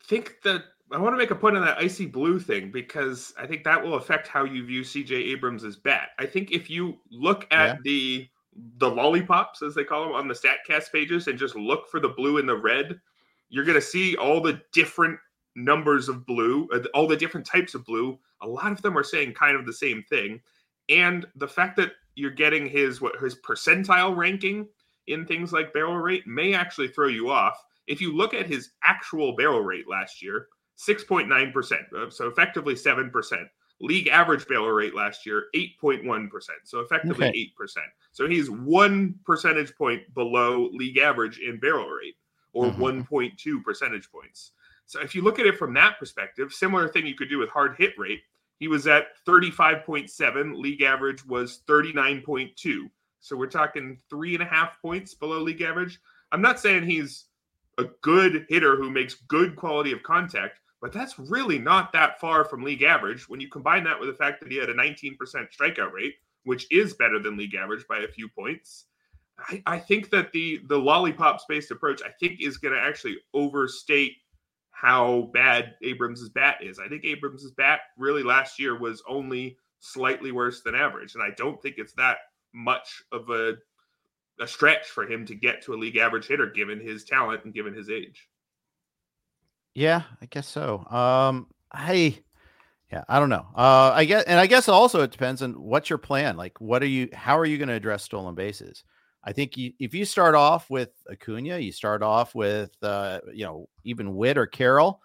think 0.05 0.37
that 0.45 0.63
I 0.93 0.99
want 0.99 1.15
to 1.15 1.19
make 1.19 1.31
a 1.31 1.35
point 1.35 1.57
on 1.57 1.65
that 1.65 1.79
icy 1.79 2.07
blue 2.07 2.39
thing 2.39 2.71
because 2.71 3.35
I 3.39 3.47
think 3.47 3.65
that 3.65 3.83
will 3.83 3.95
affect 3.95 4.29
how 4.29 4.45
you 4.45 4.65
view 4.65 4.83
CJ 4.83 5.11
Abrams' 5.33 5.77
bat. 5.77 6.11
I 6.19 6.27
think 6.27 6.53
if 6.53 6.71
you 6.71 6.99
look 7.11 7.47
at 7.51 7.75
yeah. 7.75 7.77
the 7.85 8.29
the 8.77 8.89
lollipops 8.89 9.63
as 9.63 9.75
they 9.75 9.83
call 9.83 10.05
them 10.05 10.13
on 10.13 10.29
the 10.29 10.35
statcast 10.35 10.93
pages 10.93 11.27
and 11.27 11.37
just 11.37 11.57
look 11.57 11.89
for 11.89 11.99
the 11.99 12.11
blue 12.11 12.39
and 12.39 12.49
the 12.49 12.57
red, 12.57 13.01
you're 13.49 13.65
going 13.65 13.75
to 13.75 13.83
see 13.83 14.17
all 14.17 14.41
the 14.41 14.61
different 14.73 15.19
numbers 15.57 16.09
of 16.09 16.27
blue, 16.27 16.69
uh, 16.73 16.81
all 16.95 17.07
the 17.07 17.17
different 17.17 17.47
types 17.47 17.75
of 17.75 17.85
blue. 17.85 18.19
A 18.43 18.49
lot 18.49 18.73
of 18.73 18.83
them 18.83 18.99
are 18.99 19.05
saying 19.05 19.35
kind 19.35 19.57
of 19.57 19.67
the 19.67 19.73
same 19.73 20.03
thing. 20.09 20.41
And 20.89 21.27
the 21.37 21.49
fact 21.49 21.77
that 21.77 21.93
you're 22.15 22.31
getting 22.31 22.67
his 22.67 23.01
what 23.01 23.21
his 23.21 23.37
percentile 23.37 24.17
ranking 24.17 24.69
in 25.07 25.27
things 25.27 25.53
like 25.53 25.73
barrel 25.73 25.99
rate 25.99 26.27
may 26.27 26.55
actually 26.55 26.89
throw 26.89 27.09
you 27.09 27.31
off. 27.31 27.63
If 27.87 28.01
you 28.01 28.17
look 28.17 28.35
at 28.35 28.47
his 28.47 28.71
actual 28.83 29.37
barrel 29.37 29.61
rate 29.61 29.89
last 29.89 30.23
year, 30.23 30.49
6.9%, 30.79 31.93
uh, 31.93 32.11
so 32.11 32.27
effectively 32.27 32.75
7%. 32.75 33.11
League 33.81 34.09
average 34.09 34.47
barrel 34.47 34.71
rate 34.71 34.95
last 34.95 35.27
year, 35.27 35.47
8.1%, 35.55 36.29
so 36.65 36.81
effectively 36.81 37.27
okay. 37.27 37.51
8%. 37.61 37.77
So 38.13 38.29
he's 38.29 38.49
one 38.49 39.17
percentage 39.27 39.75
point 39.77 40.03
below 40.15 40.71
league 40.73 40.99
average 40.99 41.41
in 41.41 41.59
barrel 41.59 41.89
rate, 41.89 42.15
or 42.53 42.67
mm-hmm. 42.67 42.83
1.2 42.83 43.65
percentage 43.65 44.11
points. 44.11 44.53
So 44.87 45.01
if 45.01 45.15
you 45.15 45.23
look 45.23 45.39
at 45.39 45.47
it 45.47 45.59
from 45.59 45.75
that 45.75 45.99
perspective, 45.99 46.53
similar 46.53 46.89
thing 46.89 47.07
you 47.07 47.15
could 47.15 47.31
do 47.31 47.39
with 47.39 47.49
hard 47.49 47.77
hit 47.79 47.95
rate. 47.99 48.21
He 48.59 48.69
was 48.69 48.87
at 48.87 49.09
35.7. 49.27 50.57
League 50.57 50.83
average 50.83 51.25
was 51.27 51.61
39.2. 51.67 52.89
So 53.21 53.37
we're 53.37 53.47
talking 53.47 53.99
three 54.11 54.35
and 54.35 54.43
a 54.43 54.47
half 54.47 54.81
points 54.81 55.15
below 55.15 55.41
league 55.41 55.63
average. 55.63 55.99
I'm 56.31 56.43
not 56.43 56.61
saying 56.61 56.85
he's 56.85 57.27
a 57.79 57.85
good 58.03 58.47
hitter 58.49 58.77
who 58.77 58.91
makes 58.91 59.15
good 59.29 59.57
quality 59.57 59.93
of 59.93 60.03
contact, 60.03 60.61
but 60.81 60.93
that's 60.93 61.19
really 61.19 61.59
not 61.59 61.93
that 61.93 62.21
far 62.21 62.45
from 62.45 62.63
league 62.63 62.83
average 62.83 63.29
when 63.29 63.41
you 63.41 63.49
combine 63.49 63.85
that 63.85 63.99
with 63.99 64.09
the 64.09 64.15
fact 64.15 64.41
that 64.41 64.53
he 64.53 64.59
had 64.59 64.69
a 64.69 64.75
19% 64.75 65.17
strikeout 65.19 65.93
rate, 65.93 66.15
which 66.45 66.67
is 66.71 66.95
better 66.95 67.19
than 67.19 67.37
league 67.37 67.55
average 67.55 67.87
by 67.89 67.99
a 68.01 68.09
few 68.09 68.29
points. 68.29 68.85
I, 69.39 69.63
I 69.67 69.79
think 69.79 70.11
that 70.11 70.31
the 70.33 70.61
the 70.69 70.79
lollipop 70.79 71.41
based 71.49 71.71
approach, 71.71 72.03
I 72.03 72.11
think, 72.21 72.41
is 72.41 72.59
going 72.59 72.75
to 72.75 72.81
actually 72.81 73.17
overstate 73.33 74.17
how 74.85 75.31
bad 75.33 75.77
Abrams' 75.83 76.29
bat 76.29 76.59
is. 76.61 76.79
I 76.79 76.89
think 76.89 77.07
Abrams' 77.07 77.51
bat 77.53 77.81
really 77.97 78.23
last 78.23 78.61
year 78.61 78.79
was 78.79 79.03
only 79.09 79.57
slightly 79.81 80.31
worse 80.31 80.61
than 80.61 80.75
average. 80.75 81.15
And 81.15 81.23
I 81.23 81.31
don't 81.37 81.61
think 81.63 81.77
it's 81.79 81.95
that 81.95 82.19
much 82.53 83.03
of 83.11 83.31
a 83.31 83.55
a 84.41 84.47
stretch 84.47 84.89
for 84.89 85.07
him 85.07 85.25
to 85.27 85.35
get 85.35 85.63
to 85.63 85.75
a 85.75 85.77
league 85.77 85.97
average 85.97 86.27
hitter 86.27 86.51
given 86.51 86.81
his 86.81 87.05
talent 87.05 87.45
and 87.45 87.55
given 87.55 87.73
his 87.73 87.89
age. 87.89 88.29
Yeah, 89.75 90.03
I 90.21 90.27
guess 90.27 90.49
so. 90.49 90.85
Um 90.91 91.47
I 91.73 92.19
yeah, 92.93 93.05
I 93.09 93.21
don't 93.21 93.31
know. 93.31 93.47
Uh 93.57 93.93
I 93.95 94.05
guess 94.05 94.25
and 94.25 94.39
I 94.39 94.47
guess 94.47 94.69
also 94.69 95.03
it 95.03 95.13
depends 95.13 95.41
on 95.41 95.53
what's 95.53 95.89
your 95.89 95.99
plan. 95.99 96.37
Like 96.37 96.61
what 96.61 96.83
are 96.83 96.89
you 96.89 97.09
how 97.15 97.39
are 97.39 97.47
you 97.47 97.57
going 97.57 97.69
to 97.69 97.75
address 97.75 98.03
stolen 98.03 98.35
bases? 98.35 98.85
I 99.25 99.33
think 99.33 99.57
you, 99.57 99.73
if 99.79 99.95
you 99.95 100.05
start 100.05 100.35
off 100.35 100.69
with 100.69 100.91
Acuna, 101.11 101.59
you 101.59 101.73
start 101.73 102.03
off 102.03 102.35
with 102.35 102.71
uh, 102.83 103.21
you 103.33 103.45
know 103.45 103.69
even 103.85 104.15
Witt 104.15 104.39
or 104.39 104.47
Carroll, 104.47 105.01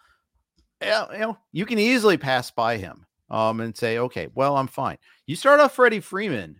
you 0.81 0.87
know 0.89 1.37
you 1.51 1.65
can 1.65 1.79
easily 1.79 2.17
pass 2.17 2.51
by 2.51 2.77
him 2.77 3.05
um, 3.29 3.61
and 3.61 3.75
say, 3.75 3.97
okay, 3.99 4.27
well 4.35 4.57
I'm 4.57 4.67
fine. 4.67 4.97
You 5.25 5.35
start 5.35 5.59
off 5.59 5.73
Freddie 5.73 6.01
Freeman, 6.01 6.59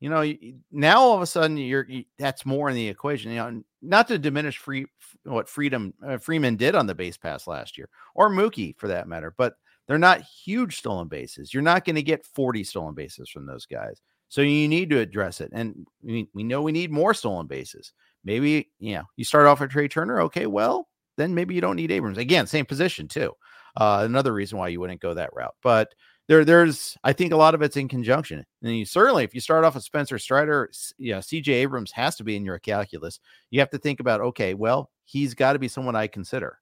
you 0.00 0.10
know 0.10 0.32
now 0.72 1.00
all 1.00 1.14
of 1.14 1.22
a 1.22 1.26
sudden 1.26 1.56
you're 1.56 1.86
you, 1.88 2.04
that's 2.18 2.44
more 2.44 2.68
in 2.68 2.74
the 2.74 2.88
equation. 2.88 3.30
You 3.30 3.36
know, 3.36 3.62
not 3.80 4.08
to 4.08 4.18
diminish 4.18 4.58
free 4.58 4.86
what 5.22 5.48
Freedom 5.48 5.94
uh, 6.04 6.18
Freeman 6.18 6.56
did 6.56 6.74
on 6.74 6.86
the 6.86 6.94
base 6.94 7.16
pass 7.16 7.46
last 7.46 7.78
year 7.78 7.88
or 8.14 8.28
Mookie 8.28 8.76
for 8.76 8.88
that 8.88 9.08
matter, 9.08 9.32
but 9.36 9.54
they're 9.86 9.98
not 9.98 10.22
huge 10.22 10.78
stolen 10.78 11.08
bases. 11.08 11.54
You're 11.54 11.62
not 11.62 11.84
going 11.84 11.96
to 11.96 12.02
get 12.02 12.26
40 12.26 12.64
stolen 12.64 12.94
bases 12.94 13.28
from 13.28 13.46
those 13.46 13.66
guys. 13.66 14.00
So 14.28 14.40
you 14.40 14.68
need 14.68 14.90
to 14.90 14.98
address 14.98 15.40
it. 15.40 15.50
And 15.52 15.86
we, 16.02 16.28
know 16.34 16.62
we 16.62 16.72
need 16.72 16.90
more 16.90 17.14
stolen 17.14 17.46
bases. 17.46 17.92
Maybe, 18.24 18.70
you 18.78 18.94
know, 18.94 19.04
you 19.16 19.24
start 19.24 19.46
off 19.46 19.60
with 19.60 19.70
Trea 19.70 19.88
Turner. 19.88 20.20
Okay, 20.22 20.46
well, 20.46 20.88
then 21.16 21.34
maybe 21.34 21.54
you 21.54 21.60
don't 21.60 21.76
need 21.76 21.92
Abrams. 21.92 22.18
Again, 22.18 22.46
same 22.46 22.66
position 22.66 23.08
too. 23.08 23.32
Uh, 23.76 24.02
another 24.04 24.32
reason 24.32 24.58
why 24.58 24.68
you 24.68 24.80
wouldn't 24.80 25.00
go 25.00 25.14
that 25.14 25.34
route. 25.34 25.54
But 25.62 25.94
there, 26.28 26.44
there's, 26.44 26.96
I 27.04 27.12
think 27.12 27.32
a 27.32 27.36
lot 27.36 27.54
of 27.54 27.62
it's 27.62 27.76
in 27.76 27.88
conjunction. 27.88 28.44
And 28.62 28.76
you 28.76 28.84
certainly, 28.84 29.22
if 29.22 29.34
you 29.34 29.40
start 29.40 29.64
off 29.64 29.74
with 29.74 29.84
Spencer 29.84 30.18
Strider, 30.18 30.70
yeah, 30.98 31.18
CJ 31.18 31.48
Abrams 31.48 31.92
has 31.92 32.16
to 32.16 32.24
be 32.24 32.36
in 32.36 32.44
your 32.44 32.58
calculus. 32.58 33.20
You 33.50 33.60
have 33.60 33.70
to 33.70 33.78
think 33.78 34.00
about, 34.00 34.20
okay, 34.20 34.54
well, 34.54 34.90
he's 35.04 35.34
got 35.34 35.52
to 35.52 35.58
be 35.58 35.68
someone 35.68 35.94
I 35.94 36.08
consider. 36.08 36.58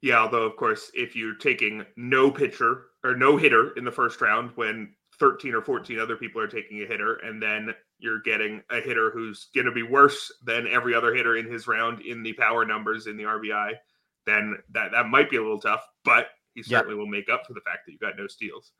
Yeah, 0.00 0.18
although 0.18 0.42
of 0.42 0.56
course, 0.56 0.90
if 0.94 1.16
you're 1.16 1.34
taking 1.34 1.84
no 1.96 2.30
pitcher 2.30 2.84
or 3.02 3.16
no 3.16 3.36
hitter 3.36 3.72
in 3.76 3.84
the 3.84 3.92
first 3.92 4.20
round 4.20 4.52
when 4.54 4.94
13 5.20 5.54
or 5.54 5.62
14 5.62 5.98
other 5.98 6.16
people 6.16 6.40
are 6.40 6.48
taking 6.48 6.82
a 6.82 6.86
hitter, 6.86 7.16
and 7.16 7.42
then 7.42 7.74
you're 7.98 8.20
getting 8.22 8.62
a 8.70 8.80
hitter 8.80 9.10
who's 9.10 9.48
going 9.54 9.66
to 9.66 9.72
be 9.72 9.82
worse 9.82 10.32
than 10.44 10.66
every 10.68 10.94
other 10.94 11.14
hitter 11.14 11.36
in 11.36 11.50
his 11.50 11.66
round 11.66 12.00
in 12.00 12.22
the 12.22 12.32
power 12.34 12.64
numbers 12.64 13.06
in 13.06 13.16
the 13.16 13.24
RBI, 13.24 13.72
then 14.26 14.56
that, 14.70 14.92
that 14.92 15.08
might 15.08 15.30
be 15.30 15.36
a 15.36 15.42
little 15.42 15.60
tough, 15.60 15.84
but 16.04 16.28
he 16.54 16.62
certainly 16.62 16.94
yep. 16.94 16.98
will 16.98 17.06
make 17.06 17.28
up 17.28 17.46
for 17.46 17.54
the 17.54 17.60
fact 17.60 17.80
that 17.86 17.92
you 17.92 17.98
got 17.98 18.16
no 18.16 18.26
steals. 18.26 18.72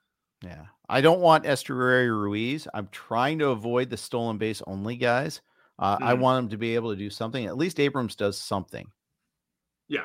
Yeah. 0.44 0.66
I 0.88 1.00
don't 1.00 1.20
want 1.20 1.44
Esteury 1.44 2.08
Ruiz. 2.08 2.68
I'm 2.72 2.88
trying 2.92 3.40
to 3.40 3.48
avoid 3.48 3.90
the 3.90 3.96
stolen 3.96 4.38
base 4.38 4.62
only 4.66 4.96
guys. 4.96 5.40
Uh, 5.78 5.96
mm-hmm. 5.96 6.04
I 6.04 6.14
want 6.14 6.44
him 6.44 6.50
to 6.50 6.58
be 6.58 6.74
able 6.74 6.90
to 6.90 6.98
do 6.98 7.10
something. 7.10 7.44
At 7.44 7.56
least 7.56 7.80
Abrams 7.80 8.16
does 8.16 8.38
something. 8.38 8.86
Yeah. 9.88 10.04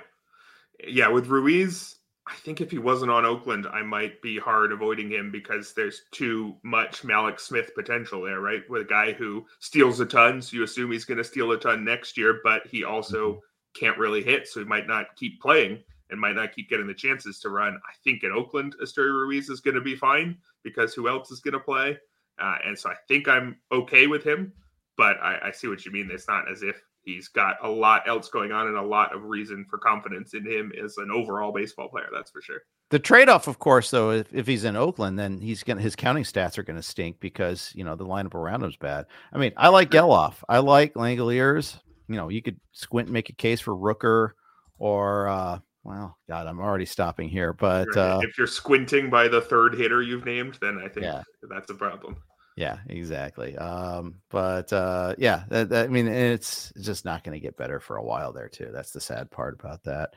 Yeah. 0.85 1.09
With 1.09 1.27
Ruiz, 1.27 1.97
I 2.25 2.35
think 2.35 2.61
if 2.61 2.71
he 2.71 2.77
wasn't 2.77 3.11
on 3.11 3.25
Oakland, 3.25 3.67
I 3.67 3.81
might 3.81 4.21
be 4.21 4.39
hard 4.39 4.71
avoiding 4.71 5.11
him 5.11 5.29
because 5.29 5.73
there's 5.73 6.03
too 6.11 6.55
much 6.63 7.03
Mallex 7.03 7.41
Smith 7.41 7.71
potential 7.75 8.21
there, 8.21 8.39
right? 8.39 8.61
With 8.69 8.83
a 8.83 8.85
guy 8.85 9.11
who 9.11 9.45
steals 9.59 9.99
a 9.99 10.05
ton, 10.05 10.41
so 10.41 10.55
you 10.55 10.63
assume 10.63 10.91
he's 10.91 11.05
going 11.05 11.17
to 11.17 11.23
steal 11.23 11.51
a 11.51 11.59
ton 11.59 11.83
next 11.83 12.17
year, 12.17 12.39
but 12.43 12.65
he 12.65 12.85
also 12.85 13.31
mm-hmm. 13.31 13.39
can't 13.85 13.97
really 13.97 14.23
hit, 14.23 14.47
so 14.47 14.61
he 14.61 14.65
might 14.65 14.87
not 14.87 15.15
keep 15.17 15.41
playing 15.41 15.83
and 16.09 16.19
might 16.19 16.35
not 16.35 16.55
keep 16.55 16.69
getting 16.69 16.87
the 16.87 16.93
chances 16.93 17.39
to 17.39 17.49
run. 17.49 17.73
I 17.73 17.93
think 18.05 18.23
in 18.23 18.31
Oakland, 18.31 18.75
Esteury 18.81 19.11
Ruiz 19.11 19.49
is 19.49 19.59
going 19.59 19.75
to 19.75 19.81
be 19.81 19.95
fine 19.95 20.37
because 20.63 20.93
who 20.93 21.09
else 21.09 21.29
is 21.29 21.41
going 21.41 21.53
to 21.53 21.59
play? 21.59 21.97
Uh, 22.39 22.57
and 22.65 22.77
so 22.79 22.89
I 22.89 22.95
think 23.07 23.27
I'm 23.27 23.57
okay 23.71 24.07
with 24.07 24.23
him, 24.23 24.53
but 24.95 25.17
I, 25.21 25.39
I 25.45 25.51
see 25.51 25.67
what 25.67 25.85
you 25.85 25.91
mean. 25.91 26.09
It's 26.09 26.27
not 26.27 26.49
as 26.49 26.63
if 26.63 26.81
he's 27.03 27.27
got 27.27 27.57
a 27.63 27.69
lot 27.69 28.07
else 28.07 28.29
going 28.29 28.51
on 28.51 28.67
and 28.67 28.77
a 28.77 28.81
lot 28.81 29.13
of 29.15 29.23
reason 29.23 29.65
for 29.69 29.77
confidence 29.77 30.33
in 30.33 30.45
him 30.45 30.71
as 30.81 30.97
an 30.97 31.11
overall 31.11 31.51
baseball 31.51 31.89
player. 31.89 32.07
That's 32.13 32.31
for 32.31 32.41
sure. 32.41 32.61
The 32.89 32.99
trade-off, 32.99 33.47
of 33.47 33.59
course, 33.59 33.89
though, 33.91 34.11
if, 34.11 34.33
if 34.33 34.47
he's 34.47 34.63
in 34.63 34.75
Oakland, 34.75 35.17
then 35.17 35.39
he's 35.39 35.63
gonna 35.63 35.81
his 35.81 35.95
counting 35.95 36.23
stats 36.23 36.57
are 36.57 36.63
gonna 36.63 36.81
stink 36.81 37.19
because 37.19 37.71
you 37.75 37.83
know 37.83 37.95
the 37.95 38.05
lineup 38.05 38.35
around 38.35 38.61
him's 38.61 38.77
bad. 38.77 39.05
I 39.31 39.37
mean, 39.37 39.53
I 39.57 39.69
like 39.69 39.89
Gelof, 39.89 40.35
I 40.47 40.59
like 40.59 40.93
Langeliers. 40.93 41.79
You 42.07 42.15
know, 42.15 42.29
you 42.29 42.41
could 42.41 42.59
squint 42.71 43.07
and 43.07 43.13
make 43.13 43.29
a 43.29 43.33
case 43.33 43.61
for 43.61 43.75
Rooker 43.75 44.31
or 44.77 45.27
uh 45.27 45.59
well, 45.83 46.17
God, 46.29 46.47
I'm 46.47 46.59
already 46.59 46.85
stopping 46.85 47.27
here. 47.27 47.51
But 47.51 47.95
uh, 47.97 48.21
if 48.23 48.37
you're 48.37 48.47
squinting 48.47 49.09
by 49.09 49.27
the 49.27 49.41
third 49.41 49.73
hitter 49.73 50.01
you've 50.01 50.25
named, 50.25 50.57
then 50.61 50.79
I 50.79 50.87
think 50.87 51.05
yeah. 51.05 51.23
that's 51.49 51.69
a 51.69 51.75
problem. 51.75 52.15
Yeah, 52.55 52.77
exactly. 52.87 53.57
Um, 53.57 54.15
but 54.29 54.71
uh, 54.71 55.15
yeah, 55.17 55.43
that, 55.49 55.69
that, 55.69 55.85
I 55.85 55.87
mean, 55.87 56.07
it's 56.07 56.71
just 56.81 57.03
not 57.03 57.23
going 57.23 57.33
to 57.33 57.43
get 57.43 57.57
better 57.57 57.79
for 57.79 57.97
a 57.97 58.03
while 58.03 58.31
there 58.31 58.49
too. 58.49 58.69
That's 58.71 58.91
the 58.91 59.01
sad 59.01 59.31
part 59.31 59.55
about 59.59 59.83
that. 59.85 60.13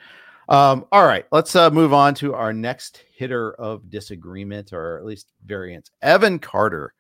Um, 0.49 0.85
all 0.93 1.07
right, 1.07 1.27
let's 1.33 1.57
uh, 1.57 1.71
move 1.71 1.93
on 1.93 2.15
to 2.17 2.35
our 2.35 2.53
next 2.53 3.03
hitter 3.17 3.55
of 3.55 3.91
disagreement, 3.91 4.73
or 4.73 4.99
at 4.99 5.05
least 5.05 5.33
variance. 5.45 5.91
Evan 6.03 6.39
Carter. 6.39 6.93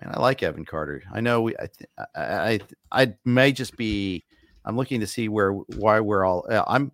And 0.00 0.10
I 0.12 0.20
like 0.20 0.42
Evan 0.42 0.64
Carter. 0.64 1.02
I 1.12 1.20
know 1.20 1.42
we. 1.42 1.54
I, 1.56 1.68
I, 2.16 2.20
I, 2.22 2.60
I 2.90 3.14
may 3.24 3.52
just 3.52 3.76
be. 3.76 4.24
I'm 4.64 4.76
looking 4.76 5.00
to 5.00 5.06
see 5.06 5.28
where 5.28 5.52
why 5.52 6.00
we're 6.00 6.24
all. 6.24 6.44
Uh, 6.50 6.64
I'm. 6.66 6.90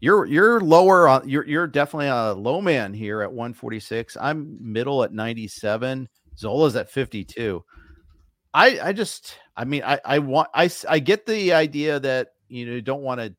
You're 0.00 0.24
you're 0.24 0.60
lower 0.60 1.08
on. 1.08 1.28
You're 1.28 1.46
you're 1.46 1.66
definitely 1.66 2.06
a 2.06 2.32
low 2.32 2.62
man 2.62 2.94
here 2.94 3.20
at 3.22 3.30
146. 3.30 4.16
I'm 4.18 4.56
middle 4.60 5.02
at 5.02 5.12
97. 5.12 6.08
Zola's 6.36 6.76
at 6.76 6.90
52. 6.90 7.64
I 8.54 8.80
I 8.80 8.92
just 8.92 9.38
I 9.56 9.64
mean 9.64 9.82
I 9.84 9.98
I 10.04 10.18
want 10.18 10.48
I 10.54 10.70
I 10.88 10.98
get 10.98 11.26
the 11.26 11.52
idea 11.52 12.00
that 12.00 12.34
you 12.48 12.66
know 12.66 12.80
don't 12.80 13.02
want 13.02 13.20
to 13.20 13.34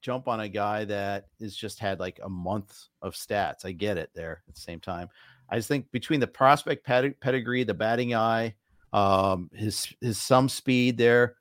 jump 0.00 0.28
on 0.28 0.40
a 0.40 0.48
guy 0.48 0.84
that 0.84 1.26
has 1.40 1.56
just 1.56 1.78
had 1.78 2.00
like 2.00 2.20
a 2.22 2.28
month 2.28 2.76
of 3.02 3.14
stats. 3.14 3.64
I 3.64 3.72
get 3.72 3.96
it 3.96 4.10
there 4.14 4.42
at 4.48 4.54
the 4.54 4.60
same 4.60 4.80
time. 4.80 5.08
I 5.48 5.56
just 5.56 5.68
think 5.68 5.90
between 5.92 6.20
the 6.20 6.26
prospect 6.26 6.84
pedigree, 6.84 7.64
the 7.64 7.74
batting 7.74 8.14
eye, 8.14 8.54
um, 8.92 9.50
his 9.52 9.92
his 10.00 10.18
some 10.18 10.48
speed 10.48 10.98
there, 10.98 11.36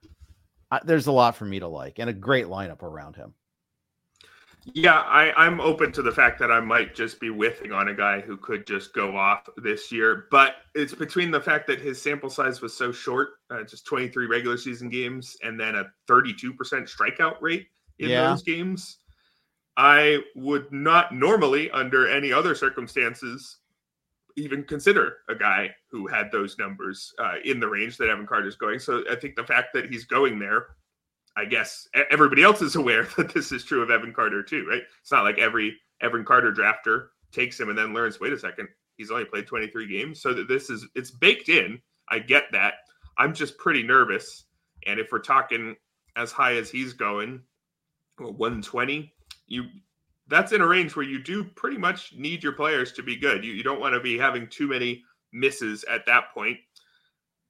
I, 0.71 0.81
there's 0.83 1.07
a 1.07 1.11
lot 1.11 1.35
for 1.35 1.45
me 1.45 1.59
to 1.59 1.67
like 1.67 1.99
and 1.99 2.09
a 2.09 2.13
great 2.13 2.45
lineup 2.45 2.83
around 2.83 3.15
him. 3.15 3.33
Yeah, 4.73 4.99
I, 4.99 5.32
I'm 5.34 5.62
open 5.62 5.91
to 5.91 6.01
the 6.01 6.12
fact 6.12 6.39
that 6.39 6.51
I 6.51 6.60
might 6.60 6.95
just 6.95 7.19
be 7.19 7.28
whiffing 7.28 7.71
on 7.71 7.89
a 7.89 7.93
guy 7.93 8.19
who 8.19 8.36
could 8.36 8.65
just 8.65 8.93
go 8.93 9.15
off 9.15 9.47
this 9.58 9.91
year. 9.91 10.25
But 10.32 10.56
it's 10.73 10.95
between 10.95 11.30
the 11.30 11.39
fact 11.39 11.67
that 11.67 11.80
his 11.80 12.01
sample 12.01 12.32
size 12.32 12.62
was 12.62 12.75
so 12.75 12.91
short, 12.91 13.30
uh, 13.51 13.63
just 13.63 13.86
23 13.86 14.25
regular 14.25 14.58
season 14.58 14.89
games, 14.89 15.38
and 15.43 15.60
then 15.60 15.75
a 15.75 15.86
32% 16.10 16.56
strikeout 16.58 17.36
rate 17.41 17.67
in 17.99 18.10
yeah. 18.10 18.30
those 18.30 18.41
games. 18.41 18.97
I 19.78 20.19
would 20.36 20.71
not 20.71 21.13
normally, 21.13 21.69
under 21.71 22.10
any 22.10 22.32
other 22.32 22.56
circumstances, 22.56 23.60
even 24.38 24.63
consider 24.63 25.17
a 25.30 25.36
guy 25.36 25.69
who 25.91 26.08
had 26.08 26.32
those 26.32 26.58
numbers 26.58 27.13
uh, 27.19 27.36
in 27.43 27.60
the 27.60 27.67
range 27.67 27.97
that 27.97 28.10
Evan 28.10 28.25
Carter's 28.25 28.56
going. 28.56 28.80
So 28.80 29.04
I 29.12 29.15
think 29.15 29.36
the 29.36 29.43
fact 29.43 29.73
that 29.73 29.89
he's 29.89 30.06
going 30.06 30.39
there 30.39 30.67
I 31.37 31.45
guess 31.45 31.87
everybody 32.11 32.43
else 32.43 32.61
is 32.61 32.75
aware 32.75 33.07
that 33.17 33.33
this 33.33 33.51
is 33.51 33.63
true 33.63 33.81
of 33.81 33.91
Evan 33.91 34.13
Carter 34.13 34.43
too, 34.43 34.65
right? 34.67 34.83
It's 35.01 35.11
not 35.11 35.23
like 35.23 35.37
every 35.37 35.77
Evan 36.01 36.25
Carter 36.25 36.53
drafter 36.53 37.07
takes 37.31 37.59
him 37.59 37.69
and 37.69 37.77
then 37.77 37.93
learns, 37.93 38.19
wait 38.19 38.33
a 38.33 38.39
second, 38.39 38.67
he's 38.97 39.11
only 39.11 39.25
played 39.25 39.47
23 39.47 39.87
games. 39.87 40.21
So 40.21 40.33
that 40.33 40.47
this 40.47 40.69
is 40.69 40.87
it's 40.95 41.11
baked 41.11 41.49
in. 41.49 41.81
I 42.09 42.19
get 42.19 42.45
that. 42.51 42.75
I'm 43.17 43.33
just 43.33 43.57
pretty 43.57 43.83
nervous. 43.83 44.45
And 44.85 44.99
if 44.99 45.11
we're 45.11 45.19
talking 45.19 45.75
as 46.15 46.31
high 46.31 46.55
as 46.55 46.69
he's 46.69 46.93
going, 46.93 47.41
120, 48.17 49.13
you 49.47 49.65
that's 50.27 50.53
in 50.53 50.61
a 50.61 50.67
range 50.67 50.95
where 50.95 51.05
you 51.05 51.21
do 51.21 51.43
pretty 51.43 51.77
much 51.77 52.13
need 52.15 52.43
your 52.43 52.53
players 52.53 52.91
to 52.93 53.03
be 53.03 53.15
good. 53.15 53.43
You, 53.45 53.53
you 53.53 53.61
don't 53.61 53.79
want 53.79 53.93
to 53.93 53.99
be 53.99 54.17
having 54.17 54.47
too 54.47 54.67
many 54.67 55.03
misses 55.31 55.83
at 55.83 56.05
that 56.07 56.33
point. 56.33 56.57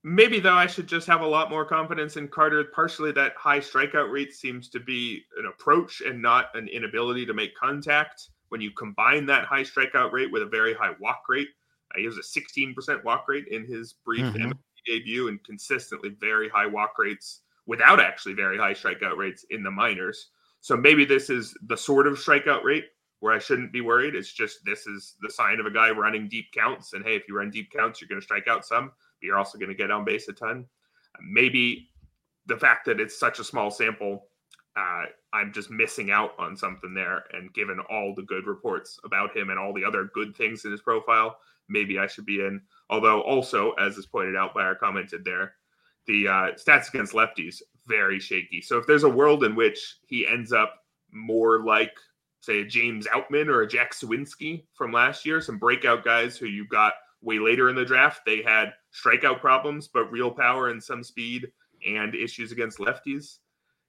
Maybe 0.08 0.40
though, 0.40 0.54
I 0.54 0.68
should 0.68 0.86
just 0.86 1.08
have 1.08 1.22
a 1.22 1.28
lot 1.28 1.50
more 1.50 1.66
confidence 1.66 2.16
in 2.16 2.28
Carter. 2.28 2.64
Partially, 2.66 3.12
that 3.14 3.34
high 3.36 3.60
strikeout 3.60 4.12
rate 4.12 4.36
seems 4.36 4.70
to 4.70 4.80
be 4.80 5.24
an 5.36 5.48
approach 5.48 6.02
and 6.02 6.22
not 6.22 6.56
an 6.56 6.68
inability 6.68 7.26
to 7.26 7.34
make 7.34 7.56
contact. 7.56 8.30
When 8.50 8.62
you 8.62 8.70
combine 8.70 9.26
that 9.26 9.46
high 9.46 9.64
strikeout 9.64 10.12
rate 10.12 10.32
with 10.32 10.44
a 10.44 10.46
very 10.46 10.76
high 10.76 10.94
walk 11.00 11.24
rate, 11.28 11.48
uh, 11.92 11.98
he 11.98 12.06
has 12.06 12.18
a 12.18 12.22
16% 12.22 13.04
walk 13.04 13.26
rate 13.28 13.48
in 13.48 13.66
his 13.66 13.94
brief 13.94 14.26
mm-hmm. 14.26 14.52
debut, 14.86 15.28
and 15.28 15.44
consistently 15.44 16.16
very 16.22 16.50
high 16.50 16.68
walk 16.68 17.00
rates 17.00 17.42
without 17.66 18.00
actually 18.00 18.36
very 18.36 18.60
high 18.60 18.76
strikeout 18.76 19.18
rates 19.18 19.44
in 19.50 19.64
the 19.64 19.72
minors. 19.72 20.28
So 20.62 20.78
maybe 20.78 21.06
this 21.06 21.32
is 21.32 21.58
the 21.66 21.78
sort 21.78 22.06
of 22.06 22.20
strikeout 22.20 22.64
rate 22.64 22.86
where 23.26 23.34
I 23.34 23.40
shouldn't 23.40 23.74
be 23.74 23.82
worried. 23.82 24.16
It's 24.16 24.32
just 24.32 24.64
this 24.64 24.86
is 24.86 25.16
the 25.22 25.32
sign 25.32 25.60
of 25.60 25.66
a 25.66 25.72
guy 25.72 25.90
running 25.90 26.30
deep 26.30 26.52
counts, 26.54 26.94
and 26.94 27.04
hey, 27.04 27.16
if 27.16 27.28
you 27.28 27.36
run 27.36 27.50
deep 27.50 27.72
counts, 27.72 28.00
you're 28.00 28.08
going 28.08 28.22
to 28.22 28.26
strike 28.26 28.48
out 28.48 28.66
some 28.66 28.92
but 29.20 29.26
you're 29.26 29.38
also 29.38 29.58
going 29.58 29.70
to 29.70 29.76
get 29.76 29.92
on 29.92 30.06
base 30.06 30.28
a 30.28 30.34
ton. 30.34 30.66
Maybe 31.22 31.90
the 32.46 32.58
fact 32.58 32.86
that 32.86 33.00
it's 33.00 33.18
such 33.18 33.40
a 33.40 33.44
small 33.44 33.72
sample 33.72 34.28
uh, 34.76 35.06
I'm 35.32 35.54
just 35.54 35.72
missing 35.72 36.12
out 36.12 36.34
on 36.38 36.58
something 36.58 36.94
there. 36.94 37.24
And 37.32 37.54
given 37.54 37.80
all 37.90 38.14
the 38.14 38.24
good 38.24 38.46
reports 38.46 39.00
about 39.06 39.36
him 39.36 39.50
and 39.50 39.58
all 39.58 39.74
the 39.74 39.86
other 39.86 40.10
good 40.14 40.36
things 40.36 40.66
in 40.66 40.72
his 40.72 40.82
profile, 40.82 41.38
maybe 41.70 41.98
I 41.98 42.08
should 42.08 42.26
be 42.26 42.42
in. 42.42 42.62
Although, 42.90 43.22
also, 43.22 43.72
as 43.74 43.98
is 43.98 44.06
pointed 44.06 44.36
out 44.36 44.54
by 44.54 44.64
our 44.64 44.76
commented 44.76 45.24
there, 45.24 45.54
the 46.08 46.28
uh, 46.28 46.52
stats 46.54 46.90
against 46.90 47.14
lefties 47.14 47.62
very 47.88 48.20
shaky. 48.20 48.62
So 48.62 48.78
if 48.78 48.86
there's 48.86 49.04
a 49.04 49.10
world 49.10 49.44
in 49.44 49.56
which 49.56 49.98
he 50.08 50.28
ends 50.28 50.52
up 50.52 50.84
more 51.12 51.64
like, 51.64 51.94
say, 52.46 52.62
a 52.62 52.66
James 52.66 53.08
Outman 53.08 53.48
or 53.48 53.62
a 53.62 53.68
Jack 53.68 53.94
Suwinski 53.94 54.64
from 54.74 54.92
last 54.92 55.26
year, 55.26 55.42
some 55.42 55.58
breakout 55.58 56.04
guys 56.04 56.38
who 56.38 56.46
you 56.46 56.68
got 56.68 56.94
way 57.22 57.40
later 57.40 57.70
in 57.70 57.76
the 57.76 57.86
draft, 57.86 58.22
they 58.26 58.42
had 58.42 58.74
strikeout 58.94 59.40
problems, 59.40 59.88
but 59.88 60.12
real 60.12 60.32
power 60.32 60.70
and 60.70 60.82
some 60.82 61.04
speed 61.04 61.52
and 61.86 62.16
issues 62.16 62.52
against 62.52 62.80
lefties. 62.80 63.40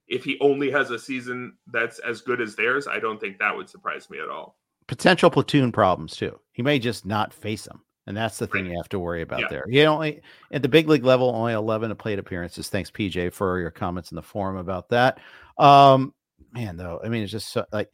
If 0.07 0.23
he 0.23 0.37
only 0.39 0.71
has 0.71 0.91
a 0.91 0.99
season 0.99 1.57
that's 1.67 1.99
as 1.99 2.21
good 2.21 2.41
as 2.41 2.55
theirs, 2.55 2.87
I 2.87 2.99
don't 2.99 3.19
think 3.19 3.39
that 3.39 3.55
would 3.55 3.69
surprise 3.69 4.09
me 4.09 4.19
at 4.19 4.29
all. 4.29 4.57
Potential 4.87 5.29
platoon 5.29 5.71
problems 5.71 6.15
too. 6.15 6.39
He 6.53 6.61
may 6.61 6.79
just 6.79 7.05
not 7.05 7.33
face 7.33 7.63
them. 7.63 7.81
And 8.07 8.15
that's 8.15 8.37
the 8.37 8.47
thing 8.47 8.63
right. 8.63 8.71
you 8.71 8.77
have 8.77 8.87
to 8.89 8.99
worry 8.99 9.21
about 9.21 9.41
yeah. 9.41 9.47
there. 9.49 9.65
You 9.67 9.83
only 9.83 10.21
at 10.51 10.61
the 10.61 10.69
big 10.69 10.87
league 10.87 11.03
level, 11.03 11.29
only 11.29 11.51
11 11.51 11.93
plate 11.97 12.19
appearances. 12.19 12.69
Thanks, 12.69 12.89
PJ, 12.89 13.33
for 13.33 13.59
your 13.59 13.69
comments 13.69 14.11
in 14.11 14.15
the 14.15 14.21
forum 14.21 14.55
about 14.55 14.87
that. 14.89 15.19
Um, 15.57 16.13
man, 16.53 16.77
though, 16.77 17.01
I 17.03 17.09
mean, 17.09 17.23
it's 17.23 17.31
just 17.33 17.49
so, 17.49 17.65
like 17.73 17.89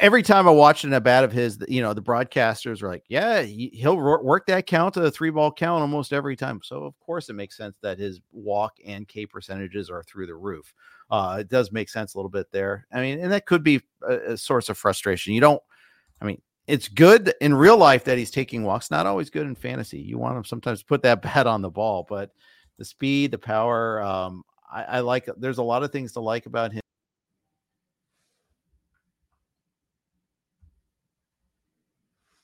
every 0.00 0.22
time 0.22 0.48
I 0.48 0.50
watched 0.50 0.84
an 0.84 0.92
at 0.92 1.04
bat 1.04 1.24
of 1.24 1.32
his, 1.32 1.58
you 1.68 1.82
know, 1.82 1.92
the 1.92 2.02
broadcasters 2.02 2.82
are 2.82 2.88
like, 2.88 3.04
yeah, 3.08 3.42
he'll 3.42 3.96
work 3.96 4.46
that 4.46 4.66
count 4.66 4.94
to 4.94 5.04
a 5.04 5.10
three 5.10 5.30
ball 5.30 5.52
count 5.52 5.82
almost 5.82 6.12
every 6.12 6.36
time. 6.36 6.60
So, 6.62 6.84
of 6.84 6.98
course, 7.00 7.28
it 7.28 7.34
makes 7.34 7.56
sense 7.56 7.76
that 7.82 7.98
his 7.98 8.20
walk 8.32 8.74
and 8.84 9.06
K 9.06 9.26
percentages 9.26 9.90
are 9.90 10.02
through 10.02 10.26
the 10.26 10.34
roof. 10.34 10.72
Uh, 11.10 11.38
it 11.40 11.48
does 11.48 11.72
make 11.72 11.88
sense 11.88 12.14
a 12.14 12.18
little 12.18 12.30
bit 12.30 12.50
there. 12.52 12.86
I 12.92 13.00
mean, 13.00 13.20
and 13.20 13.32
that 13.32 13.46
could 13.46 13.62
be 13.62 13.82
a, 14.08 14.32
a 14.32 14.36
source 14.36 14.68
of 14.68 14.78
frustration. 14.78 15.34
You 15.34 15.40
don't, 15.40 15.62
I 16.20 16.24
mean, 16.24 16.40
it's 16.66 16.88
good 16.88 17.34
in 17.40 17.54
real 17.54 17.76
life 17.76 18.04
that 18.04 18.18
he's 18.18 18.30
taking 18.30 18.62
walks. 18.62 18.90
Not 18.90 19.06
always 19.06 19.30
good 19.30 19.46
in 19.46 19.54
fantasy. 19.54 19.98
You 19.98 20.18
want 20.18 20.36
him 20.36 20.44
sometimes 20.44 20.80
to 20.80 20.86
put 20.86 21.02
that 21.02 21.22
bat 21.22 21.46
on 21.46 21.60
the 21.62 21.70
ball, 21.70 22.06
but 22.08 22.30
the 22.78 22.84
speed, 22.84 23.30
the 23.30 23.38
power, 23.38 24.00
um, 24.00 24.42
I, 24.72 24.84
I 24.84 25.00
like. 25.00 25.28
There's 25.36 25.58
a 25.58 25.62
lot 25.62 25.82
of 25.82 25.92
things 25.92 26.12
to 26.12 26.20
like 26.20 26.46
about 26.46 26.72
him. 26.72 26.80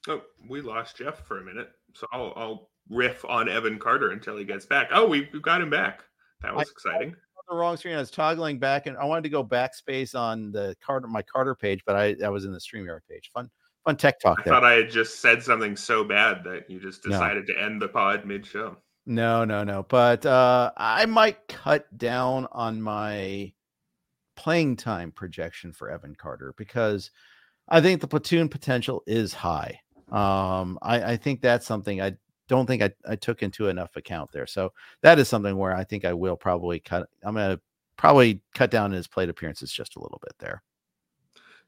Oh, 0.09 0.23
we 0.49 0.61
lost 0.61 0.97
Jeff 0.97 1.27
for 1.27 1.41
a 1.41 1.45
minute, 1.45 1.71
so 1.95 2.07
I'll, 2.13 2.33
I'll 2.37 2.71
riff 2.89 3.25
on 3.25 3.49
Evan 3.49 3.79
Carter 3.79 4.13
until 4.13 4.37
he 4.37 4.45
gets 4.45 4.67
back. 4.67 4.89
Oh, 4.93 5.07
we, 5.07 5.29
have 5.33 5.43
got 5.43 5.61
him 5.61 5.71
back. 5.71 6.03
That 6.43 6.55
was 6.55 6.69
I, 6.69 6.71
exciting. 6.71 7.15
the 7.49 7.57
wrong 7.57 7.77
screen. 7.77 7.95
I 7.95 7.99
was 7.99 8.11
toggling 8.11 8.59
back, 8.59 8.87
and 8.87 8.97
I 8.97 9.05
wanted 9.05 9.23
to 9.23 9.29
go 9.29 9.45
backspace 9.45 10.15
on 10.15 10.53
the 10.53 10.77
Carter 10.85 11.09
my 11.09 11.23
Carter 11.23 11.55
page, 11.55 11.81
but 11.87 11.97
I, 11.97 12.17
I 12.25 12.29
was 12.29 12.45
in 12.45 12.53
the 12.53 12.59
StreamYard 12.59 13.01
page. 13.09 13.31
Fun 13.35 13.51
fun 13.85 13.97
tech 13.97 14.21
talk. 14.21 14.41
I 14.41 14.43
there. 14.45 14.53
thought 14.55 14.65
I 14.65 14.75
had 14.75 14.91
just 14.91 15.21
said 15.21 15.43
something 15.43 15.77
so 15.77 16.05
bad 16.05 16.45
that 16.45 16.69
you 16.69 16.81
just 16.81 17.03
decided 17.03 17.49
no. 17.49 17.55
to 17.55 17.61
end 17.61 17.81
the 17.81 17.89
pod 17.89 18.25
mid 18.25 18.47
show. 18.47 18.77
No, 19.07 19.45
no, 19.45 19.65
no. 19.65 19.85
But 19.89 20.27
uh, 20.27 20.71
I 20.77 21.07
might 21.07 21.49
cut 21.49 21.87
down 21.97 22.47
on 22.53 22.83
my 22.83 23.53
playing 24.37 24.77
time 24.77 25.11
projection 25.11 25.73
for 25.73 25.91
Evan 25.91 26.15
Carter 26.15 26.55
because 26.57 27.11
I 27.69 27.81
think 27.81 28.01
the 28.01 28.09
platoon 28.09 28.49
potential 28.49 29.03
is 29.07 29.33
high. 29.33 29.81
Um, 30.11 30.79
I, 30.83 31.13
I 31.13 31.17
think 31.17 31.41
that's 31.41 31.67
something 31.67 32.01
I 32.01 32.17
don't 32.49 32.67
think 32.67 32.83
I, 32.83 32.91
I 33.07 33.17
took 33.17 33.43
into 33.43 33.69
enough 33.69 33.97
account 33.97 34.33
there. 34.33 34.47
So 34.47 34.73
that 35.03 35.19
is 35.19 35.29
something 35.29 35.57
where 35.57 35.75
I 35.75 35.85
think 35.85 36.05
I 36.05 36.15
will 36.15 36.37
probably 36.37 36.81
cut. 36.81 37.09
I'm 37.23 37.35
to 37.35 37.61
probably 37.97 38.41
cut 38.55 38.71
down 38.71 38.93
his 38.93 39.07
plate 39.07 39.29
appearances 39.29 39.73
just 39.73 39.97
a 39.97 40.01
little 40.01 40.21
bit 40.23 40.35
there. 40.39 40.63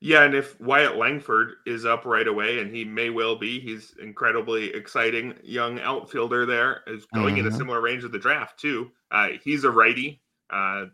Yeah, 0.02 0.22
and 0.22 0.34
if 0.34 0.58
Wyatt 0.58 0.96
Langford 0.96 1.56
is 1.66 1.84
up 1.84 2.06
right 2.06 2.26
away, 2.26 2.60
and 2.60 2.74
he 2.74 2.86
may 2.86 3.10
well 3.10 3.36
be, 3.36 3.60
he's 3.60 3.94
incredibly 4.00 4.72
exciting 4.74 5.34
young 5.42 5.78
outfielder 5.80 6.46
there, 6.46 6.82
is 6.86 7.04
going 7.12 7.34
mm-hmm. 7.34 7.40
in 7.40 7.46
a 7.46 7.48
mm-hmm. 7.50 7.58
similar 7.58 7.82
range 7.82 8.04
of 8.04 8.12
the 8.12 8.18
draft 8.18 8.58
too. 8.58 8.90
Uh, 9.10 9.28
he's 9.44 9.64
a 9.64 9.70
righty. 9.70 10.22
Uh, 10.48 10.86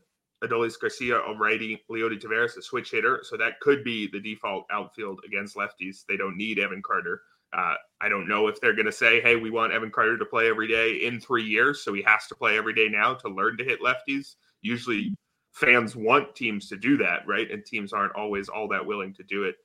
Adolis 0.43 0.79
Garcia, 0.79 1.21
a 1.21 1.39
righty. 1.39 1.85
Leody 1.89 2.21
Taveras, 2.21 2.57
a 2.57 2.63
switch 2.63 2.91
hitter. 2.91 3.21
So 3.23 3.37
that 3.37 3.61
could 3.61 3.85
be 3.85 4.09
the 4.09 4.21
default 4.21 4.67
outfield 4.73 5.21
against 5.25 5.57
lefties. 5.57 6.05
They 6.09 6.17
don't 6.17 6.37
need 6.37 6.59
Evan 6.59 6.83
Carter. 6.83 7.23
Uh, 7.53 7.75
I 8.01 8.09
don't 8.09 8.29
know 8.29 8.49
if 8.49 8.61
they're 8.61 8.75
going 8.75 8.87
to 8.87 8.93
say, 8.93 9.21
hey, 9.21 9.37
we 9.37 9.51
want 9.51 9.73
Evan 9.73 9.91
Carter 9.91 10.19
to 10.19 10.25
play 10.25 10.49
every 10.49 10.69
day 10.69 11.07
in 11.07 11.21
three 11.21 11.45
years. 11.45 11.83
So 11.83 11.93
he 11.95 12.03
has 12.03 12.27
to 12.29 12.35
play 12.35 12.59
every 12.59 12.75
day 12.75 12.89
now 12.89 13.15
to 13.15 13.29
learn 13.29 13.57
to 13.59 13.65
hit 13.65 13.81
lefties. 13.81 14.35
Usually 14.61 15.15
fans 15.53 15.97
want 15.97 16.35
teams 16.35 16.69
to 16.69 16.77
do 16.77 16.97
that, 16.99 17.27
right? 17.27 17.51
And 17.51 17.65
teams 17.65 17.93
aren't 17.93 18.15
always 18.15 18.49
all 18.49 18.69
that 18.69 18.85
willing 18.85 19.15
to 19.15 19.23
do 19.23 19.45
it. 19.45 19.57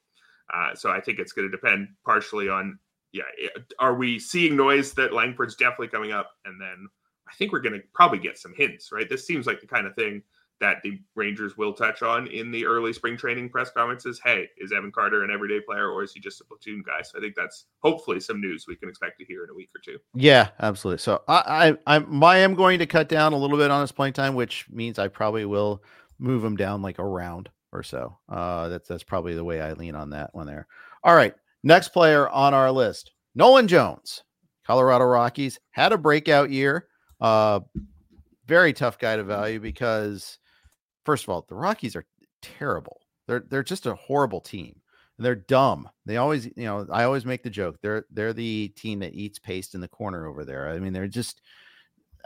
Uh, 0.54 0.76
so 0.76 0.90
I 0.90 1.02
think 1.02 1.20
it's 1.20 1.34
going 1.34 1.50
to 1.50 1.52
depend 1.52 1.90
partially 2.06 2.50
on, 2.50 2.80
yeah, 3.12 3.24
are 3.80 3.96
we 3.96 4.20
seeing 4.20 4.56
noise 4.56 4.94
that 4.94 5.14
Langford's 5.14 5.56
definitely 5.56 5.90
coming 5.90 6.14
up? 6.14 6.32
And 6.46 6.62
then 6.62 6.88
I 7.28 7.34
think 7.34 7.52
we're 7.52 7.62
going 7.62 7.80
to 7.80 7.86
probably 7.94 8.20
get 8.20 8.38
some 8.38 8.54
hints, 8.56 8.92
right? 8.92 9.10
This 9.10 9.28
seems 9.28 9.48
like 9.48 9.60
the 9.60 9.68
kind 9.68 9.86
of 9.88 9.96
thing 9.96 10.24
that 10.62 10.82
the 10.84 11.00
Rangers 11.16 11.58
will 11.58 11.74
touch 11.74 12.04
on 12.04 12.28
in 12.28 12.52
the 12.52 12.66
early 12.66 12.94
spring 12.94 13.18
training 13.18 13.50
press 13.50 13.72
conferences. 13.72 14.22
Hey, 14.24 14.48
is 14.58 14.72
Evan 14.72 14.92
Carter 14.92 15.24
an 15.24 15.32
everyday 15.32 15.60
player 15.60 15.90
or 15.90 16.04
is 16.04 16.14
he 16.14 16.20
just 16.20 16.40
a 16.40 16.46
platoon 16.46 16.84
guy? 16.86 17.02
So 17.02 17.18
I 17.18 17.22
think 17.22 17.36
that's 17.36 17.66
hopefully 17.80 18.20
some 18.20 18.40
news 18.40 18.66
we 18.68 18.76
can 18.76 18.88
expect 18.88 19.20
to 19.20 19.26
hear 19.26 19.44
in 19.44 19.50
a 19.50 19.54
week 19.54 19.70
or 19.76 19.82
two. 19.84 19.98
Yeah, 20.14 20.50
absolutely. 20.60 21.00
So 21.00 21.24
I 21.28 21.76
I 21.88 21.96
I'm, 21.96 22.24
am 22.24 22.56
going 22.56 22.80
to 22.80 22.86
cut 22.86 23.10
down 23.10 23.34
a 23.34 23.38
little 23.38 23.58
bit 23.58 23.72
on 23.72 23.82
his 23.82 23.92
playing 23.92 24.14
time, 24.14 24.36
which 24.36 24.68
means 24.70 25.00
I 25.00 25.08
probably 25.08 25.46
will 25.46 25.84
move 26.20 26.46
him 26.46 26.56
down 26.56 26.84
like 26.84 27.00
a 27.00 27.06
round 27.06 27.50
or 27.74 27.82
so. 27.84 28.18
Uh, 28.30 28.70
that's 28.70 28.88
that's 28.88 29.04
probably 29.04 29.34
the 29.34 29.44
way 29.44 29.60
I 29.62 29.74
lean 29.74 29.96
on 29.96 30.12
that 30.12 30.34
one 30.34 30.46
there. 30.46 30.68
All 31.04 31.16
right, 31.16 31.34
next 31.64 31.90
player 31.90 32.30
on 32.30 32.54
our 32.54 32.72
list, 32.72 33.12
Nolan 33.34 33.68
Jones, 33.68 34.24
Colorado 34.66 35.06
Rockies 35.06 35.60
had 35.72 35.92
a 35.92 35.98
breakout 35.98 36.52
year. 36.52 36.88
Uh, 37.20 37.62
very 38.46 38.74
tough 38.74 39.00
guy 39.00 39.16
to 39.16 39.24
value 39.24 39.60
because 39.60 40.38
first 41.06 41.24
of 41.24 41.30
all, 41.30 41.46
the 41.48 41.56
Rockies 41.56 41.96
are 41.96 42.06
terrible. 42.42 43.02
They're 43.28 43.44
they're 43.50 43.64
just 43.64 43.86
a 43.86 43.96
horrible 43.96 44.42
team. 44.42 44.82
They're 45.18 45.36
dumb. 45.36 45.88
They 46.06 46.18
always, 46.18 46.46
you 46.46 46.66
know, 46.66 46.88
I 46.92 47.04
always 47.04 47.26
make 47.26 47.44
the 47.44 47.50
joke. 47.50 47.78
They're 47.82 48.06
they're 48.12 48.34
the 48.34 48.70
team 48.70 49.00
that 49.00 49.14
eats 49.14 49.40
paste 49.40 49.76
in 49.76 49.82
the 49.82 49.88
corner 49.88 50.26
over 50.26 50.44
there. 50.44 50.70
I 50.70 50.80
mean, 50.80 50.94
they're 50.94 51.08
just 51.08 51.42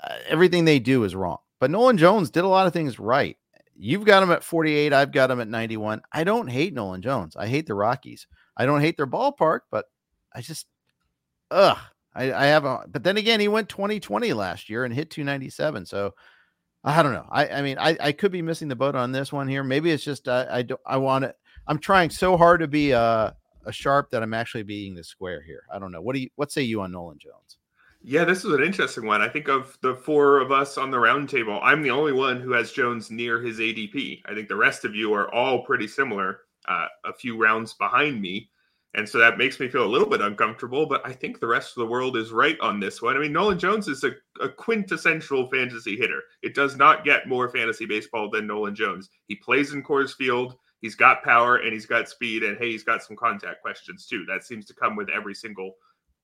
uh, 0.02 0.16
everything 0.28 0.66
they 0.66 0.80
do 0.80 1.04
is 1.04 1.16
wrong. 1.16 1.38
But 1.60 1.72
Nolan 1.72 1.98
Jones 1.98 2.30
did 2.30 2.44
a 2.44 2.50
lot 2.50 2.68
of 2.68 2.74
things 2.74 3.00
right. 3.00 3.38
You've 3.78 4.06
got 4.06 4.24
him 4.24 4.32
at 4.32 4.44
48. 4.44 4.94
I've 4.94 5.12
got 5.12 5.32
him 5.32 5.42
at 5.42 5.48
91. 5.48 6.02
I 6.12 6.24
don't 6.24 6.48
hate 6.48 6.74
Nolan 6.74 7.02
Jones. 7.02 7.36
I 7.36 7.48
hate 7.48 7.68
the 7.68 7.74
Rockies. 7.74 8.28
I 8.56 8.66
don't 8.66 8.82
hate 8.82 8.96
their 8.96 9.08
ballpark, 9.08 9.62
but 9.70 9.86
I 10.34 10.42
just, 10.42 10.68
ugh. 11.52 11.78
I, 12.14 12.32
I 12.32 12.46
have 12.46 12.64
a, 12.64 12.86
but 12.88 13.04
then 13.04 13.18
again, 13.18 13.42
he 13.42 13.50
went 13.50 13.68
2020 13.68 14.32
last 14.32 14.70
year 14.70 14.86
and 14.86 14.94
hit 14.94 15.12
297. 15.12 15.86
So 15.86 16.14
I 16.86 17.02
don't 17.02 17.14
know. 17.14 17.26
I, 17.32 17.48
I 17.48 17.62
mean, 17.64 17.78
I, 17.80 17.98
I 18.00 18.12
could 18.12 18.32
be 18.32 18.44
missing 18.44 18.68
the 18.68 18.76
boat 18.76 18.96
on 18.96 19.12
this 19.12 19.34
one 19.34 19.48
here. 19.48 19.64
Maybe 19.64 19.90
it's 19.90 20.04
just 20.04 20.28
uh, 20.28 20.46
I 20.50 20.62
don't 20.62 20.82
I 20.86 20.98
want 20.98 21.26
it. 21.26 21.36
I'm 21.68 21.80
trying 21.80 22.12
so 22.12 22.38
hard 22.38 22.60
to 22.60 22.68
be 22.68 22.92
a, 22.92 23.36
a 23.66 23.72
sharp 23.72 24.12
that 24.12 24.22
I'm 24.22 24.36
actually 24.36 24.64
being 24.64 24.94
the 24.94 25.04
square 25.04 25.42
here. 25.42 25.64
I 25.74 25.80
don't 25.80 25.92
know. 25.92 26.02
What 26.02 26.14
do 26.14 26.22
you 26.22 26.30
what 26.36 26.52
say 26.52 26.62
you 26.62 26.82
on 26.82 26.92
Nolan 26.92 27.18
Jones? 27.18 27.58
Yeah, 28.08 28.24
this 28.24 28.46
is 28.46 28.54
an 28.54 28.62
interesting 28.62 29.08
one. 29.08 29.22
I 29.22 29.30
think 29.30 29.48
of 29.48 29.80
the 29.82 29.96
four 29.96 30.40
of 30.40 30.52
us 30.52 30.78
on 30.78 30.92
the 30.92 30.98
roundtable, 30.98 31.60
I'm 31.64 31.82
the 31.82 31.90
only 31.90 32.14
one 32.14 32.40
who 32.40 32.52
has 32.52 32.72
Jones 32.72 33.10
near 33.10 33.42
his 33.42 33.58
ADP. 33.58 34.22
I 34.28 34.36
think 34.36 34.48
the 34.48 34.56
rest 34.56 34.86
of 34.86 34.94
you 34.94 35.12
are 35.16 35.34
all 35.34 35.64
pretty 35.64 35.88
similar, 35.88 36.42
uh, 36.68 36.86
a 37.04 37.14
few 37.14 37.36
rounds 37.36 37.74
behind 37.74 38.22
me. 38.22 38.52
And 38.96 39.08
so 39.08 39.18
that 39.18 39.38
makes 39.38 39.60
me 39.60 39.68
feel 39.68 39.84
a 39.84 39.92
little 39.92 40.10
bit 40.10 40.22
uncomfortable, 40.22 40.86
but 40.86 41.06
I 41.06 41.12
think 41.12 41.40
the 41.40 41.48
rest 41.48 41.72
of 41.72 41.82
the 41.82 41.90
world 41.90 42.16
is 42.16 42.32
right 42.32 42.58
on 42.62 42.80
this 42.80 43.02
one. 43.02 43.18
I 43.18 43.20
mean, 43.20 43.34
Nolan 43.34 43.60
Jones 43.60 43.90
is 43.90 44.06
a, 44.06 44.12
a, 44.42 44.48
quintessential 44.48 45.50
fantasy 45.50 45.98
hitter. 45.98 46.22
It 46.42 46.56
does 46.56 46.78
not 46.78 47.04
get 47.04 47.28
more 47.28 47.50
fantasy 47.50 47.86
baseball 47.86 48.30
than 48.30 48.48
Nolan 48.48 48.74
Jones. 48.74 49.10
He 49.28 49.36
plays 49.36 49.74
in 49.74 49.84
Coors 49.84 50.16
Field, 50.16 50.56
he's 50.80 50.96
got 50.96 51.24
power, 51.24 51.58
and 51.58 51.74
he's 51.74 51.86
got 51.86 52.08
speed, 52.08 52.44
and 52.44 52.58
hey, 52.58 52.72
he's 52.72 52.86
got 52.86 53.04
some 53.04 53.18
contact 53.18 53.62
questions 53.62 54.08
too. 54.08 54.24
That 54.30 54.46
seems 54.46 54.66
to 54.68 54.74
come 54.74 54.96
with 54.96 55.10
every 55.10 55.36
single 55.36 55.74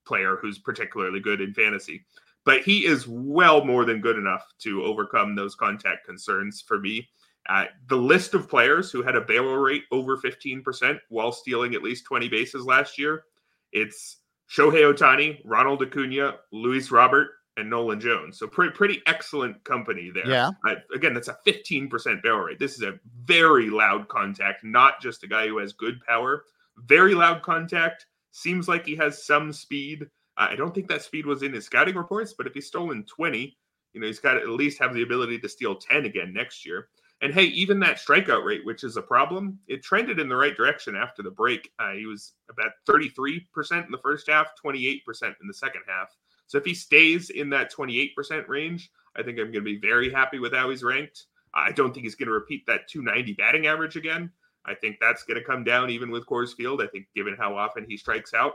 player 0.07 0.38
who's 0.41 0.59
particularly 0.59 1.19
good 1.19 1.41
in 1.41 1.53
fantasy. 1.53 2.05
But 2.45 2.61
he 2.61 2.86
is 2.86 3.05
well 3.05 3.65
more 3.65 3.84
than 3.84 3.99
good 3.99 4.17
enough 4.17 4.45
to 4.59 4.84
overcome 4.84 5.36
those 5.36 5.55
contact 5.55 6.05
concerns 6.05 6.63
for 6.65 6.80
me. 6.80 7.09
Uh, 7.49 7.65
the 7.87 7.97
list 7.97 8.33
of 8.33 8.49
players 8.49 8.91
who 8.91 9.01
had 9.01 9.15
a 9.15 9.21
barrel 9.21 9.57
rate 9.57 9.83
over 9.91 10.17
15% 10.17 10.99
while 11.09 11.31
stealing 11.31 11.73
at 11.73 11.83
least 11.83 12.05
20 12.05 12.27
bases 12.29 12.65
last 12.65 12.97
year, 12.97 13.23
it's 13.71 14.17
Shohei 14.49 14.93
Ohtani, 14.93 15.41
Ronald 15.43 15.81
Acuna, 15.81 16.35
Luis 16.51 16.91
Robert, 16.91 17.31
and 17.57 17.69
Nolan 17.69 17.99
Jones. 17.99 18.37
So 18.37 18.47
pretty 18.47 18.73
pretty 18.73 19.01
excellent 19.07 19.63
company 19.63 20.11
there. 20.13 20.27
Yeah. 20.27 20.51
Uh, 20.67 20.75
again, 20.93 21.13
that's 21.13 21.27
a 21.27 21.37
15% 21.45 22.23
barrel 22.23 22.39
rate. 22.39 22.59
This 22.59 22.75
is 22.75 22.83
a 22.83 22.99
very 23.25 23.69
loud 23.69 24.07
contact, 24.07 24.63
not 24.63 25.01
just 25.01 25.23
a 25.23 25.27
guy 25.27 25.47
who 25.47 25.57
has 25.57 25.73
good 25.73 25.99
power. 26.07 26.45
Very 26.77 27.13
loud 27.13 27.41
contact. 27.41 28.05
Seems 28.31 28.67
like 28.67 28.85
he 28.85 28.95
has 28.95 29.25
some 29.25 29.51
speed. 29.51 30.03
Uh, 30.37 30.47
I 30.49 30.55
don't 30.55 30.73
think 30.73 30.87
that 30.87 31.01
speed 31.01 31.25
was 31.25 31.43
in 31.43 31.53
his 31.53 31.65
scouting 31.65 31.95
reports, 31.95 32.33
but 32.33 32.47
if 32.47 32.53
he's 32.53 32.67
stolen 32.67 33.03
20, 33.03 33.57
you 33.93 34.01
know, 34.01 34.07
he's 34.07 34.19
got 34.19 34.33
to 34.35 34.41
at 34.41 34.49
least 34.49 34.79
have 34.79 34.93
the 34.93 35.01
ability 35.01 35.39
to 35.39 35.49
steal 35.49 35.75
10 35.75 36.05
again 36.05 36.33
next 36.33 36.65
year. 36.65 36.87
And 37.22 37.34
hey, 37.34 37.45
even 37.45 37.80
that 37.80 37.97
strikeout 37.97 38.43
rate, 38.43 38.65
which 38.65 38.84
is 38.84 38.97
a 38.97 39.01
problem, 39.01 39.59
it 39.67 39.84
trended 39.84 40.19
in 40.19 40.28
the 40.28 40.36
right 40.36 40.55
direction 40.55 40.95
after 40.95 41.22
the 41.22 41.30
break. 41.30 41.72
Uh, 41.78 41.91
he 41.91 42.07
was 42.07 42.34
about 42.49 42.72
33% 42.89 43.86
in 43.86 43.91
the 43.91 43.99
first 43.99 44.28
half, 44.28 44.47
28% 44.63 45.01
in 45.24 45.47
the 45.47 45.53
second 45.53 45.82
half. 45.88 46.15
So 46.47 46.57
if 46.57 46.65
he 46.65 46.74
stays 46.74 47.30
in 47.30 47.49
that 47.51 47.72
28% 47.72 48.47
range, 48.47 48.89
I 49.15 49.22
think 49.22 49.38
I'm 49.38 49.51
going 49.51 49.53
to 49.53 49.61
be 49.61 49.80
very 49.80 50.11
happy 50.11 50.39
with 50.39 50.53
how 50.53 50.72
he's 50.72 50.84
ranked. 50.84 51.26
I 51.53 51.72
don't 51.72 51.93
think 51.93 52.05
he's 52.05 52.15
going 52.15 52.28
to 52.28 52.34
repeat 52.34 52.65
that 52.65 52.88
290 52.88 53.34
batting 53.34 53.67
average 53.67 53.95
again. 53.95 54.32
I 54.65 54.74
think 54.74 54.97
that's 54.99 55.24
going 55.24 55.39
to 55.39 55.45
come 55.45 55.63
down 55.63 55.89
even 55.89 56.11
with 56.11 56.26
Coors 56.26 56.55
Field. 56.55 56.82
I 56.82 56.88
think 56.88 57.05
given 57.15 57.36
how 57.38 57.55
often 57.55 57.86
he 57.88 57.97
strikes 57.97 58.34
out. 58.34 58.53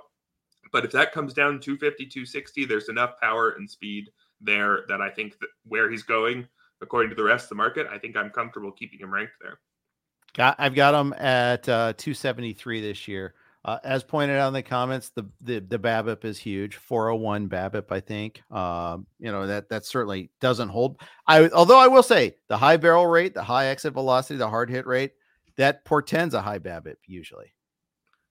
But 0.73 0.85
if 0.85 0.93
that 0.93 1.13
comes 1.13 1.33
down 1.33 1.61
250, 1.61 2.07
260, 2.07 2.65
there's 2.65 2.89
enough 2.89 3.21
power 3.21 3.51
and 3.51 3.71
speed 3.71 4.11
there 4.41 4.85
that 4.89 5.01
I 5.01 5.11
think 5.11 5.39
that 5.39 5.49
where 5.65 5.91
he's 5.91 6.03
going, 6.03 6.49
according 6.83 7.11
to 7.11 7.17
the 7.17 7.25
rest 7.25 7.45
of 7.45 7.49
the 7.51 7.55
market, 7.57 7.87
I 7.91 7.99
think 7.99 8.17
I'm 8.17 8.31
comfortable 8.31 8.73
keeping 8.73 9.01
him 9.01 9.13
ranked 9.13 9.35
there. 9.41 9.59
Got, 10.35 10.57
I've 10.59 10.75
got 10.75 10.95
him 10.95 11.13
at 11.15 11.69
uh, 11.69 11.95
273 11.97 12.81
this 12.81 13.09
year. 13.09 13.35
Uh, 13.65 13.79
as 13.83 14.05
pointed 14.05 14.39
out 14.39 14.47
in 14.47 14.55
the 14.55 14.63
comments, 14.63 15.11
the, 15.11 15.29
the 15.41 15.59
the 15.59 15.79
BABIP 15.79 16.25
is 16.25 16.39
huge, 16.39 16.77
401 16.77 17.49
BABIP. 17.49 17.91
I 17.91 17.99
think, 17.99 18.41
um, 18.53 19.09
you 19.19 19.33
know 19.33 19.45
that 19.49 19.69
that 19.71 19.85
certainly 19.85 20.31
doesn't 20.41 20.69
hold. 20.69 21.01
I 21.27 21.49
although 21.49 21.81
I 21.81 21.89
will 21.89 22.05
say 22.05 22.37
the 22.47 22.57
high 22.57 22.77
barrel 22.77 23.09
rate, 23.09 23.35
the 23.35 23.43
high 23.43 23.67
exit 23.67 23.93
velocity, 23.93 24.37
the 24.37 24.49
hard 24.49 24.71
hit 24.71 24.87
rate, 24.87 25.15
that 25.57 25.85
portends 25.85 26.33
a 26.35 26.41
high 26.41 26.61
BABIP 26.61 26.95
usually. 27.07 27.56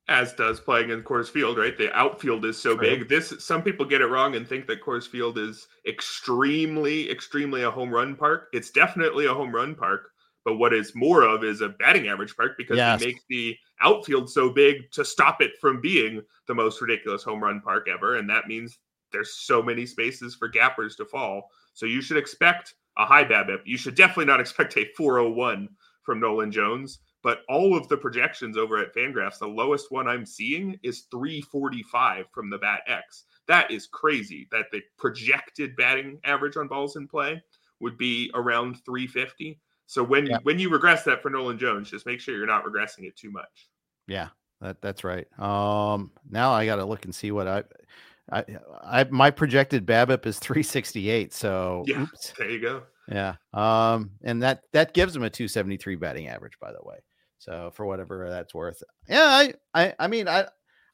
As 0.07 0.33
does 0.33 0.59
playing 0.59 0.91
in 0.91 1.01
Coors 1.01 1.29
Field, 1.29 1.57
right? 1.57 1.75
The 1.75 1.91
outfield 1.97 2.45
is 2.45 2.61
so 2.61 2.77
True. 2.77 2.97
big. 2.97 3.09
This 3.09 3.33
some 3.39 3.63
people 3.63 3.85
get 3.85 4.01
it 4.01 4.07
wrong 4.07 4.35
and 4.35 4.47
think 4.47 4.67
that 4.67 4.83
Coors 4.83 5.07
Field 5.07 5.39
is 5.39 5.67
extremely, 5.87 7.09
extremely 7.09 7.63
a 7.63 7.71
home 7.71 7.89
run 7.89 8.15
park. 8.15 8.49
It's 8.53 8.69
definitely 8.69 9.25
a 9.25 9.33
home 9.33 9.53
run 9.53 9.73
park, 9.73 10.11
but 10.43 10.57
what 10.57 10.73
is 10.73 10.93
more 10.93 11.23
of 11.23 11.43
is 11.43 11.61
a 11.61 11.69
batting 11.69 12.07
average 12.07 12.35
park 12.37 12.51
because 12.55 12.77
yes. 12.77 12.99
they 12.99 13.07
make 13.07 13.21
the 13.29 13.57
outfield 13.81 14.29
so 14.29 14.51
big 14.51 14.91
to 14.91 15.03
stop 15.03 15.41
it 15.41 15.53
from 15.59 15.81
being 15.81 16.21
the 16.47 16.53
most 16.53 16.81
ridiculous 16.81 17.23
home 17.23 17.43
run 17.43 17.59
park 17.61 17.87
ever. 17.91 18.17
And 18.17 18.29
that 18.29 18.47
means 18.47 18.77
there's 19.11 19.33
so 19.33 19.63
many 19.63 19.87
spaces 19.87 20.35
for 20.35 20.47
gappers 20.47 20.95
to 20.97 21.05
fall. 21.05 21.49
So 21.73 21.85
you 21.87 22.01
should 22.01 22.17
expect 22.17 22.75
a 22.97 23.05
high 23.05 23.25
BABIP. 23.25 23.61
You 23.65 23.77
should 23.77 23.95
definitely 23.95 24.25
not 24.25 24.39
expect 24.39 24.77
a 24.77 24.85
401 24.95 25.67
from 26.03 26.19
Nolan 26.19 26.51
Jones. 26.51 26.99
But 27.25 27.39
all 27.49 27.75
of 27.75 27.87
the 27.87 27.97
projections 27.97 28.55
over 28.55 28.77
at 28.77 28.93
Fangraphs, 28.93 29.39
the 29.39 29.47
lowest 29.47 29.91
one 29.91 30.07
I'm 30.07 30.27
seeing 30.27 30.79
is 30.83 31.07
345 31.09 32.27
from 32.31 32.51
the 32.51 32.59
Bat 32.59 32.81
X. 32.85 33.23
That 33.47 33.71
is 33.71 33.87
crazy 33.87 34.47
that 34.51 34.67
the 34.71 34.83
projected 34.99 35.75
batting 35.75 36.19
average 36.23 36.55
on 36.55 36.67
balls 36.67 36.97
in 36.97 37.07
play 37.07 37.41
would 37.79 37.97
be 37.97 38.29
around 38.35 38.75
350. 38.85 39.59
So 39.87 40.03
when 40.03 40.27
yeah. 40.27 40.37
when 40.43 40.59
you 40.59 40.69
regress 40.69 41.03
that 41.05 41.23
for 41.23 41.31
Nolan 41.31 41.57
Jones, 41.57 41.89
just 41.89 42.05
make 42.05 42.19
sure 42.19 42.37
you're 42.37 42.45
not 42.45 42.63
regressing 42.63 43.05
it 43.05 43.15
too 43.15 43.31
much. 43.31 43.69
Yeah, 44.07 44.27
that 44.61 44.79
that's 44.83 45.03
right. 45.03 45.27
Um, 45.39 46.11
now 46.29 46.51
I 46.51 46.67
got 46.67 46.75
to 46.75 46.85
look 46.85 47.05
and 47.05 47.15
see 47.15 47.31
what 47.31 47.47
I, 47.47 47.63
I, 48.31 48.45
I 48.83 49.03
my 49.05 49.31
projected 49.31 49.83
BABIP 49.87 50.27
is 50.27 50.37
368. 50.37 51.33
So 51.33 51.85
yeah, 51.87 52.03
oops. 52.03 52.33
there 52.37 52.51
you 52.51 52.61
go. 52.61 52.83
Yeah. 53.11 53.37
Um, 53.51 54.11
and 54.23 54.43
that 54.43 54.61
that 54.73 54.93
gives 54.93 55.15
him 55.15 55.23
a 55.23 55.29
273 55.31 55.95
batting 55.95 56.27
average, 56.27 56.59
by 56.61 56.71
the 56.71 56.83
way. 56.83 56.97
So 57.45 57.71
for 57.75 57.85
whatever 57.85 58.27
that's 58.29 58.55
worth. 58.55 58.81
Yeah, 59.07 59.25
I 59.25 59.53
I 59.73 59.93
I 59.99 60.07
mean 60.07 60.27
I 60.27 60.47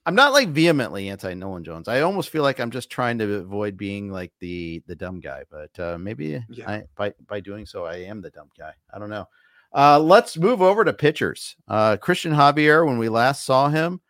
I'm 0.05 0.15
not 0.15 0.33
like 0.33 0.49
vehemently 0.49 1.09
anti 1.09 1.33
Nolan 1.33 1.63
Jones. 1.63 1.87
I 1.87 2.01
almost 2.01 2.29
feel 2.29 2.43
like 2.43 2.59
I'm 2.59 2.71
just 2.71 2.89
trying 2.89 3.17
to 3.19 3.35
avoid 3.35 3.77
being 3.77 4.11
like 4.11 4.33
the 4.39 4.83
the 4.85 4.95
dumb 4.95 5.21
guy, 5.21 5.43
but 5.49 5.79
uh, 5.79 5.97
maybe 5.97 6.43
yeah. 6.49 6.69
I, 6.69 6.83
by 6.95 7.13
by 7.25 7.39
doing 7.39 7.65
so, 7.65 7.85
I 7.85 7.97
am 7.97 8.21
the 8.21 8.31
dumb 8.31 8.49
guy. 8.57 8.73
I 8.93 8.99
don't 8.99 9.09
know. 9.09 9.27
Uh, 9.73 9.97
let's 9.99 10.37
move 10.37 10.61
over 10.61 10.83
to 10.83 10.91
pitchers. 10.91 11.55
Uh, 11.69 11.95
Cristian 11.95 12.35
Javier, 12.35 12.85
when 12.85 12.97
we 12.97 13.07
last 13.07 13.45
saw 13.45 13.69
him, 13.69 14.01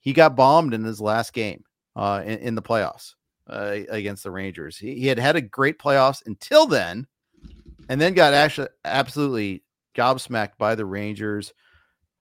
he 0.00 0.14
got 0.14 0.36
bombed 0.36 0.72
in 0.72 0.82
his 0.82 1.02
last 1.02 1.34
game 1.34 1.64
uh, 1.94 2.22
in, 2.24 2.38
in 2.38 2.54
the 2.54 2.62
playoffs 2.62 3.14
uh, 3.50 3.76
against 3.90 4.24
the 4.24 4.30
Rangers. 4.30 4.78
He, 4.78 4.94
he 4.94 5.06
had 5.06 5.18
had 5.18 5.36
a 5.36 5.42
great 5.42 5.78
playoffs 5.78 6.24
until 6.24 6.66
then, 6.66 7.06
and 7.90 8.00
then 8.00 8.14
got 8.14 8.32
actually 8.32 8.68
absolutely 8.86 9.64
gobsmacked 9.94 10.56
by 10.56 10.74
the 10.74 10.86
Rangers. 10.86 11.52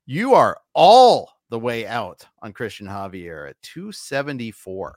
You 0.07 0.35
are 0.35 0.59
all 0.75 1.31
the 1.49 1.57
way 1.57 1.87
out 1.87 2.27
on 2.43 2.53
Cristian 2.53 2.87
Javier 2.87 3.49
at 3.49 3.59
274. 3.63 4.95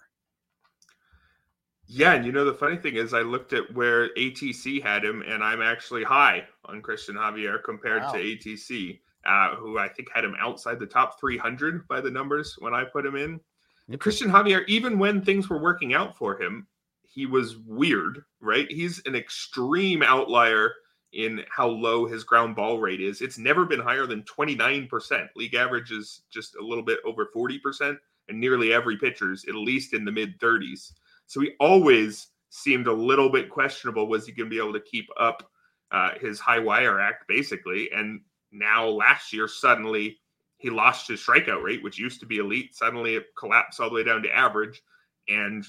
Yeah, 1.86 2.12
and 2.12 2.26
you 2.26 2.32
know 2.32 2.44
the 2.44 2.52
funny 2.52 2.76
thing 2.76 2.96
is 2.96 3.14
I 3.14 3.22
looked 3.22 3.54
at 3.54 3.72
where 3.74 4.14
ATC 4.16 4.82
had 4.82 5.02
him, 5.02 5.22
and 5.22 5.42
I'm 5.42 5.62
actually 5.62 6.04
high 6.04 6.44
on 6.66 6.82
Cristian 6.82 7.14
Javier 7.14 7.64
compared 7.64 8.02
wow. 8.02 8.12
to 8.12 8.18
ATC, 8.18 9.00
uh, 9.24 9.56
who 9.56 9.78
I 9.78 9.88
think 9.88 10.08
had 10.12 10.24
him 10.24 10.36
outside 10.38 10.78
the 10.78 10.84
top 10.84 11.18
300 11.18 11.88
by 11.88 12.02
the 12.02 12.10
numbers 12.10 12.56
when 12.58 12.74
I 12.74 12.84
put 12.84 13.06
him 13.06 13.16
in. 13.16 13.40
And 13.88 13.98
Cristian 13.98 14.30
Javier, 14.30 14.68
even 14.68 14.98
when 14.98 15.22
things 15.22 15.48
were 15.48 15.62
working 15.62 15.94
out 15.94 16.18
for 16.18 16.38
him, 16.38 16.66
he 17.02 17.24
was 17.24 17.56
weird, 17.56 18.22
right? 18.42 18.70
He's 18.70 19.00
an 19.06 19.14
extreme 19.14 20.02
outlier 20.02 20.74
in 21.12 21.42
how 21.50 21.66
low 21.68 22.06
his 22.06 22.24
ground 22.24 22.54
ball 22.54 22.78
rate 22.78 23.00
is. 23.00 23.22
It's 23.22 23.38
never 23.38 23.64
been 23.64 23.80
higher 23.80 24.06
than 24.06 24.22
29%. 24.24 25.28
League 25.36 25.54
average 25.54 25.90
is 25.90 26.22
just 26.30 26.56
a 26.56 26.64
little 26.64 26.84
bit 26.84 26.98
over 27.04 27.28
40%, 27.34 27.96
and 28.28 28.40
nearly 28.40 28.72
every 28.72 28.96
pitcher's 28.96 29.44
at 29.46 29.54
least 29.54 29.94
in 29.94 30.04
the 30.04 30.12
mid 30.12 30.38
30s. 30.38 30.92
So 31.26 31.40
he 31.40 31.52
always 31.60 32.28
seemed 32.50 32.86
a 32.86 32.92
little 32.92 33.30
bit 33.30 33.50
questionable. 33.50 34.06
Was 34.06 34.26
he 34.26 34.32
going 34.32 34.48
to 34.48 34.54
be 34.54 34.62
able 34.62 34.72
to 34.72 34.80
keep 34.80 35.08
up 35.18 35.50
uh, 35.90 36.10
his 36.20 36.40
high 36.40 36.58
wire 36.58 37.00
act, 37.00 37.26
basically? 37.28 37.90
And 37.92 38.20
now 38.52 38.86
last 38.86 39.32
year, 39.32 39.48
suddenly 39.48 40.18
he 40.56 40.70
lost 40.70 41.08
his 41.08 41.20
strikeout 41.20 41.62
rate, 41.62 41.82
which 41.82 41.98
used 41.98 42.20
to 42.20 42.26
be 42.26 42.38
elite. 42.38 42.74
Suddenly 42.74 43.14
it 43.14 43.26
collapsed 43.38 43.80
all 43.80 43.88
the 43.88 43.94
way 43.94 44.04
down 44.04 44.22
to 44.22 44.34
average. 44.34 44.82
And 45.28 45.64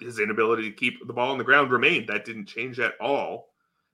his 0.00 0.18
inability 0.18 0.70
to 0.70 0.76
keep 0.76 1.06
the 1.06 1.12
ball 1.12 1.32
on 1.32 1.38
the 1.38 1.44
ground 1.44 1.70
remained. 1.70 2.08
That 2.08 2.24
didn't 2.24 2.46
change 2.46 2.80
at 2.80 2.94
all. 3.00 3.48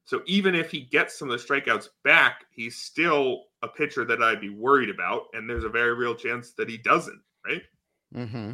So 0.04 0.22
even 0.26 0.54
if 0.54 0.70
he 0.70 0.82
gets 0.82 1.18
some 1.18 1.30
of 1.30 1.38
the 1.38 1.44
strikeouts 1.44 1.88
back, 2.04 2.44
he's 2.50 2.76
still 2.76 3.44
a 3.62 3.68
pitcher 3.68 4.04
that 4.04 4.22
I'd 4.22 4.40
be 4.40 4.50
worried 4.50 4.90
about, 4.90 5.22
and 5.32 5.48
there's 5.48 5.64
a 5.64 5.68
very 5.70 5.94
real 5.94 6.14
chance 6.14 6.52
that 6.52 6.68
he 6.68 6.76
doesn't. 6.76 7.20
Right? 7.46 7.62
Hmm. 8.14 8.52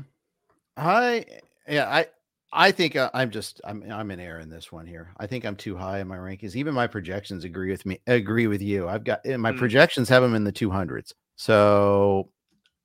I 0.76 1.26
yeah 1.68 1.88
I 1.88 2.07
I 2.53 2.72
think 2.72 2.96
uh, 2.96 3.11
I'm 3.14 3.30
just 3.30 3.61
I'm 3.64 3.84
I'm 3.90 4.11
in 4.11 4.20
error 4.20 4.40
in 4.40 4.51
this 4.51 4.72
one 4.72 4.86
here. 4.86 5.12
I 5.18 5.26
think 5.26 5.44
I'm 5.44 5.57
too 5.57 5.76
high 5.76 6.01
in 6.01 6.09
my 6.09 6.16
rankings. 6.16 6.57
Even 6.57 6.74
my 6.74 6.86
projections 6.86 7.44
agree 7.44 7.70
with 7.70 7.86
me. 7.86 8.01
Agree 8.07 8.46
with 8.46 8.62
you. 8.62 8.88
I've 8.88 9.05
got 9.05 9.24
my 9.24 9.53
mm. 9.53 9.59
projections 9.59 10.09
have 10.09 10.22
him 10.22 10.34
in 10.34 10.44
the 10.44 10.53
200s. 10.53 11.12
So 11.36 12.30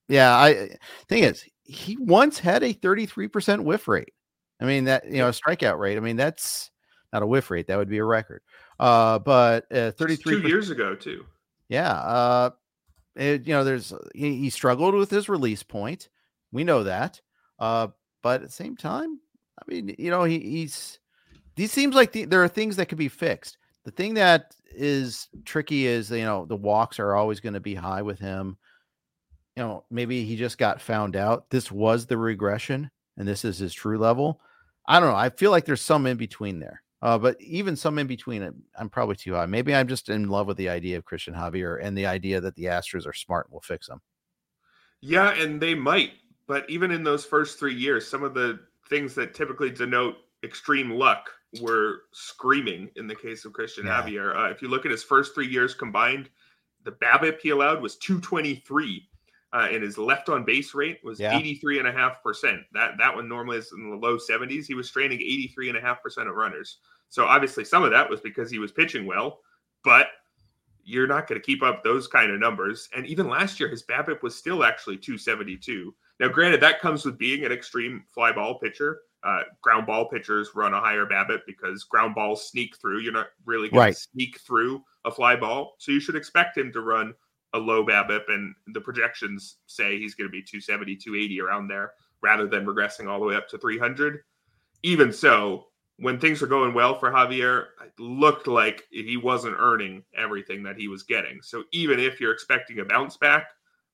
yeah, 0.07 0.36
I 0.36 0.70
thing 1.07 1.24
is 1.24 1.45
he 1.63 1.97
once 1.99 2.38
had 2.38 2.63
a 2.63 2.74
33% 2.74 3.63
whiff 3.63 3.88
rate. 3.88 4.13
I 4.61 4.66
mean 4.66 4.86
that 4.86 5.05
you 5.05 5.18
know 5.18 5.30
a 5.30 5.32
strikeout 5.32 5.80
rate. 5.80 5.97
I 5.97 6.01
mean 6.01 6.16
that's 6.16 6.70
not 7.11 7.24
a 7.24 7.28
whiff 7.28 7.49
rate. 7.49 7.68
That 7.68 7.78
would 7.78 7.89
be 7.89 7.97
a 7.97 8.05
record. 8.05 8.41
Uh, 8.80 9.19
but 9.19 9.71
uh, 9.71 9.91
33 9.91 10.41
two 10.41 10.47
years 10.47 10.69
ago 10.69 10.95
too. 10.95 11.26
Yeah. 11.69 11.93
Uh, 11.93 12.49
it, 13.15 13.47
you 13.47 13.53
know, 13.53 13.63
there's 13.63 13.93
he, 14.13 14.38
he, 14.38 14.49
struggled 14.49 14.93
with 14.93 15.09
his 15.09 15.30
release 15.30 15.63
point. 15.63 16.09
We 16.51 16.63
know 16.63 16.84
that. 16.84 17.21
Uh, 17.57 17.88
but 18.21 18.41
at 18.41 18.47
the 18.47 18.51
same 18.51 18.76
time, 18.76 19.19
I 19.57 19.63
mean, 19.71 19.95
you 19.97 20.11
know, 20.11 20.26
he, 20.26 20.39
he's 20.39 20.99
these 21.55 21.71
seems 21.71 21.95
like 21.95 22.11
the, 22.11 22.26
there 22.26 22.43
are 22.43 22.49
things 22.49 22.76
that 22.76 22.88
could 22.88 22.97
be 22.97 23.07
fixed. 23.07 23.57
The 23.86 23.91
thing 23.91 24.15
that 24.15 24.55
is 24.76 25.30
tricky 25.45 25.88
is 25.88 26.11
you 26.11 26.23
know 26.23 26.45
the 26.45 26.55
walks 26.55 26.99
are 26.99 27.15
always 27.15 27.39
going 27.39 27.53
to 27.53 27.59
be 27.59 27.76
high 27.76 28.01
with 28.01 28.19
him. 28.19 28.57
You 29.55 29.63
know, 29.63 29.86
maybe 29.89 30.26
he 30.26 30.36
just 30.36 30.57
got 30.57 30.82
found 30.82 31.15
out. 31.15 31.49
This 31.49 31.71
was 31.71 32.05
the 32.05 32.17
regression, 32.17 32.91
and 33.15 33.28
this 33.28 33.45
is 33.45 33.59
his 33.59 33.73
true 33.73 33.97
level. 33.97 34.41
I 34.88 34.99
don't 34.99 35.09
know. 35.09 35.15
I 35.15 35.30
feel 35.30 35.51
like 35.51 35.65
there's 35.65 35.82
some 35.82 36.05
in 36.05 36.17
between 36.17 36.59
there. 36.59 36.82
Uh, 37.06 37.20
but 37.20 37.39
even 37.39 37.76
some 37.76 37.99
in 37.99 38.08
between, 38.08 38.51
I'm 38.80 38.89
probably 38.89 39.16
too 39.16 39.36
high. 39.36 39.45
Maybe 39.45 39.76
I'm 39.76 39.88
just 39.88 40.10
in 40.10 40.28
love 40.28 40.47
with 40.47 40.58
the 40.58 40.70
idea 40.70 40.97
of 40.97 41.06
Cristian 41.06 41.36
Javier 41.36 41.78
and 41.80 41.95
the 41.95 42.08
idea 42.08 42.41
that 42.41 42.56
the 42.56 42.64
Astros 42.64 43.06
are 43.06 43.14
smart 43.14 43.45
and 43.45 43.53
will 43.53 43.62
fix 43.62 43.86
them. 43.86 44.01
Yeah, 45.01 45.39
and 45.39 45.62
they 45.62 45.76
might. 45.76 46.14
But 46.47 46.68
even 46.68 46.89
in 46.89 47.03
those 47.03 47.24
first 47.24 47.60
three 47.60 47.76
years, 47.76 48.08
some 48.08 48.24
of 48.24 48.34
the 48.34 48.60
things 48.89 49.14
that 49.14 49.36
typically 49.36 49.70
denote 49.70 50.16
extreme 50.43 50.89
luck 50.89 51.30
were 51.62 52.01
screaming 52.12 52.89
in 52.95 53.06
the 53.06 53.16
case 53.16 53.45
of 53.45 53.53
Cristian 53.53 53.86
yeah. 53.86 54.01
Javier. 54.01 54.36
Uh, 54.36 54.49
if 54.49 54.64
you 54.64 54.68
look 54.68 54.84
at 54.84 54.91
his 54.91 55.03
first 55.03 55.36
three 55.36 55.47
years 55.47 55.76
combined, 55.76 56.28
the 56.86 56.93
BABIP 56.93 57.39
he 57.39 57.51
allowed 57.51 57.84
was 57.84 57.97
223 57.97 59.08
uh, 59.56 59.68
and 59.72 59.84
his 59.84 59.97
left 59.97 60.28
on 60.28 60.43
base 60.43 60.74
rate 60.74 60.99
was 61.03 61.20
yeah. 61.20 61.39
83.5%. 61.39 62.66
That 62.74 62.97
that 62.97 63.16
one 63.16 63.30
normally 63.30 63.58
is 63.58 63.72
in 63.72 63.89
the 63.89 63.95
low 63.95 64.18
70s. 64.18 64.66
He 64.66 64.74
was 64.74 64.89
straining 64.89 65.20
83.5% 65.20 66.28
of 66.28 66.36
runners. 66.36 66.80
So 67.10 67.26
obviously 67.26 67.64
some 67.64 67.84
of 67.84 67.91
that 67.91 68.10
was 68.10 68.22
because 68.22 68.49
he 68.51 68.60
was 68.60 68.72
pitching 68.72 69.06
well, 69.06 69.39
but 69.84 70.08
you're 70.84 71.08
not 71.08 71.28
going 71.28 71.41
to 71.41 71.45
keep 71.45 71.64
up 71.64 71.84
those 71.84 72.08
kind 72.08 72.32
of 72.32 72.39
numbers. 72.39 72.88
And 72.95 73.06
even 73.08 73.28
last 73.28 73.60
year, 73.60 73.68
his 73.70 73.84
BABIP 73.84 74.22
was 74.22 74.36
still 74.36 74.64
actually 74.64 74.97
272. 74.97 75.93
Now, 76.20 76.28
granted, 76.28 76.62
that 76.62 76.80
comes 76.80 77.03
with 77.03 77.18
being 77.18 77.43
an 77.43 77.51
extreme 77.51 78.03
fly 78.14 78.32
ball 78.32 78.60
pitcher. 78.60 78.99
Uh, 79.24 79.41
ground 79.62 79.88
ball 79.88 80.08
pitchers 80.08 80.51
run 80.53 80.76
a 80.76 80.80
higher 80.80 81.08
BABIP 81.08 81.39
because 81.47 81.84
ground 81.84 82.14
balls 82.14 82.47
sneak 82.47 82.78
through. 82.78 82.99
You're 82.99 83.12
not 83.12 83.28
really 83.45 83.70
going 83.70 83.80
right. 83.80 83.95
to 83.95 83.99
sneak 83.99 84.39
through 84.41 84.84
a 85.03 85.12
fly 85.12 85.36
ball. 85.36 85.74
So 85.80 85.91
you 85.91 85.99
should 85.99 86.16
expect 86.16 86.56
him 86.56 86.72
to 86.74 86.82
run 86.82 87.16
a 87.53 87.58
low 87.58 87.84
BABIP, 87.84 88.30
and 88.30 88.53
the 88.68 88.82
projections 88.82 89.58
say 89.66 89.97
he's 89.97 90.14
going 90.14 90.28
to 90.28 90.32
be 90.32 90.43
270, 90.43 90.97
280 90.97 91.41
around 91.41 91.68
there 91.68 91.93
rather 92.22 92.47
than 92.47 92.66
regressing 92.66 93.08
all 93.08 93.20
the 93.20 93.26
way 93.26 93.36
up 93.36 93.47
to 93.49 93.58
300. 93.58 94.20
Even 94.84 95.12
so, 95.12 95.68
when 95.97 96.19
things 96.19 96.41
were 96.41 96.47
going 96.47 96.73
well 96.73 96.97
for 96.99 97.09
Javier, 97.09 97.67
it 97.81 97.99
looked 97.99 98.47
like 98.47 98.83
he 98.91 99.17
wasn't 99.17 99.55
earning 99.57 100.03
everything 100.17 100.63
that 100.63 100.77
he 100.77 100.87
was 100.87 101.03
getting. 101.03 101.39
So 101.41 101.63
even 101.71 101.99
if 101.99 102.19
you're 102.19 102.33
expecting 102.33 102.79
a 102.79 102.85
bounce 102.85 103.17
back, 103.17 103.47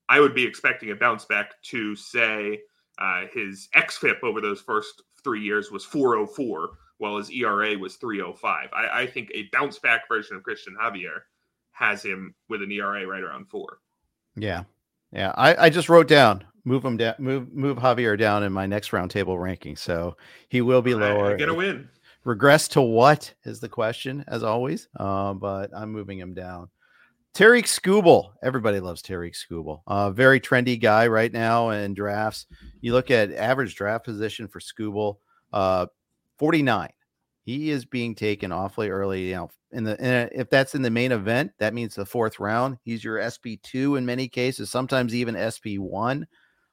I 0.10 0.20
would 0.20 0.34
be 0.34 0.44
expecting 0.44 0.92
a 0.92 0.96
bounce 0.96 1.26
back 1.26 1.62
to 1.64 1.96
say 1.96 2.60
uh, 2.98 3.26
his 3.34 3.70
xFIP 3.76 4.24
over 4.24 4.42
those 4.42 4.62
first 4.62 5.02
three 5.24 5.42
years 5.42 5.72
was 5.72 5.86
404, 5.86 6.72
while 6.98 7.18
his 7.18 7.32
ERA 7.32 7.78
was 7.78 7.96
305. 7.96 8.70
I, 8.74 9.02
I 9.02 9.08
think 9.08 9.30
a 9.34 9.50
bounce 9.52 9.80
back 9.80 10.08
version 10.08 10.36
of 10.36 10.44
Cristian 10.44 10.76
Javier 10.80 11.20
has 11.72 12.04
him 12.04 12.36
with 12.50 12.62
an 12.62 12.72
ERA 12.72 13.06
right 13.08 13.24
around 13.24 13.50
four. 13.50 13.80
Yeah. 14.36 14.64
Yeah. 15.12 15.34
I, 15.36 15.66
I 15.66 15.70
just 15.70 15.90
wrote 15.90 16.08
down 16.08 16.44
move 16.64 16.84
him 16.84 16.98
down, 16.98 17.16
move 17.20 17.54
move 17.54 17.78
Javier 17.78 18.18
down 18.18 18.44
in 18.44 18.52
my 18.54 18.66
next 18.66 18.92
roundtable 18.92 19.42
ranking. 19.42 19.76
So 19.76 20.18
he 20.50 20.62
will 20.62 20.82
be 20.82 20.96
lower. 20.96 21.32
I, 21.32 21.34
I 21.34 21.38
get 21.38 21.50
a 21.50 21.54
win. 21.54 21.90
Regress 22.24 22.68
to 22.70 22.82
what 22.82 23.34
is 23.46 23.60
the 23.60 23.70
question, 23.70 24.24
as 24.28 24.44
always. 24.44 24.88
Uh, 24.96 25.34
but 25.34 25.72
I'm 25.76 25.92
moving 25.92 26.20
him 26.20 26.34
down. 26.34 26.70
Tarik 27.34 27.66
Skubal. 27.66 28.32
Everybody 28.44 28.80
loves 28.80 29.02
Tarik 29.02 29.34
Skubal. 29.34 29.82
Uh, 29.88 30.12
very 30.12 30.40
trendy 30.40 30.80
guy 30.80 31.08
right 31.08 31.32
now 31.32 31.70
in 31.70 31.94
drafts. 31.94 32.46
You 32.82 32.94
look 32.94 33.10
at 33.10 33.32
average 33.32 33.76
draft 33.76 34.04
position 34.04 34.48
for 34.48 34.60
Skubal, 34.60 35.18
uh, 35.54 35.88
49. 36.38 36.90
He 37.44 37.72
is 37.72 37.86
being 37.86 38.16
taken 38.16 38.52
awfully 38.52 38.90
early. 38.90 39.30
You 39.30 39.36
know, 39.36 39.50
in 39.72 39.84
the 39.84 39.98
in 40.00 40.14
a, 40.14 40.30
if 40.34 40.50
that's 40.50 40.76
in 40.76 40.82
the 40.82 40.92
main 40.92 41.12
event, 41.12 41.52
that 41.58 41.74
means 41.74 41.96
the 41.96 42.06
fourth 42.06 42.40
round. 42.40 42.78
He's 42.84 43.04
your 43.04 43.22
SP 43.24 43.58
two 43.64 43.96
in 43.96 44.06
many 44.06 44.28
cases, 44.28 44.70
sometimes 44.70 45.16
even 45.16 45.36
SP 45.40 45.80
one. 45.80 46.28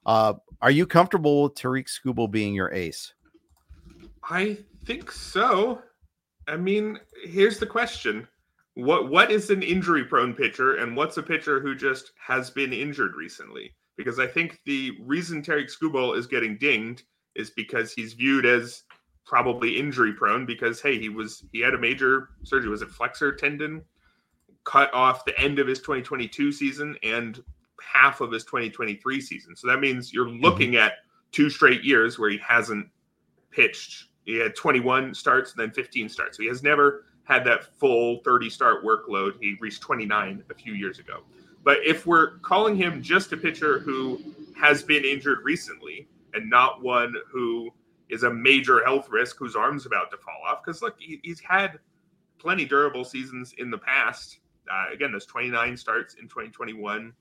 Uh, 0.05 0.33
are 0.61 0.71
you 0.71 0.85
comfortable 0.85 1.43
with 1.43 1.55
Tarik 1.55 1.87
Skubal 1.87 2.29
being 2.29 2.53
your 2.53 2.73
ace? 2.73 3.13
I 4.23 4.57
think 4.85 5.11
so. 5.11 5.81
I 6.47 6.57
mean, 6.57 6.99
here's 7.23 7.59
the 7.59 7.65
question. 7.65 8.27
What 8.75 9.09
what 9.09 9.31
is 9.31 9.49
an 9.49 9.61
injury 9.61 10.03
prone 10.03 10.33
pitcher 10.33 10.75
and 10.75 10.95
what's 10.95 11.17
a 11.17 11.23
pitcher 11.23 11.59
who 11.59 11.75
just 11.75 12.11
has 12.25 12.49
been 12.49 12.73
injured 12.73 13.15
recently? 13.15 13.75
Because 13.97 14.19
I 14.19 14.27
think 14.27 14.59
the 14.65 14.91
reason 15.01 15.41
Tarik 15.41 15.67
Skubal 15.67 16.17
is 16.17 16.27
getting 16.27 16.57
dinged 16.57 17.03
is 17.35 17.49
because 17.49 17.91
he's 17.91 18.13
viewed 18.13 18.45
as 18.45 18.83
probably 19.25 19.77
injury 19.77 20.13
prone 20.13 20.45
because 20.45 20.81
hey, 20.81 20.97
he 20.97 21.09
was 21.09 21.43
he 21.51 21.59
had 21.59 21.73
a 21.73 21.79
major 21.79 22.29
surgery. 22.43 22.69
Was 22.69 22.81
it 22.81 22.89
flexor 22.89 23.33
tendon 23.33 23.83
cut 24.63 24.93
off 24.93 25.25
the 25.25 25.39
end 25.39 25.59
of 25.59 25.67
his 25.67 25.79
2022 25.79 26.51
season 26.51 26.95
and 27.03 27.43
half 27.81 28.21
of 28.21 28.31
his 28.31 28.43
2023 28.45 29.21
season. 29.21 29.55
So 29.55 29.67
that 29.67 29.79
means 29.79 30.13
you're 30.13 30.25
mm-hmm. 30.25 30.43
looking 30.43 30.71
mm-hmm. 30.71 30.85
at 30.85 30.93
two 31.31 31.49
straight 31.49 31.83
years 31.83 32.17
where 32.17 32.29
he 32.29 32.37
hasn't 32.37 32.87
pitched. 33.51 34.05
He 34.25 34.35
had 34.35 34.55
21 34.55 35.13
starts 35.13 35.51
and 35.51 35.59
then 35.59 35.71
15 35.71 36.09
starts. 36.09 36.37
So 36.37 36.43
he 36.43 36.49
has 36.49 36.63
never 36.63 37.05
had 37.23 37.45
that 37.45 37.63
full 37.79 38.21
30 38.23 38.49
start 38.49 38.83
workload. 38.83 39.33
He 39.39 39.55
reached 39.59 39.81
29 39.81 40.43
a 40.49 40.53
few 40.53 40.73
years 40.73 40.99
ago. 40.99 41.23
But 41.63 41.77
if 41.85 42.05
we're 42.05 42.39
calling 42.39 42.75
him 42.75 43.01
just 43.01 43.33
a 43.33 43.37
pitcher 43.37 43.79
who 43.79 44.19
has 44.59 44.81
been 44.83 45.03
injured 45.03 45.39
recently 45.43 46.07
and 46.33 46.49
not 46.49 46.81
one 46.81 47.13
who 47.31 47.69
is 48.09 48.23
a 48.23 48.33
major 48.33 48.83
health 48.83 49.09
risk 49.09 49.37
whose 49.37 49.55
arm's 49.55 49.85
about 49.85 50.09
to 50.11 50.17
fall 50.17 50.41
off, 50.47 50.63
because 50.63 50.81
look, 50.81 50.95
he, 50.99 51.19
he's 51.23 51.39
had 51.39 51.79
plenty 52.39 52.65
durable 52.65 53.03
seasons 53.03 53.53
in 53.57 53.69
the 53.69 53.77
past. 53.77 54.39
Uh, 54.71 54.85
again, 54.93 55.11
those 55.11 55.25
29 55.25 55.77
starts 55.77 56.15
in 56.15 56.23
2021, 56.23 57.13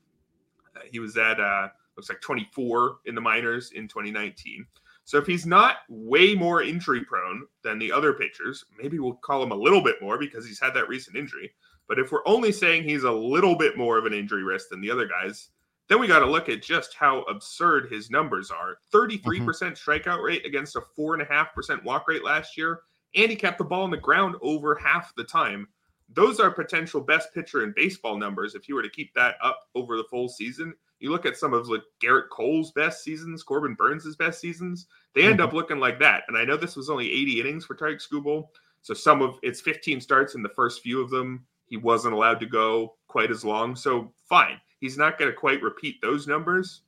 he 0.91 0.99
was 0.99 1.16
at 1.16 1.41
uh, 1.41 1.68
looks 1.97 2.09
like 2.09 2.20
24 2.20 2.99
in 3.07 3.14
the 3.14 3.20
minors 3.20 3.72
in 3.72 3.89
2019. 3.89 4.66
So 5.05 5.16
if 5.16 5.26
he's 5.26 5.47
not 5.47 5.79
way 5.89 6.35
more 6.35 6.62
injury 6.62 7.03
prone 7.05 7.47
than 7.64 7.79
the 7.79 7.91
other 7.91 8.12
pitchers, 8.12 8.64
maybe 8.81 8.99
we'll 8.99 9.14
call 9.14 9.43
him 9.43 9.53
a 9.53 9.57
little 9.57 9.83
bit 9.83 9.97
more 10.03 10.18
because 10.18 10.47
he's 10.47 10.61
had 10.61 10.74
that 10.74 10.89
recent 10.89 11.16
injury. 11.16 11.51
But 11.89 11.99
if 11.99 12.12
we're 12.12 12.26
only 12.26 12.53
saying 12.53 12.85
he's 12.85 13.05
a 13.05 13.11
little 13.11 13.57
bit 13.57 13.79
more 13.79 13.97
of 13.97 14.05
an 14.05 14.12
injury 14.12 14.43
risk 14.43 14.68
than 14.68 14.83
the 14.83 14.91
other 14.91 15.09
guys, 15.09 15.49
then 15.89 15.99
we 15.99 16.07
got 16.07 16.18
to 16.18 16.31
look 16.31 16.51
at 16.51 16.62
just 16.62 16.95
how 16.95 17.22
absurd 17.22 17.91
his 17.91 18.11
numbers 18.11 18.51
are. 18.51 18.76
33% 18.93 19.22
mm-hmm. 19.22 19.68
strikeout 19.70 20.22
rate 20.22 20.45
against 20.45 20.76
a 20.76 20.83
4.5% 20.99 21.83
walk 21.83 22.07
rate 22.07 22.22
last 22.22 22.59
year, 22.59 22.81
and 23.14 23.31
he 23.31 23.37
kept 23.37 23.57
the 23.57 23.64
ball 23.64 23.85
on 23.85 23.91
the 23.91 23.97
ground 23.97 24.37
over 24.43 24.74
half 24.74 25.14
the 25.14 25.24
time 25.24 25.66
those 26.14 26.40
are 26.40 26.50
potential 26.50 27.00
best 27.00 27.32
pitcher 27.34 27.62
in 27.62 27.72
baseball 27.76 28.16
numbers 28.16 28.54
if 28.54 28.68
you 28.68 28.74
were 28.74 28.82
to 28.82 28.88
keep 28.88 29.12
that 29.14 29.36
up 29.42 29.68
over 29.74 29.96
the 29.96 30.04
full 30.04 30.28
season. 30.28 30.74
You 31.00 31.11
look 31.11 31.26
at 31.26 31.36
some 31.36 31.52
of 31.54 31.68
like 31.68 31.82
Gerrit 32.02 32.28
Cole's 32.30 32.72
best 32.72 33.04
seasons, 33.04 33.42
Corbin 33.42 33.74
Burnes' 33.74 34.16
best 34.16 34.40
seasons, 34.40 34.86
they 35.14 35.22
end 35.22 35.38
mm-hmm. 35.38 35.48
up 35.48 35.52
looking 35.52 35.78
like 35.78 35.98
that. 36.00 36.24
And 36.28 36.36
I 36.36 36.44
know 36.44 36.56
this 36.56 36.76
was 36.76 36.90
only 36.90 37.11
80 37.11 37.40
innings 37.40 37.64
for 37.64 37.74
Tarik 37.74 38.00
Skubal. 38.00 38.48
So 38.82 38.94
some 38.94 39.22
of 39.22 39.38
it's 39.42 39.61
15 39.61 40.00
starts 40.00 40.34
in 40.34 40.42
the 40.42 40.48
first 40.50 40.82
few 40.82 41.00
of 41.00 41.11
them. 41.11 41.44
He 41.66 41.76
wasn't 41.76 42.14
allowed 42.14 42.40
to 42.40 42.46
go 42.46 42.96
quite 43.06 43.30
as 43.30 43.44
long. 43.44 43.76
So 43.76 44.12
fine. 44.28 44.61
He's 44.80 44.96
not 44.96 45.18
going 45.18 45.30
to 45.30 45.36
quite 45.36 45.62
repeat 45.62 46.00
those 46.00 46.26
numbers. 46.26 46.82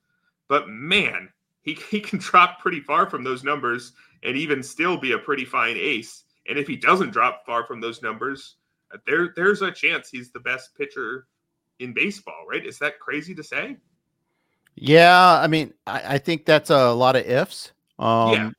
But 0.48 0.68
man, 0.68 1.28
he, 1.62 1.74
he 1.74 2.00
can 2.00 2.18
drop 2.20 2.58
pretty 2.58 2.80
far 2.80 3.08
from 3.08 3.22
those 3.22 3.44
numbers 3.44 3.92
and 4.22 4.36
even 4.36 4.62
still 4.62 4.96
be 4.96 5.12
a 5.12 5.18
pretty 5.18 5.44
fine 5.44 5.76
ace. 5.76 6.24
And 6.48 6.58
if 6.58 6.66
he 6.66 6.76
doesn't 6.76 7.10
drop 7.10 7.44
far 7.46 7.64
from 7.64 7.80
those 7.80 8.02
numbers, 8.02 8.56
there 9.07 9.32
there's 9.36 9.62
a 9.62 9.70
chance 9.70 10.09
he's 10.09 10.30
the 10.30 10.41
best 10.41 10.74
pitcher 10.76 11.26
in 11.78 11.93
baseball, 11.93 12.45
right? 12.49 12.64
Is 12.64 12.78
that 12.78 12.99
crazy 13.01 13.34
to 13.34 13.43
say? 13.43 13.76
Yeah, 14.76 15.41
I 15.41 15.47
mean, 15.47 15.74
I, 15.86 16.14
I 16.14 16.18
think 16.18 16.47
that's 16.47 16.70
a 16.70 16.93
lot 16.93 17.16
of 17.16 17.26
ifs. 17.26 17.72
Um, 17.99 18.32
yeah, 18.32 18.51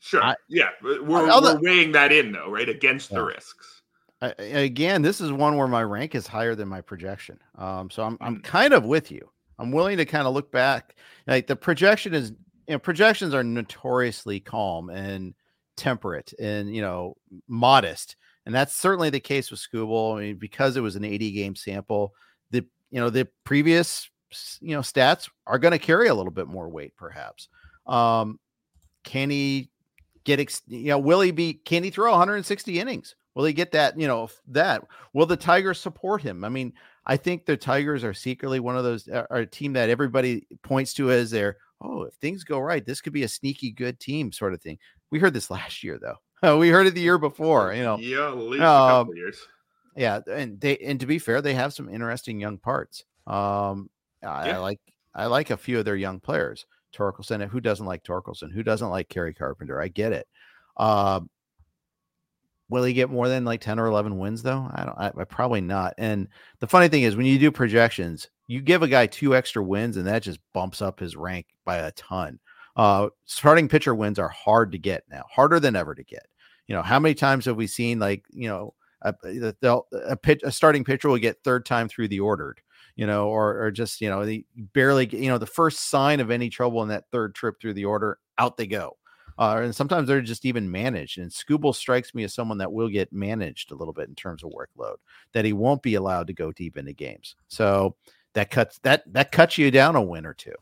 sure. 0.00 0.22
I, 0.22 0.34
yeah, 0.48 0.68
we're, 0.82 1.02
we're 1.02 1.60
weighing 1.60 1.92
that 1.92 2.12
in 2.12 2.32
though, 2.32 2.50
right, 2.50 2.68
against 2.68 3.10
yeah. 3.10 3.18
the 3.18 3.24
risks. 3.24 3.82
I, 4.20 4.28
again, 4.38 5.02
this 5.02 5.20
is 5.20 5.32
one 5.32 5.56
where 5.56 5.68
my 5.68 5.82
rank 5.82 6.14
is 6.14 6.26
higher 6.26 6.54
than 6.54 6.68
my 6.68 6.80
projection. 6.80 7.38
Um, 7.56 7.90
so 7.90 8.04
I'm 8.04 8.16
I'm 8.20 8.36
hmm. 8.36 8.42
kind 8.42 8.72
of 8.72 8.84
with 8.84 9.10
you. 9.10 9.28
I'm 9.58 9.70
willing 9.70 9.98
to 9.98 10.04
kind 10.04 10.26
of 10.26 10.34
look 10.34 10.50
back. 10.50 10.96
Like 11.26 11.46
the 11.46 11.56
projection 11.56 12.14
is, 12.14 12.30
you 12.66 12.74
know, 12.74 12.78
projections 12.78 13.34
are 13.34 13.44
notoriously 13.44 14.40
calm 14.40 14.90
and 14.90 15.34
temperate 15.76 16.32
and 16.38 16.74
you 16.74 16.82
know 16.82 17.16
modest 17.48 18.16
and 18.46 18.54
that's 18.54 18.74
certainly 18.74 19.10
the 19.10 19.20
case 19.20 19.50
with 19.50 19.60
Skubal. 19.60 20.18
I 20.18 20.20
mean, 20.20 20.36
because 20.36 20.76
it 20.76 20.80
was 20.80 20.96
an 20.96 21.04
80 21.04 21.32
game 21.32 21.56
sample, 21.56 22.14
the 22.50 22.64
you 22.90 23.00
know 23.00 23.10
the 23.10 23.28
previous 23.44 24.10
you 24.60 24.74
know 24.74 24.80
stats 24.80 25.28
are 25.46 25.58
going 25.58 25.72
to 25.72 25.78
carry 25.78 26.08
a 26.08 26.14
little 26.14 26.32
bit 26.32 26.48
more 26.48 26.68
weight, 26.68 26.96
perhaps. 26.96 27.48
Um, 27.86 28.38
can 29.04 29.30
he 29.30 29.70
get 30.24 30.40
ex- 30.40 30.62
you 30.66 30.88
know 30.88 30.98
will 30.98 31.20
he 31.20 31.30
be 31.30 31.54
can 31.54 31.82
he 31.82 31.90
throw 31.90 32.10
160 32.10 32.78
innings? 32.78 33.14
Will 33.34 33.44
he 33.44 33.52
get 33.52 33.72
that 33.72 33.98
you 33.98 34.06
know 34.06 34.28
that? 34.48 34.84
Will 35.12 35.26
the 35.26 35.36
Tigers 35.36 35.80
support 35.80 36.22
him? 36.22 36.44
I 36.44 36.48
mean, 36.48 36.72
I 37.06 37.16
think 37.16 37.46
the 37.46 37.56
Tigers 37.56 38.04
are 38.04 38.14
secretly 38.14 38.60
one 38.60 38.76
of 38.76 38.84
those 38.84 39.08
are 39.08 39.26
a 39.30 39.46
team 39.46 39.72
that 39.74 39.90
everybody 39.90 40.46
points 40.62 40.94
to 40.94 41.10
as 41.10 41.30
their 41.30 41.56
oh 41.80 42.04
if 42.04 42.14
things 42.14 42.44
go 42.44 42.58
right 42.60 42.84
this 42.84 43.00
could 43.00 43.12
be 43.12 43.24
a 43.24 43.28
sneaky 43.28 43.70
good 43.70 44.00
team 44.00 44.32
sort 44.32 44.52
of 44.52 44.62
thing. 44.62 44.78
We 45.10 45.18
heard 45.18 45.34
this 45.34 45.50
last 45.50 45.82
year 45.82 45.98
though. 46.00 46.16
we 46.58 46.68
heard 46.68 46.86
it 46.86 46.94
the 46.94 47.00
year 47.00 47.18
before, 47.18 47.72
you 47.72 47.82
know. 47.82 47.98
Yeah, 47.98 48.28
at 48.28 48.36
least 48.36 48.62
a 48.62 48.66
couple 48.66 49.12
um, 49.12 49.16
years. 49.16 49.38
Yeah, 49.96 50.20
and 50.30 50.60
they 50.60 50.78
and 50.78 50.98
to 51.00 51.06
be 51.06 51.18
fair, 51.18 51.40
they 51.42 51.54
have 51.54 51.74
some 51.74 51.88
interesting 51.88 52.40
young 52.40 52.58
parts. 52.58 53.04
Um, 53.26 53.90
I, 54.22 54.48
yeah. 54.48 54.56
I 54.56 54.58
like 54.58 54.80
I 55.14 55.26
like 55.26 55.50
a 55.50 55.56
few 55.56 55.78
of 55.78 55.84
their 55.84 55.96
young 55.96 56.20
players. 56.20 56.66
Torkelson, 56.94 57.46
who 57.48 57.60
doesn't 57.60 57.86
like 57.86 58.02
Torkelson? 58.02 58.52
Who 58.52 58.62
doesn't 58.62 58.90
like 58.90 59.08
Kerry 59.08 59.34
Carpenter? 59.34 59.80
I 59.80 59.88
get 59.88 60.12
it. 60.12 60.26
Uh, 60.76 61.20
will 62.68 62.84
he 62.84 62.92
get 62.92 63.10
more 63.10 63.28
than 63.28 63.44
like 63.44 63.60
10 63.60 63.78
or 63.78 63.86
11 63.86 64.18
wins 64.18 64.42
though? 64.42 64.68
I 64.72 64.84
don't, 64.84 64.98
I, 64.98 65.12
I, 65.20 65.24
probably 65.24 65.60
not. 65.60 65.94
And 65.98 66.28
the 66.60 66.66
funny 66.66 66.88
thing 66.88 67.02
is 67.02 67.16
when 67.16 67.26
you 67.26 67.38
do 67.38 67.50
projections, 67.50 68.28
you 68.46 68.60
give 68.60 68.82
a 68.82 68.88
guy 68.88 69.06
two 69.06 69.34
extra 69.36 69.62
wins 69.62 69.96
and 69.96 70.06
that 70.06 70.22
just 70.22 70.40
bumps 70.52 70.82
up 70.82 71.00
his 71.00 71.16
rank 71.16 71.46
by 71.64 71.78
a 71.78 71.92
ton. 71.92 72.38
Uh, 72.74 73.08
starting 73.26 73.68
pitcher 73.68 73.94
wins 73.94 74.18
are 74.18 74.30
hard 74.30 74.72
to 74.72 74.78
get 74.78 75.04
now, 75.10 75.24
harder 75.30 75.60
than 75.60 75.76
ever 75.76 75.94
to 75.94 76.02
get. 76.04 76.26
You 76.66 76.74
know, 76.74 76.82
how 76.82 76.98
many 76.98 77.14
times 77.14 77.44
have 77.46 77.56
we 77.56 77.66
seen 77.66 77.98
like, 77.98 78.24
you 78.30 78.48
know, 78.48 78.74
a, 79.02 79.14
a, 79.92 80.16
pitch, 80.16 80.42
a 80.44 80.52
starting 80.52 80.84
pitcher 80.84 81.08
will 81.08 81.18
get 81.18 81.42
third 81.42 81.66
time 81.66 81.88
through 81.88 82.08
the 82.08 82.20
ordered, 82.20 82.60
you 82.96 83.06
know, 83.06 83.28
or, 83.28 83.60
or 83.64 83.70
just, 83.70 84.00
you 84.00 84.08
know, 84.08 84.24
they 84.24 84.44
barely, 84.56 85.06
you 85.06 85.28
know, 85.28 85.38
the 85.38 85.46
first 85.46 85.90
sign 85.90 86.20
of 86.20 86.30
any 86.30 86.48
trouble 86.48 86.82
in 86.82 86.88
that 86.88 87.10
third 87.10 87.34
trip 87.34 87.60
through 87.60 87.74
the 87.74 87.84
order, 87.84 88.18
out 88.38 88.56
they 88.56 88.66
go. 88.66 88.96
Uh, 89.38 89.60
and 89.62 89.74
sometimes 89.74 90.06
they're 90.06 90.20
just 90.20 90.44
even 90.44 90.70
managed. 90.70 91.18
And 91.18 91.30
Skubal 91.30 91.74
strikes 91.74 92.14
me 92.14 92.22
as 92.24 92.34
someone 92.34 92.58
that 92.58 92.72
will 92.72 92.88
get 92.88 93.12
managed 93.12 93.72
a 93.72 93.74
little 93.74 93.94
bit 93.94 94.08
in 94.08 94.14
terms 94.14 94.44
of 94.44 94.52
workload, 94.52 94.96
that 95.32 95.44
he 95.44 95.52
won't 95.52 95.82
be 95.82 95.94
allowed 95.94 96.26
to 96.26 96.32
go 96.32 96.52
deep 96.52 96.76
into 96.76 96.92
games. 96.92 97.34
So 97.48 97.96
that 98.34 98.50
cuts 98.50 98.78
that 98.82 99.10
that 99.12 99.32
cuts 99.32 99.58
you 99.58 99.70
down 99.70 99.96
a 99.96 100.02
win 100.02 100.26
or 100.26 100.34
two. 100.34 100.54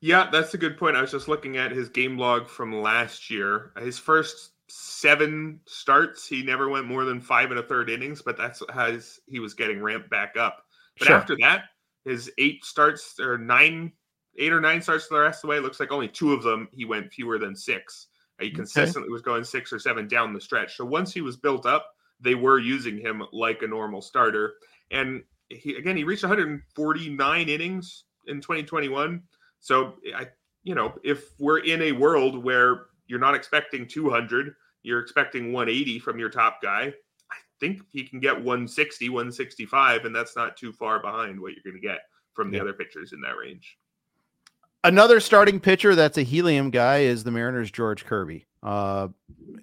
Yeah, 0.00 0.28
that's 0.32 0.54
a 0.54 0.58
good 0.58 0.76
point. 0.76 0.96
I 0.96 1.00
was 1.00 1.12
just 1.12 1.28
looking 1.28 1.56
at 1.56 1.70
his 1.70 1.88
game 1.88 2.18
log 2.18 2.48
from 2.48 2.82
last 2.82 3.30
year. 3.30 3.72
His 3.80 3.98
first 3.98 4.51
seven 4.74 5.60
starts, 5.66 6.26
he 6.26 6.42
never 6.42 6.70
went 6.70 6.86
more 6.86 7.04
than 7.04 7.20
five 7.20 7.50
and 7.50 7.60
a 7.60 7.62
third 7.62 7.90
innings, 7.90 8.22
but 8.22 8.38
that's 8.38 8.62
how 8.70 8.90
he 9.26 9.38
was 9.38 9.52
getting 9.52 9.82
ramped 9.82 10.08
back 10.08 10.34
up. 10.38 10.64
But 10.98 11.08
sure. 11.08 11.16
after 11.16 11.36
that, 11.42 11.64
his 12.06 12.32
eight 12.38 12.64
starts 12.64 13.20
or 13.20 13.36
nine, 13.36 13.92
eight 14.38 14.50
or 14.50 14.62
nine 14.62 14.80
starts 14.80 15.08
the 15.08 15.18
rest 15.18 15.38
of 15.38 15.42
the 15.42 15.48
way, 15.48 15.60
looks 15.60 15.78
like 15.78 15.92
only 15.92 16.08
two 16.08 16.32
of 16.32 16.42
them 16.42 16.68
he 16.72 16.86
went 16.86 17.12
fewer 17.12 17.38
than 17.38 17.54
six. 17.54 18.06
He 18.40 18.50
consistently 18.50 19.08
okay. 19.08 19.12
was 19.12 19.20
going 19.20 19.44
six 19.44 19.74
or 19.74 19.78
seven 19.78 20.08
down 20.08 20.32
the 20.32 20.40
stretch. 20.40 20.76
So 20.76 20.86
once 20.86 21.12
he 21.12 21.20
was 21.20 21.36
built 21.36 21.66
up, 21.66 21.90
they 22.18 22.34
were 22.34 22.58
using 22.58 22.96
him 22.96 23.22
like 23.30 23.60
a 23.60 23.66
normal 23.66 24.00
starter. 24.00 24.54
And 24.90 25.22
he 25.50 25.76
again, 25.76 25.98
he 25.98 26.04
reached 26.04 26.24
149 26.24 27.48
innings 27.48 28.04
in 28.26 28.40
2021. 28.40 29.22
So 29.60 29.96
I, 30.16 30.28
you 30.64 30.74
know, 30.74 30.94
if 31.04 31.38
we're 31.38 31.58
in 31.58 31.82
a 31.82 31.92
world 31.92 32.42
where 32.42 32.86
you're 33.06 33.20
not 33.20 33.34
expecting 33.34 33.86
200, 33.86 34.54
you're 34.82 35.00
expecting 35.00 35.52
180 35.52 35.98
from 35.98 36.18
your 36.18 36.30
top 36.30 36.60
guy. 36.62 36.92
I 37.30 37.36
think 37.60 37.82
he 37.90 38.04
can 38.06 38.20
get 38.20 38.34
160, 38.34 39.08
165, 39.08 40.04
and 40.04 40.14
that's 40.14 40.36
not 40.36 40.56
too 40.56 40.72
far 40.72 41.00
behind 41.00 41.40
what 41.40 41.52
you're 41.52 41.62
going 41.64 41.80
to 41.80 41.86
get 41.86 42.00
from 42.34 42.50
the 42.50 42.60
other 42.60 42.72
pitchers 42.72 43.12
in 43.12 43.20
that 43.20 43.36
range. 43.36 43.78
Another 44.84 45.20
starting 45.20 45.60
pitcher 45.60 45.94
that's 45.94 46.18
a 46.18 46.22
helium 46.22 46.70
guy 46.70 46.98
is 46.98 47.22
the 47.22 47.30
Mariners' 47.30 47.70
George 47.70 48.04
Kirby. 48.04 48.46
Uh, 48.62 49.08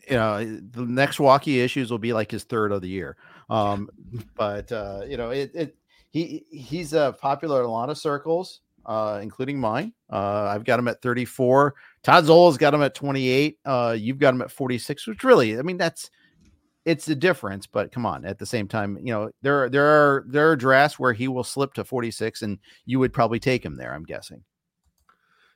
you 0.09 0.15
know, 0.15 0.43
the 0.43 0.85
next 0.85 1.19
walkie 1.19 1.59
issues 1.59 1.91
will 1.91 1.99
be 1.99 2.13
like 2.13 2.31
his 2.31 2.43
third 2.43 2.71
of 2.71 2.81
the 2.81 2.87
year. 2.87 3.17
Um, 3.49 3.89
but 4.35 4.71
uh, 4.71 5.01
you 5.07 5.17
know, 5.17 5.31
it, 5.31 5.51
it 5.53 5.75
he 6.09 6.45
he's 6.51 6.93
uh, 6.93 7.11
popular 7.13 7.61
in 7.61 7.65
a 7.65 7.71
lot 7.71 7.89
of 7.89 7.97
circles, 7.97 8.61
uh, 8.89 9.19
including 9.21 9.59
mine. 9.59 9.93
Uh, 10.11 10.49
I've 10.51 10.65
got 10.65 10.79
him 10.79 10.87
at 10.87 10.99
34. 11.03 11.75
Todd 12.01 12.25
Zola's 12.25 12.57
got 12.57 12.73
him 12.73 12.81
at 12.81 12.95
28. 12.95 13.59
Uh, 13.63 13.95
you've 13.97 14.17
got 14.17 14.33
him 14.33 14.41
at 14.41 14.51
46, 14.51 15.05
which 15.05 15.23
really, 15.23 15.59
I 15.59 15.61
mean, 15.61 15.77
that's 15.77 16.09
it's 16.85 17.05
the 17.05 17.15
difference, 17.15 17.67
but 17.67 17.91
come 17.91 18.07
on, 18.07 18.25
at 18.25 18.39
the 18.39 18.47
same 18.47 18.67
time, 18.67 18.97
you 18.97 19.13
know, 19.13 19.29
there 19.43 19.69
there 19.69 19.85
are 19.85 20.25
there 20.27 20.49
are 20.49 20.55
drafts 20.55 20.97
where 20.97 21.13
he 21.13 21.27
will 21.27 21.43
slip 21.43 21.75
to 21.75 21.83
46 21.83 22.41
and 22.41 22.57
you 22.85 22.97
would 22.97 23.13
probably 23.13 23.39
take 23.39 23.63
him 23.63 23.75
there, 23.75 23.93
I'm 23.93 24.05
guessing. 24.05 24.43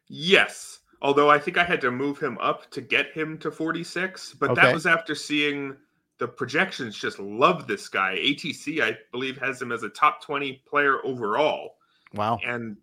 Yes. 0.08 0.82
Although 1.02 1.32
I 1.32 1.40
think 1.40 1.58
I 1.58 1.64
had 1.64 1.82
to 1.82 1.92
move 1.92 2.20
him 2.20 2.38
up 2.40 2.70
to 2.72 2.82
get 2.82 3.12
him 3.14 3.40
to 3.40 3.50
46, 3.50 4.36
but 4.36 4.52
okay. 4.52 4.62
that 4.62 4.74
was 4.74 4.86
after 4.86 5.16
seeing 5.16 5.76
the 6.20 6.28
projections 6.28 6.96
just 6.96 7.18
love 7.18 7.66
this 7.66 7.90
guy. 7.90 8.16
ATC, 8.16 8.82
I 8.82 8.96
believe, 9.12 9.38
has 9.40 9.60
him 9.60 9.72
as 9.72 9.82
a 9.82 9.90
top 9.90 10.22
20 10.22 10.62
player 10.68 11.04
overall. 11.04 11.78
Wow. 12.14 12.40
And 12.46 12.78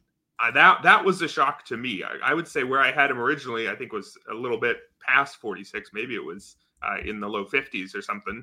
that 0.55 0.83
that 0.83 1.05
was 1.05 1.21
a 1.23 1.29
shock 1.29 1.65
to 1.67 1.77
me. 1.77 2.03
I, 2.03 2.31
I, 2.31 2.35
would 2.35 2.49
say 2.49 2.65
where 2.65 2.81
I 2.81 2.91
had 2.91 3.11
him 3.11 3.19
originally, 3.19 3.69
I 3.69 3.75
think 3.75 3.93
was 3.93 4.17
a 4.31 4.35
little 4.35 4.59
bit 4.59 4.79
past 5.07 5.37
46. 5.37 5.91
Maybe 5.93 6.15
it 6.15 6.25
was 6.25 6.57
uh, 6.83 6.97
in 7.05 7.21
the 7.21 7.29
low 7.29 7.45
50s 7.45 7.95
or 7.95 8.01
something. 8.01 8.43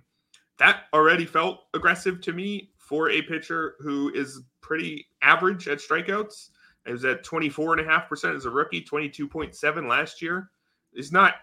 That 0.60 0.84
already 0.94 1.26
felt 1.26 1.62
aggressive 1.74 2.22
to 2.22 2.34
me 2.34 2.72
for 2.78 3.10
a 3.10 3.22
pitcher 3.24 3.76
who 3.80 4.12
is 4.14 4.42
pretty 4.62 5.08
average 5.22 5.68
at 5.68 5.80
strikeouts. 5.80 6.50
It 6.86 6.92
was 6.92 7.06
at 7.06 7.26
24.5% 7.26 8.36
as 8.36 8.46
a 8.46 8.50
rookie, 8.50 8.84
22.7 8.84 9.90
last 9.90 10.22
year. 10.22 10.50
Is 10.94 11.12
not 11.12 11.36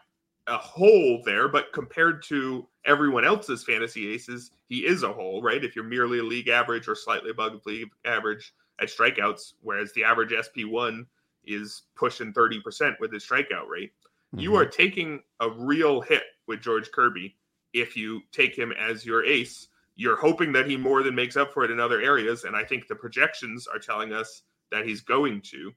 a 0.46 0.56
hole 0.56 1.22
there, 1.24 1.48
but 1.48 1.72
compared 1.72 2.22
to 2.24 2.66
everyone 2.84 3.24
else's 3.24 3.64
fantasy 3.64 4.12
aces, 4.12 4.50
he 4.66 4.86
is 4.86 5.02
a 5.02 5.12
hole, 5.12 5.42
right? 5.42 5.64
If 5.64 5.76
you're 5.76 5.84
merely 5.84 6.20
league 6.20 6.48
average 6.48 6.88
or 6.88 6.94
slightly 6.94 7.30
above 7.30 7.60
league 7.66 7.88
average 8.04 8.52
at 8.80 8.88
strikeouts, 8.88 9.54
whereas 9.62 9.92
the 9.92 10.04
average 10.04 10.32
SP1 10.32 11.06
is 11.44 11.82
pushing 11.96 12.32
30% 12.32 12.98
with 13.00 13.12
his 13.12 13.24
strikeout 13.24 13.68
rate. 13.68 13.92
Mm-hmm. 14.34 14.40
You 14.40 14.56
are 14.56 14.66
taking 14.66 15.22
a 15.40 15.50
real 15.50 16.00
hit 16.00 16.24
with 16.46 16.60
George 16.60 16.90
Kirby 16.90 17.36
if 17.72 17.96
you 17.96 18.22
take 18.32 18.56
him 18.56 18.72
as 18.72 19.04
your 19.04 19.24
ace. 19.24 19.68
You're 19.96 20.16
hoping 20.16 20.52
that 20.52 20.66
he 20.66 20.76
more 20.76 21.02
than 21.02 21.14
makes 21.14 21.36
up 21.36 21.52
for 21.52 21.64
it 21.64 21.70
in 21.70 21.78
other 21.78 22.00
areas. 22.00 22.44
And 22.44 22.56
I 22.56 22.64
think 22.64 22.88
the 22.88 22.96
projections 22.96 23.66
are 23.66 23.78
telling 23.78 24.12
us 24.12 24.42
that 24.72 24.86
he's 24.86 25.02
going 25.02 25.40
to. 25.42 25.72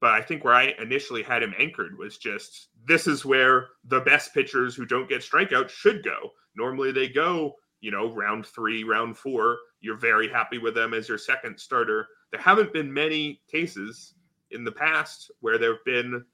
But 0.00 0.12
I 0.12 0.22
think 0.22 0.44
where 0.44 0.54
I 0.54 0.74
initially 0.80 1.24
had 1.24 1.42
him 1.42 1.54
anchored 1.58 1.98
was 1.98 2.18
just 2.18 2.68
this 2.86 3.08
is 3.08 3.24
where 3.24 3.68
the 3.84 4.00
best 4.00 4.32
pitchers 4.32 4.76
who 4.76 4.86
don't 4.86 5.08
get 5.08 5.22
strikeouts 5.22 5.70
should 5.70 6.04
go. 6.04 6.30
Normally 6.56 6.92
they 6.92 7.08
go, 7.08 7.54
you 7.80 7.90
know, 7.90 8.14
round 8.14 8.46
three, 8.46 8.84
round 8.84 9.18
four. 9.18 9.58
You're 9.80 9.96
very 9.96 10.28
happy 10.28 10.58
with 10.58 10.74
them 10.74 10.94
as 10.94 11.08
your 11.08 11.18
second 11.18 11.58
starter. 11.58 12.06
There 12.32 12.40
haven't 12.40 12.72
been 12.72 12.92
many 12.92 13.40
cases 13.50 14.14
in 14.50 14.64
the 14.64 14.72
past 14.72 15.30
where 15.40 15.58
there 15.58 15.72
have 15.72 15.84
been 15.84 16.24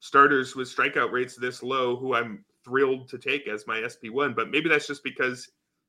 starters 0.00 0.54
with 0.54 0.74
strikeout 0.74 1.12
rates 1.12 1.36
this 1.36 1.62
low 1.62 1.96
who 1.96 2.14
I'm 2.14 2.44
thrilled 2.64 3.08
to 3.08 3.18
take 3.18 3.48
as 3.48 3.66
my 3.66 3.78
SP1. 3.78 4.36
But 4.36 4.50
maybe 4.50 4.68
that's 4.68 4.86
just 4.86 5.02
because 5.02 5.48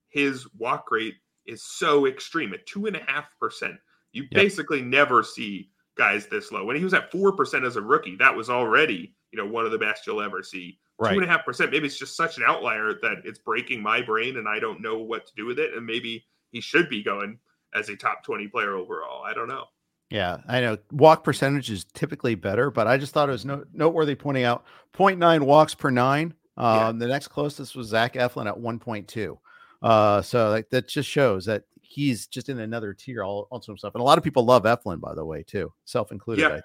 his 0.09 0.47
walk 0.57 0.91
rate 0.91 1.15
is 1.45 1.63
so 1.63 2.05
extreme 2.07 2.53
at 2.53 2.65
two 2.65 2.85
and 2.85 2.95
a 2.95 3.03
half 3.07 3.27
percent. 3.39 3.75
You 4.11 4.23
yep. 4.23 4.31
basically 4.31 4.81
never 4.81 5.23
see 5.23 5.69
guys 5.97 6.27
this 6.27 6.51
low. 6.51 6.65
When 6.65 6.75
he 6.75 6.83
was 6.83 6.93
at 6.93 7.11
four 7.11 7.33
percent 7.33 7.65
as 7.65 7.75
a 7.75 7.81
rookie, 7.81 8.15
that 8.17 8.35
was 8.35 8.49
already 8.49 9.13
you 9.31 9.37
know 9.37 9.45
one 9.45 9.65
of 9.65 9.71
the 9.71 9.77
best 9.77 10.07
you'll 10.07 10.21
ever 10.21 10.41
see. 10.41 10.79
Right. 10.97 11.13
Two 11.13 11.21
and 11.21 11.29
a 11.29 11.31
half 11.31 11.45
percent. 11.45 11.71
Maybe 11.71 11.85
it's 11.85 11.99
just 11.99 12.17
such 12.17 12.37
an 12.37 12.43
outlier 12.45 12.93
that 13.01 13.21
it's 13.23 13.39
breaking 13.39 13.81
my 13.81 14.01
brain, 14.01 14.37
and 14.37 14.47
I 14.47 14.59
don't 14.59 14.81
know 14.81 14.97
what 14.97 15.27
to 15.27 15.33
do 15.35 15.45
with 15.45 15.59
it. 15.59 15.73
And 15.73 15.85
maybe 15.85 16.25
he 16.51 16.61
should 16.61 16.89
be 16.89 17.03
going 17.03 17.39
as 17.73 17.89
a 17.89 17.95
top 17.95 18.23
twenty 18.23 18.47
player 18.47 18.75
overall. 18.75 19.23
I 19.23 19.33
don't 19.33 19.47
know. 19.47 19.65
Yeah, 20.09 20.37
I 20.47 20.59
know 20.61 20.77
walk 20.91 21.23
percentage 21.23 21.69
is 21.69 21.85
typically 21.93 22.35
better, 22.35 22.71
but 22.71 22.87
I 22.87 22.97
just 22.97 23.13
thought 23.13 23.29
it 23.29 23.33
was 23.33 23.45
no, 23.45 23.63
noteworthy 23.73 24.15
pointing 24.15 24.43
out 24.43 24.65
0.9 24.95 25.41
walks 25.41 25.75
per 25.75 25.91
nine. 25.91 26.33
Um, 26.57 26.75
yeah. 26.75 26.91
The 27.05 27.07
next 27.07 27.27
closest 27.27 27.75
was 27.75 27.87
Zach 27.87 28.15
Eflin 28.15 28.47
at 28.47 28.55
1.2. 28.55 29.37
Uh, 29.83 30.21
so 30.23 30.49
like, 30.49 30.69
that 30.71 30.87
just 30.87 31.07
shows 31.07 31.45
that 31.45 31.63
he's 31.81 32.25
just 32.25 32.49
in 32.49 32.59
another 32.59 32.93
tier 32.93 33.23
all 33.23 33.47
also 33.51 33.71
himself. 33.71 33.93
And 33.93 34.01
a 34.01 34.03
lot 34.03 34.17
of 34.17 34.23
people 34.23 34.43
love 34.45 34.63
Eflin, 34.63 34.99
by 34.99 35.13
the 35.13 35.23
way, 35.23 35.43
too, 35.43 35.71
self 35.85 36.11
included. 36.11 36.41
Yeah. 36.41 36.47
I 36.47 36.51
think. 36.51 36.63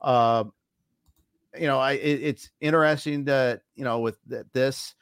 Uh, 0.00 0.44
you 1.58 1.66
know, 1.66 1.78
I 1.78 1.92
it, 1.92 2.22
it's 2.22 2.50
interesting 2.60 3.24
that 3.24 3.62
you 3.74 3.84
know 3.84 4.00
with 4.00 4.18
th- 4.28 4.46
this. 4.52 4.94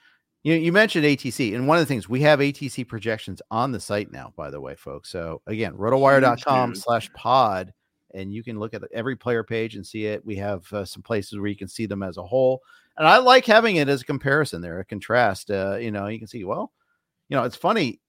You, 0.47 0.55
you 0.55 0.71
mentioned 0.71 1.05
ATC, 1.05 1.57
and 1.57 1.67
one 1.67 1.77
of 1.77 1.83
the 1.83 1.93
things 1.93 2.09
we 2.09 2.21
have 2.21 2.39
ATC 2.39 2.87
projections 2.87 3.43
on 3.51 3.73
the 3.73 3.81
site 3.81 4.13
now, 4.13 4.33
by 4.37 4.49
the 4.49 4.61
way, 4.61 4.77
folks. 4.77 5.11
So 5.11 5.43
again, 5.49 5.73
rotowire.com 5.73 6.77
slash 6.77 7.13
pod, 7.15 7.73
and 8.15 8.33
you 8.33 8.45
can 8.45 8.57
look 8.57 8.73
at 8.73 8.85
every 8.95 9.17
player 9.17 9.43
page 9.43 9.75
and 9.75 9.85
see 9.85 10.07
it. 10.07 10.25
We 10.25 10.37
have 10.37 10.73
uh, 10.73 10.85
some 10.85 11.03
places 11.03 11.37
where 11.37 11.49
you 11.49 11.57
can 11.57 11.67
see 11.67 11.87
them 11.87 12.05
as 12.05 12.17
a 12.17 12.23
whole, 12.23 12.63
and 12.97 13.09
I 13.09 13.19
like 13.19 13.45
having 13.45 13.75
it 13.75 13.89
as 13.89 14.03
a 14.03 14.05
comparison 14.05 14.61
there, 14.61 14.79
a 14.79 14.85
contrast. 14.85 15.51
Uh, 15.51 15.79
you 15.81 15.91
know, 15.91 16.07
you 16.07 16.21
can 16.21 16.29
see, 16.29 16.45
well, 16.45 16.71
you 17.29 17.37
know, 17.37 17.43
it's 17.43 17.57
funny. 17.57 18.01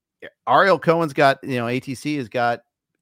Ariel 0.48 0.78
Cohen's 0.78 1.14
got, 1.14 1.44
you 1.44 1.56
know, 1.56 1.66
ATC 1.66 2.18
has 2.18 2.30
got 2.30 2.60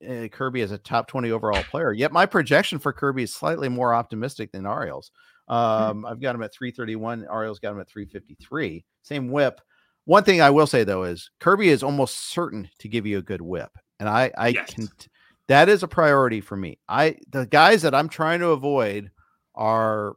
uh, 0.10 0.30
Kirby 0.30 0.62
as 0.62 0.72
a 0.72 0.78
top 0.78 1.10
20 1.10 1.32
overall 1.32 1.62
player. 1.64 1.92
Yet 1.92 2.14
my 2.14 2.26
projection 2.26 2.80
for 2.80 2.94
Kirby 2.94 3.24
is 3.24 3.34
slightly 3.34 3.68
more 3.68 3.94
optimistic 3.94 4.54
than 4.54 4.66
Ariel's. 4.66 5.12
Hmm. 5.48 5.54
Um, 5.54 5.98
mm-hmm. 5.98 6.06
I've 6.06 6.22
got 6.22 6.36
him 6.36 6.44
at 6.44 6.54
331. 6.54 7.28
Ariel's 7.32 7.60
got 7.60 7.72
him 7.72 7.80
at 7.80 7.90
353. 7.90 8.84
Same 9.04 9.30
whip. 9.30 9.62
One 10.06 10.24
thing 10.24 10.42
I 10.42 10.52
will 10.52 10.68
say 10.68 10.84
though 10.84 11.04
is 11.04 11.32
Kirby 11.40 11.70
is 11.70 11.84
almost 11.84 12.30
certain 12.30 12.70
to 12.80 12.88
give 12.88 13.06
you 13.06 13.18
a 13.18 13.24
good 13.24 13.42
whip, 13.42 13.72
and 14.00 14.08
I 14.08 14.32
I 14.38 14.50
yes. 14.50 14.74
can. 14.74 14.88
That 15.48 15.70
is 15.70 15.84
a 15.84 15.88
priority 15.88 16.42
for 16.42 16.56
me. 16.56 16.80
I 16.88 17.18
the 17.30 17.46
guys 17.46 17.82
that 17.84 17.96
I'm 17.96 18.10
trying 18.10 18.40
to 18.40 18.50
avoid 18.50 19.12
are 19.56 20.16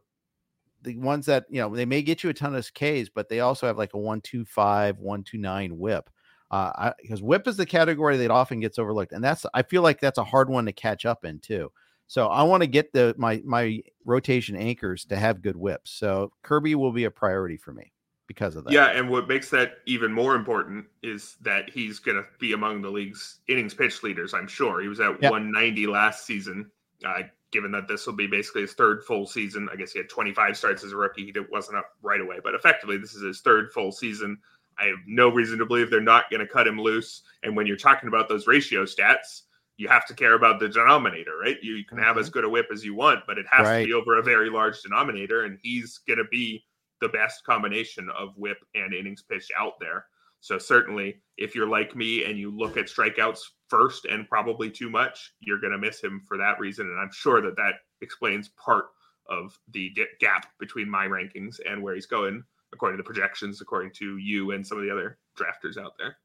the 0.83 0.97
ones 0.99 1.27
that 1.27 1.47
you 1.49 1.61
know 1.61 1.75
they 1.75 1.87
may 1.87 2.03
get 2.03 2.23
you 2.23 2.31
a 2.31 2.35
ton 2.35 2.55
of 2.55 2.71
Ks, 2.75 3.09
but 3.15 3.29
they 3.29 3.41
also 3.41 3.67
have 3.67 3.79
like 3.79 3.95
a 3.95 3.99
one 3.99 4.21
two 4.21 4.45
five, 4.45 4.99
one 4.99 5.23
two 5.23 5.39
nine 5.39 5.79
whip. 5.79 6.09
Uh, 6.51 6.93
because 7.03 7.23
whip 7.23 7.47
is 7.47 7.59
the 7.59 7.67
category 7.67 8.17
that 8.17 8.31
often 8.31 8.61
gets 8.61 8.79
overlooked, 8.79 9.13
and 9.13 9.23
that's 9.23 9.45
I 9.53 9.63
feel 9.63 9.83
like 9.83 10.01
that's 10.01 10.19
a 10.19 10.25
hard 10.25 10.49
one 10.49 10.65
to 10.67 10.73
catch 10.73 11.05
up 11.05 11.25
in 11.25 11.41
too. 11.41 11.71
So 12.09 12.27
I 12.27 12.43
want 12.43 12.63
to 12.63 12.67
get 12.67 12.93
the 12.93 13.15
my 13.19 13.43
my 13.45 13.83
rotation 14.05 14.57
anchors 14.57 15.05
to 15.07 15.17
have 15.17 15.43
good 15.43 15.57
whips. 15.57 15.93
So 15.93 16.33
Kirby 16.43 16.75
will 16.75 16.93
be 16.93 17.05
a 17.05 17.11
priority 17.11 17.59
for 17.59 17.73
me 17.73 17.93
because 18.27 18.57
of 18.57 18.65
that. 18.65 18.73
Yeah, 18.73 18.89
and 18.89 19.11
what 19.11 19.29
makes 19.29 19.51
that 19.51 19.79
even 19.87 20.13
more 20.13 20.35
important 20.35 20.87
is 21.03 21.37
that 21.43 21.71
he's 21.71 21.99
going 21.99 22.17
to 22.17 22.25
be 22.41 22.55
among 22.55 22.83
the 22.83 22.91
league's 22.91 23.41
innings 23.47 23.75
pitch 23.75 24.03
leaders. 24.03 24.33
I'm 24.33 24.49
sure 24.49 24.81
he 24.81 24.89
was 24.89 25.01
at 25.01 25.23
yep. 25.23 25.31
190 25.31 25.87
last 25.87 26.27
season. 26.27 26.71
Uh, 27.05 27.23
given 27.51 27.71
that 27.73 27.89
this 27.89 28.07
will 28.07 28.15
be 28.15 28.27
basically 28.27 28.63
his 28.63 28.73
third 28.73 29.03
full 29.05 29.27
season, 29.27 29.69
I 29.73 29.77
guess 29.77 29.93
he 29.93 29.99
had 29.99 30.09
25 30.09 30.57
starts 30.57 30.85
as 30.85 30.93
a 30.93 30.97
rookie. 30.97 31.25
He 31.25 31.33
wasn't 31.51 31.79
up 31.79 31.91
right 32.03 32.21
away, 32.21 32.37
but 32.43 32.55
effectively 32.55 32.99
this 32.99 33.15
is 33.15 33.23
his 33.23 33.41
third 33.41 33.71
full 33.73 33.93
season. 33.93 34.39
I 34.79 34.85
have 34.85 34.99
no 35.07 35.29
reason 35.29 35.59
to 35.59 35.67
believe 35.67 35.91
they're 35.91 36.01
not 36.01 36.31
going 36.31 36.41
to 36.41 36.53
cut 36.53 36.67
him 36.67 36.81
loose. 36.81 37.23
And 37.43 37.57
when 37.57 37.67
you're 37.67 37.77
talking 37.77 38.09
about 38.09 38.29
those 38.29 38.47
ratio 38.47 38.85
stats, 38.85 39.43
you 39.79 39.89
have 39.89 40.07
to 40.07 40.15
care 40.15 40.35
about 40.35 40.59
the 40.61 40.69
denominator, 40.69 41.39
right? 41.41 41.57
You, 41.63 41.85
can 41.85 41.99
have 41.99 42.19
as 42.19 42.27
mm-hmm. 42.27 42.35
good 42.35 42.45
a 42.45 42.49
whip 42.49 42.67
as 42.73 42.85
you 42.85 42.95
want, 42.95 43.21
but 43.27 43.39
it 43.39 43.47
has 43.51 43.65
right. 43.65 43.81
to 43.81 43.87
be 43.87 43.93
over 43.95 44.19
a 44.19 44.23
very 44.23 44.51
large 44.51 44.83
denominator. 44.83 45.45
And 45.45 45.59
he's 45.63 46.01
going 46.07 46.19
to 46.19 46.25
be 46.31 46.65
the 47.01 47.09
best 47.09 47.45
combination 47.45 48.11
of 48.17 48.37
whip 48.37 48.59
and 48.75 48.93
innings 48.93 49.23
pitched 49.23 49.53
out 49.59 49.75
there. 49.81 50.05
So 50.41 50.59
certainly, 50.59 51.21
if 51.37 51.55
you're 51.55 51.69
like 51.69 51.97
me 51.97 52.25
and 52.25 52.39
you 52.39 52.51
look 52.51 52.77
at 52.77 52.87
strikeouts 52.87 53.41
first 53.69 54.05
and 54.05 54.29
probably 54.29 54.71
too 54.71 54.91
much, 54.91 55.33
you're 55.41 55.61
going 55.61 55.73
to 55.73 55.79
miss 55.79 56.03
him 56.03 56.23
for 56.27 56.37
that 56.39 56.59
reason. 56.59 56.87
And 56.87 56.99
I'm 56.99 57.13
sure 57.13 57.41
that 57.43 57.57
that 57.57 57.75
explains 58.03 58.51
part 58.51 58.87
of 59.29 59.57
the 59.73 59.93
gap 60.21 60.47
between 60.59 60.91
my 60.91 61.07
rankings 61.07 61.61
and 61.69 61.83
where 61.83 61.95
he's 61.95 62.07
going 62.07 62.43
according 62.73 62.97
to 62.97 63.03
the 63.03 63.07
projections, 63.07 63.61
according 63.61 63.93
to 63.93 64.17
you 64.19 64.51
and 64.53 64.67
some 64.67 64.79
of 64.79 64.85
the 64.85 64.91
other 64.91 65.19
drafters 65.39 65.77
out 65.77 65.93
there. 65.99 66.17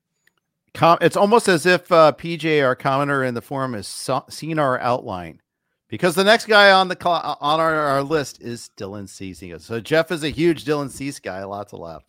Com- 0.73 0.97
it's 1.01 1.17
almost 1.17 1.47
as 1.47 1.65
if 1.65 1.91
uh, 1.91 2.11
PJ, 2.13 2.63
our 2.63 2.75
commenter 2.75 3.27
in 3.27 3.33
the 3.33 3.41
forum, 3.41 3.73
has 3.73 3.87
so- 3.87 4.25
seen 4.29 4.57
our 4.57 4.79
outline 4.79 5.39
because 5.87 6.15
the 6.15 6.23
next 6.23 6.47
guy 6.47 6.71
on 6.71 6.87
the 6.87 6.97
cl- 6.99 7.37
on 7.39 7.59
our, 7.59 7.75
our 7.75 8.01
list 8.01 8.41
is 8.41 8.71
Dylan 8.75 9.07
Cease. 9.07 9.43
So 9.63 9.79
Jeff 9.79 10.11
is 10.11 10.23
a 10.23 10.29
huge 10.29 10.65
Dylan 10.65 10.89
Cease 10.89 11.19
guy. 11.19 11.43
Lots 11.43 11.73
of 11.73 11.79
laugh, 11.79 12.03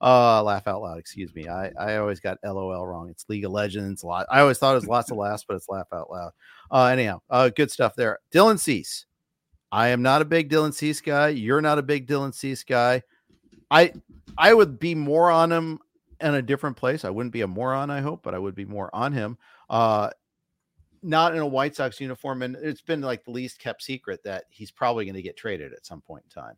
uh, 0.00 0.42
laugh 0.42 0.66
out 0.66 0.82
loud. 0.82 0.98
Excuse 0.98 1.32
me. 1.32 1.46
I, 1.46 1.70
I 1.78 1.98
always 1.98 2.18
got 2.18 2.38
LOL 2.44 2.84
wrong. 2.84 3.08
It's 3.08 3.28
League 3.28 3.44
of 3.44 3.52
Legends. 3.52 4.02
Lot. 4.02 4.26
I 4.28 4.40
always 4.40 4.58
thought 4.58 4.72
it 4.72 4.80
was 4.80 4.88
lots 4.88 5.12
of 5.12 5.16
laughs, 5.16 5.44
but 5.46 5.54
it's 5.54 5.68
laugh 5.68 5.86
out 5.92 6.10
loud. 6.10 6.32
Uh, 6.72 6.86
anyhow, 6.86 7.20
uh, 7.30 7.50
good 7.50 7.70
stuff 7.70 7.94
there. 7.94 8.18
Dylan 8.34 8.58
Cease. 8.58 9.06
I 9.70 9.88
am 9.88 10.02
not 10.02 10.20
a 10.20 10.24
big 10.24 10.50
Dylan 10.50 10.74
Cease 10.74 11.00
guy. 11.00 11.28
You're 11.28 11.60
not 11.60 11.78
a 11.78 11.82
big 11.82 12.08
Dylan 12.08 12.34
Cease 12.34 12.64
guy. 12.64 13.04
I 13.70 13.92
I 14.36 14.52
would 14.52 14.80
be 14.80 14.96
more 14.96 15.30
on 15.30 15.52
him 15.52 15.78
in 16.20 16.34
a 16.34 16.42
different 16.42 16.76
place. 16.76 17.04
I 17.04 17.10
wouldn't 17.10 17.32
be 17.32 17.40
a 17.42 17.46
moron, 17.46 17.90
I 17.90 18.00
hope, 18.00 18.22
but 18.22 18.34
I 18.34 18.38
would 18.38 18.54
be 18.54 18.64
more 18.64 18.94
on 18.94 19.12
him. 19.12 19.38
Uh, 19.68 20.10
not 21.02 21.34
in 21.34 21.40
a 21.40 21.46
White 21.46 21.76
Sox 21.76 22.00
uniform, 22.00 22.42
and 22.42 22.56
it's 22.56 22.82
been 22.82 23.00
like 23.00 23.24
the 23.24 23.30
least 23.30 23.58
kept 23.58 23.82
secret 23.82 24.22
that 24.24 24.44
he's 24.50 24.70
probably 24.70 25.04
going 25.04 25.14
to 25.14 25.22
get 25.22 25.36
traded 25.36 25.72
at 25.72 25.86
some 25.86 26.00
point 26.00 26.24
in 26.24 26.42
time. 26.42 26.56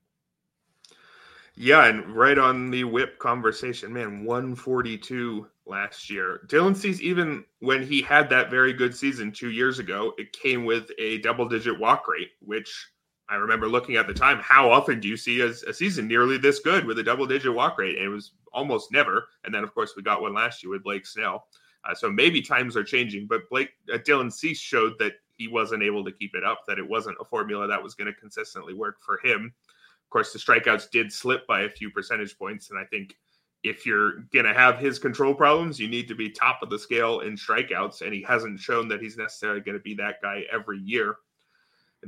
Yeah, 1.55 1.85
and 1.85 2.17
right 2.17 2.39
on 2.39 2.71
the 2.71 2.85
whip 2.85 3.19
conversation, 3.19 3.93
man, 3.93 4.25
142 4.25 5.47
last 5.67 6.09
year. 6.09 6.41
Dylan 6.47 6.75
Cease 6.75 7.01
even 7.01 7.45
when 7.61 7.87
he 7.87 8.01
had 8.01 8.31
that 8.31 8.51
very 8.51 8.73
good 8.73 8.97
season 8.97 9.31
two 9.31 9.51
years 9.51 9.79
ago, 9.79 10.15
it 10.17 10.33
came 10.33 10.65
with 10.65 10.91
a 10.99 11.19
double 11.19 11.47
digit 11.47 11.79
walk 11.79 12.09
rate, 12.09 12.31
which 12.41 12.89
I 13.29 13.37
remember 13.37 13.69
looking 13.69 13.97
at 13.97 14.07
the 14.07 14.15
time. 14.15 14.41
How 14.43 14.71
often 14.71 14.99
do 14.99 15.09
you 15.09 15.17
see 15.17 15.41
a, 15.43 15.49
a 15.49 15.75
season 15.75 16.09
nearly 16.09 16.39
this 16.39 16.59
good 16.61 16.87
with 16.87 16.99
a 16.99 17.03
double 17.03 17.27
digit 17.27 17.53
walk 17.53 17.79
rate? 17.79 17.97
And 17.97 18.07
it 18.07 18.09
was 18.09 18.33
almost 18.53 18.93
never. 18.93 19.27
And 19.45 19.55
then, 19.55 19.65
of 19.65 19.75
course, 19.75 19.95
we 19.97 20.03
got 20.03 20.23
one 20.23 20.35
last 20.35 20.63
year 20.63 20.71
with 20.71 20.85
Blake 20.85 21.07
Snell. 21.07 21.47
Uh, 21.85 21.95
so 21.95 22.11
maybe 22.11 22.41
times 22.41 22.77
are 22.77 22.85
changing, 22.85 23.27
but 23.27 23.49
Blake 23.51 23.71
uh, 23.93 23.99
Dylan 23.99 24.33
Cease 24.33 24.61
showed 24.61 24.93
that 25.01 25.15
he 25.37 25.49
wasn't 25.49 25.83
able 25.83 26.05
to 26.05 26.13
keep 26.13 26.35
it 26.35 26.45
up. 26.45 26.61
That 26.69 26.79
it 26.79 26.89
wasn't 26.89 27.17
a 27.21 27.25
formula 27.25 27.67
that 27.67 27.83
was 27.83 27.95
going 27.95 28.13
to 28.13 28.21
consistently 28.21 28.75
work 28.75 28.99
for 29.01 29.19
him. 29.25 29.53
Of 29.67 30.11
course, 30.11 30.33
the 30.33 30.39
strikeouts 30.39 30.91
did 30.91 31.13
slip 31.13 31.47
by 31.47 31.63
a 31.63 31.71
few 31.71 31.91
percentage 31.91 32.39
points, 32.39 32.71
and 32.71 32.79
I 32.79 32.85
think 32.85 33.17
if 33.65 33.87
you're 33.87 34.25
going 34.33 34.45
to 34.45 34.55
have 34.55 34.79
his 34.79 34.99
control 34.99 35.35
problems, 35.35 35.79
you 35.79 35.89
need 35.89 36.09
to 36.09 36.15
be 36.15 36.29
top 36.29 36.63
of 36.63 36.71
the 36.71 36.79
scale 36.79 37.21
in 37.21 37.35
strikeouts, 37.35 38.03
and 38.03 38.13
he 38.13 38.23
hasn't 38.23 38.61
shown 38.61 38.89
that 38.89 39.01
he's 39.01 39.17
necessarily 39.17 39.61
going 39.61 39.77
to 39.77 39.83
be 39.83 39.95
that 39.95 40.21
guy 40.21 40.45
every 40.53 40.79
year. 40.79 41.17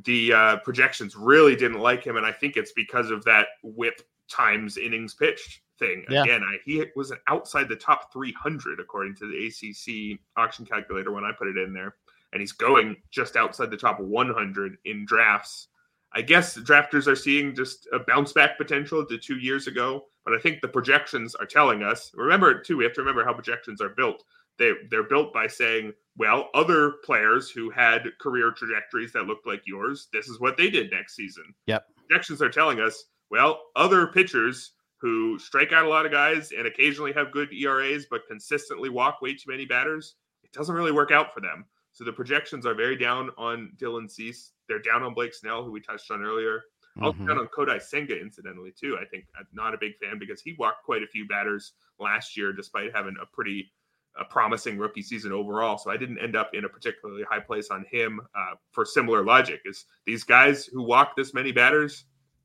The 0.05 0.33
uh, 0.33 0.57
projections 0.59 1.17
really 1.17 1.55
didn't 1.55 1.79
like 1.79 2.05
him, 2.05 2.17
and 2.17 2.27
I 2.27 2.33
think 2.33 2.57
it's 2.57 2.73
because 2.73 3.11
of 3.11 3.25
that 3.25 3.47
whip 3.63 4.01
times 4.35 4.77
innings 4.77 5.15
pitched 5.15 5.61
thing. 5.79 6.05
Yeah. 6.09 6.23
Again, 6.23 6.43
I, 6.43 6.57
he 6.65 6.85
was 6.97 7.13
outside 7.29 7.69
the 7.69 7.77
top 7.77 8.13
300 8.13 8.81
according 8.81 9.17
to 9.17 9.27
the 9.27 9.35
ATC 9.35 10.19
auction 10.37 10.65
calculator 10.65 11.13
when 11.13 11.25
I 11.25 11.33
put 11.37 11.49
it 11.49 11.57
in 11.57 11.73
there, 11.73 11.95
and 12.33 12.41
he's 12.41 12.53
going 12.53 12.97
just 13.11 13.37
outside 13.37 13.71
the 13.71 13.77
top 13.77 14.01
100 14.01 14.79
in 14.85 15.05
drafts. 15.05 15.69
I 16.13 16.23
guess 16.23 16.57
drafters 16.57 17.09
are 17.09 17.17
seeing 17.17 17.57
just 17.57 17.89
a 17.93 17.99
bounce 17.99 18.33
back 18.33 18.57
potential 18.57 19.05
to 19.05 19.19
two 19.19 19.39
years 19.39 19.67
ago, 19.67 20.05
but 20.25 20.33
I 20.33 20.39
think 20.39 20.61
the 20.61 20.69
projections 20.69 21.35
are 21.35 21.47
telling 21.47 21.83
us. 21.83 22.13
Remember, 22.15 22.61
too, 22.61 22.77
we 22.77 22.85
have 22.85 22.93
to 22.95 23.01
remember 23.01 23.25
how 23.25 23.33
projections 23.33 23.81
are 23.81 23.89
built. 23.89 24.23
They 24.57 24.73
they're 24.89 25.03
built 25.03 25.35
by 25.35 25.49
saying, 25.49 25.93
well, 26.17 26.51
other 26.55 26.93
players 27.05 27.51
who 27.51 27.71
had 27.71 28.07
career 28.21 28.53
trajectories 28.53 29.13
that 29.13 29.27
looked 29.27 29.49
like 29.49 29.63
yours, 29.67 30.07
this 30.13 30.29
is 30.29 30.39
what 30.39 30.57
they 30.57 30.71
did 30.71 30.93
next 30.93 31.17
season. 31.17 31.53
Yep. 31.67 31.87
Projections 32.07 32.41
are 32.41 32.51
telling 32.51 32.79
us, 32.79 33.07
well, 33.31 33.63
other 33.77 34.07
pitchers 34.07 34.73
who 34.99 35.39
strike 35.39 35.73
out 35.73 35.85
a 35.85 35.89
lot 35.89 36.07
of 36.07 36.13
guys 36.13 36.53
and 36.53 36.67
occasionally 36.67 37.13
have 37.13 37.31
good 37.33 37.53
ERAs, 37.53 38.07
but 38.11 38.27
consistently 38.27 38.89
walk 38.89 39.21
way 39.21 39.35
too 39.35 39.51
many 39.51 39.67
batters, 39.67 40.17
it 40.43 40.53
doesn't 40.53 40.75
really 40.75 40.93
work 40.93 41.11
out 41.11 41.35
for 41.35 41.41
them. 41.41 41.65
So 41.93 42.05
the 42.05 42.13
projections 42.13 42.65
are 42.67 42.75
very 42.75 42.97
down 42.97 43.31
on 43.37 43.73
Dylan 43.77 44.11
Cease. 44.11 44.53
They're 44.69 44.81
down 44.81 45.03
on 45.03 45.15
Blake 45.15 45.35
Snell, 45.35 45.63
who 45.63 45.71
we 45.73 45.81
touched 45.81 46.11
on 46.11 46.23
earlier. 46.25 46.63
Also 47.03 47.19
Mhm. 47.19 47.27
down 47.29 47.39
on 47.39 47.49
Kodai 47.49 47.83
Senga, 47.83 48.19
incidentally, 48.19 48.73
too. 48.73 48.97
I 49.01 49.05
think 49.05 49.27
I'm 49.37 49.47
not 49.53 49.75
a 49.75 49.79
big 49.79 49.97
fan 49.99 50.19
because 50.19 50.41
he 50.41 50.55
walked 50.55 50.85
quite 50.85 51.03
a 51.03 51.09
few 51.09 51.27
batters 51.27 51.75
last 51.99 52.37
year, 52.37 52.53
despite 52.53 52.95
having 52.95 53.17
a 53.21 53.27
pretty 53.27 53.73
a 54.17 54.25
promising 54.25 54.79
rookie 54.79 55.03
season 55.03 55.33
overall. 55.33 55.77
So 55.77 55.91
I 55.91 55.97
didn't 55.97 56.21
end 56.21 56.37
up 56.37 56.55
in 56.55 56.65
a 56.65 56.69
particularly 56.69 57.25
high 57.25 57.41
place 57.41 57.69
on 57.71 57.85
him 57.91 58.21
uh, 58.33 58.55
for 58.71 58.85
similar 58.85 59.25
logic. 59.25 59.61
Is 59.65 59.87
these 60.07 60.23
guys 60.23 60.67
who 60.67 60.83
walk 60.83 61.17
this 61.17 61.35
many 61.35 61.51
batters, 61.51 62.05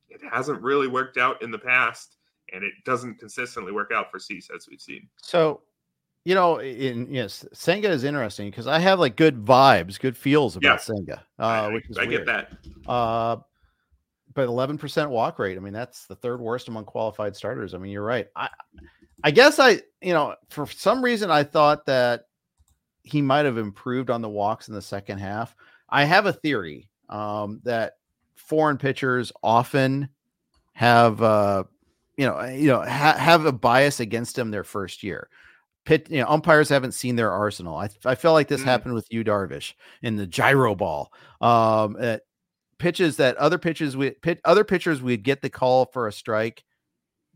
it 0.10 0.22
hasn't 0.32 0.62
really 0.62 0.88
worked 0.88 1.18
out 1.18 1.41
in 1.41 1.51
the 1.51 1.60
past, 1.60 2.18
and 2.53 2.64
it 2.64 2.74
doesn't 2.86 3.20
consistently 3.20 3.72
work 3.72 3.91
out 3.93 4.12
for 4.12 4.20
Cease 4.20 4.49
as 4.55 4.68
we've 4.70 4.82
seen. 4.82 5.07
So, 5.22 5.62
you 6.26 6.36
know, 6.36 6.60
in 6.60 7.07
yes, 7.12 7.45
Senga 7.53 7.89
is 7.89 8.03
interesting 8.03 8.49
because 8.49 8.68
I 8.68 8.80
have 8.80 8.99
like 8.99 9.16
good 9.16 9.43
vibes, 9.45 9.99
good 9.99 10.18
feels 10.18 10.55
about 10.55 10.80
Yeah. 10.80 10.95
Senga, 10.95 11.26
uh, 11.39 11.43
I, 11.43 11.68
which 11.74 11.89
is 11.89 11.97
I 11.97 12.05
weird. 12.05 12.26
get 12.26 12.26
that. 12.26 12.89
Uh, 12.89 13.38
but 14.34 14.47
11% 14.47 15.10
walk 15.10 15.39
rate. 15.39 15.57
I 15.57 15.60
mean, 15.60 15.74
that's 15.74 16.05
the 16.05 16.16
third 16.16 16.39
worst 16.39 16.68
among 16.68 16.86
qualified 16.86 17.36
starters. 17.36 17.74
I 17.74 17.78
mean, 17.78 17.91
you're 17.91 18.03
right. 18.03 18.28
I, 18.36 18.49
I 19.24 19.32
guess 19.32 19.60
I, 19.60 19.82
you 20.01 20.14
know, 20.14 20.36
for 20.49 20.68
some 20.68 21.03
reason 21.03 21.32
I 21.32 21.43
thought 21.43 21.86
that 21.88 22.26
he 23.03 23.22
might 23.22 23.45
have 23.45 23.57
improved 23.57 24.10
on 24.10 24.22
the 24.22 24.30
walks 24.30 24.68
in 24.68 24.76
the 24.76 24.82
second 24.82 25.18
half. 25.18 25.55
I 25.89 26.03
have 26.05 26.26
a 26.28 26.34
theory 26.34 26.89
um, 27.10 27.60
that 27.64 27.93
foreign 28.45 28.77
pitchers 28.77 29.31
often 29.43 30.09
have, 30.73 31.21
uh, 31.21 31.63
you 32.17 32.25
know, 32.25 32.43
you 32.45 32.67
know, 32.67 32.81
ha- 32.81 33.17
have 33.17 33.45
a 33.45 33.51
bias 33.51 33.99
against 33.99 34.35
them 34.35 34.51
their 34.51 34.63
first 34.63 35.03
year. 35.03 35.29
Pit, 35.85 36.07
you 36.09 36.19
know, 36.21 36.27
umpires 36.27 36.69
haven't 36.69 36.93
seen 36.93 37.15
their 37.15 37.31
arsenal. 37.31 37.75
I, 37.75 37.89
I 38.05 38.15
feel 38.15 38.33
like 38.33 38.47
this 38.47 38.61
Mm. 38.61 38.65
happened 38.65 38.93
with 38.93 39.07
Yu, 39.11 39.23
Darvish, 39.23 39.73
in 40.01 40.15
the 40.15 40.27
gyro 40.27 40.75
ball. 40.75 41.11
Um, 41.41 41.97
uh, 41.99 42.17
pitches 42.77 43.17
that 43.17 43.35
other 43.37 43.57
pitches 43.57 43.97
we 43.97 44.11
pit, 44.11 44.39
other 44.45 44.63
pitchers 44.63 45.01
we'd 45.01 45.23
get 45.23 45.41
the 45.41 45.49
call 45.49 45.85
for 45.87 46.07
a 46.07 46.11
strike. 46.11 46.63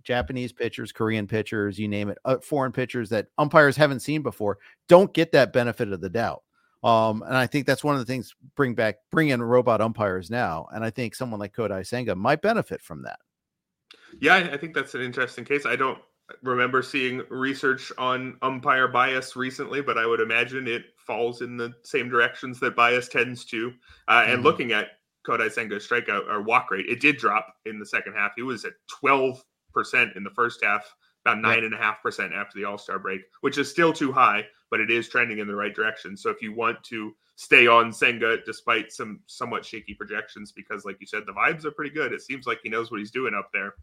Japanese 0.03 0.51
pitchers, 0.51 0.91
Korean 0.91 1.27
pitchers, 1.27 1.79
you 1.79 1.87
name 1.87 2.09
it, 2.09 2.17
uh, 2.25 2.37
foreign 2.39 2.71
pitchers 2.73 3.09
that 3.09 3.27
umpires 3.37 3.77
haven't 3.77 4.01
seen 4.01 4.21
before 4.21 4.57
don't 4.89 5.13
get 5.13 5.31
that 5.31 5.53
benefit 5.53 5.91
of 5.93 6.01
the 6.01 6.09
doubt. 6.09 6.43
Um, 6.83 7.23
and 7.23 7.37
I 7.37 7.47
think 7.47 7.65
that's 7.65 7.83
one 7.83 7.95
of 7.95 7.99
the 7.99 8.05
things 8.05 8.35
bring 8.55 8.75
back 8.75 8.97
bring 9.11 9.29
in 9.29 9.41
robot 9.41 9.81
umpires 9.81 10.29
now. 10.29 10.67
And 10.71 10.83
I 10.83 10.89
think 10.89 11.15
someone 11.15 11.39
like 11.39 11.55
Kodai 11.55 11.85
Senga 11.85 12.15
might 12.15 12.41
benefit 12.41 12.81
from 12.81 13.03
that. 13.03 13.19
Yeah, 14.19 14.35
I 14.51 14.57
think 14.57 14.73
that's 14.73 14.95
an 14.95 15.01
interesting 15.01 15.45
case. 15.45 15.65
I 15.65 15.75
don't 15.75 15.99
remember 16.41 16.81
seeing 16.81 17.21
research 17.29 17.91
on 17.97 18.37
umpire 18.41 18.87
bias 18.87 19.35
recently, 19.35 19.81
but 19.81 19.97
I 19.97 20.05
would 20.05 20.19
imagine 20.21 20.67
it 20.67 20.85
falls 20.97 21.41
in 21.41 21.57
the 21.57 21.73
same 21.83 22.09
directions 22.09 22.59
that 22.61 22.75
bias 22.75 23.09
tends 23.09 23.45
to. 23.45 23.73
Uh, 24.07 24.25
And 24.27 24.41
Mhm. 24.41 24.43
looking 24.43 24.71
at 24.71 24.99
Kodai 25.27 25.51
Senga's 25.51 25.87
strikeout 25.87 26.27
or 26.27 26.41
walk 26.41 26.71
rate, 26.71 26.85
it 26.87 26.99
did 27.01 27.17
drop 27.17 27.55
in 27.65 27.79
the 27.79 27.85
second 27.85 28.13
half. 28.13 28.33
He 28.35 28.41
was 28.41 28.65
at 28.65 28.73
12% 28.87 30.15
in 30.15 30.23
the 30.23 30.31
first 30.31 30.63
half, 30.63 30.95
about 31.25 31.39
nine 31.39 31.63
and 31.63 31.73
a 31.73 31.77
half 31.77 32.01
percent 32.01 32.33
after 32.33 32.57
the 32.57 32.65
All 32.65 32.77
Star 32.77 32.99
break, 32.99 33.21
which 33.41 33.57
is 33.57 33.69
still 33.69 33.93
too 33.93 34.11
high, 34.11 34.47
but 34.73 34.79
it 34.79 34.89
is 34.89 35.07
trending 35.07 35.37
in 35.37 35.47
the 35.47 35.55
right 35.55 35.75
direction. 35.75 36.17
So 36.17 36.31
if 36.31 36.41
you 36.41 36.51
want 36.51 36.83
to 36.85 37.13
stay 37.35 37.67
on 37.67 37.93
Senga 37.93 38.37
despite 38.43 38.91
some 38.91 39.19
somewhat 39.27 39.63
shaky 39.63 39.93
projections, 39.93 40.51
because 40.51 40.83
like 40.83 40.97
you 40.99 41.05
said, 41.05 41.27
the 41.27 41.31
vibes 41.31 41.63
are 41.63 41.69
pretty 41.69 41.93
good. 41.93 42.11
It 42.11 42.23
seems 42.23 42.47
like 42.47 42.57
he 42.63 42.69
knows 42.69 42.89
what 42.89 42.99
he's 42.99 43.11
doing 43.11 43.35
up 43.35 43.49
there. 43.53 43.75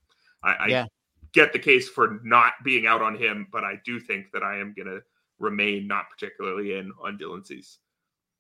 I, 0.43 0.53
I 0.53 0.67
Yeah. 0.67 0.87
get 1.31 1.53
the 1.53 1.61
case 1.61 1.89
for 1.89 2.19
not 2.25 2.55
being 2.65 2.89
out 2.89 3.03
on 3.03 3.15
him, 3.15 3.47
but 3.53 3.63
I 3.63 3.81
do 3.85 4.01
think 4.01 4.33
that 4.33 4.43
I 4.43 4.59
am 4.59 4.75
going 4.77 4.89
to 4.89 5.01
remain 5.39 5.87
not 5.87 6.07
particularly 6.11 6.75
in 6.75 6.91
on 7.01 7.17
Dylan 7.17 7.47
Cease. 7.47 7.79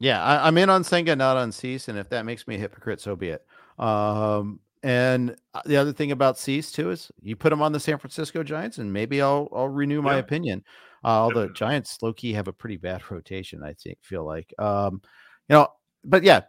Yeah, 0.00 0.20
I, 0.20 0.48
I'm 0.48 0.58
in 0.58 0.70
on 0.70 0.82
Senga, 0.82 1.14
not 1.14 1.36
on 1.36 1.52
Cease, 1.52 1.86
and 1.86 1.96
if 1.96 2.08
that 2.08 2.26
makes 2.26 2.48
me 2.48 2.56
a 2.56 2.58
hypocrite, 2.58 3.00
so 3.00 3.14
be 3.14 3.28
it. 3.28 3.46
Um, 3.78 4.58
and 4.82 5.36
uh, 5.54 5.62
the 5.64 5.76
other 5.76 5.92
thing 5.92 6.10
about 6.10 6.36
Cease 6.36 6.72
too 6.72 6.90
is 6.90 7.12
you 7.22 7.36
put 7.36 7.52
him 7.52 7.62
on 7.62 7.70
the 7.70 7.78
San 7.78 7.98
Francisco 7.98 8.42
Giants, 8.42 8.78
and 8.78 8.92
maybe 8.92 9.22
I'll 9.22 9.48
I'll 9.52 9.68
renew 9.68 10.02
my 10.02 10.14
Yeah. 10.14 10.18
opinion. 10.20 10.64
Uh, 11.04 11.08
although. 11.08 11.48
Giants 11.48 11.98
low 12.02 12.12
key 12.12 12.32
have 12.32 12.48
a 12.48 12.52
pretty 12.52 12.76
bad 12.76 13.02
rotation, 13.10 13.62
I 13.62 13.74
think 13.74 13.98
feel 14.02 14.24
like. 14.24 14.52
Um, 14.58 15.00
you 15.48 15.54
know, 15.54 15.68
but 16.04 16.22
yeah, 16.22 16.42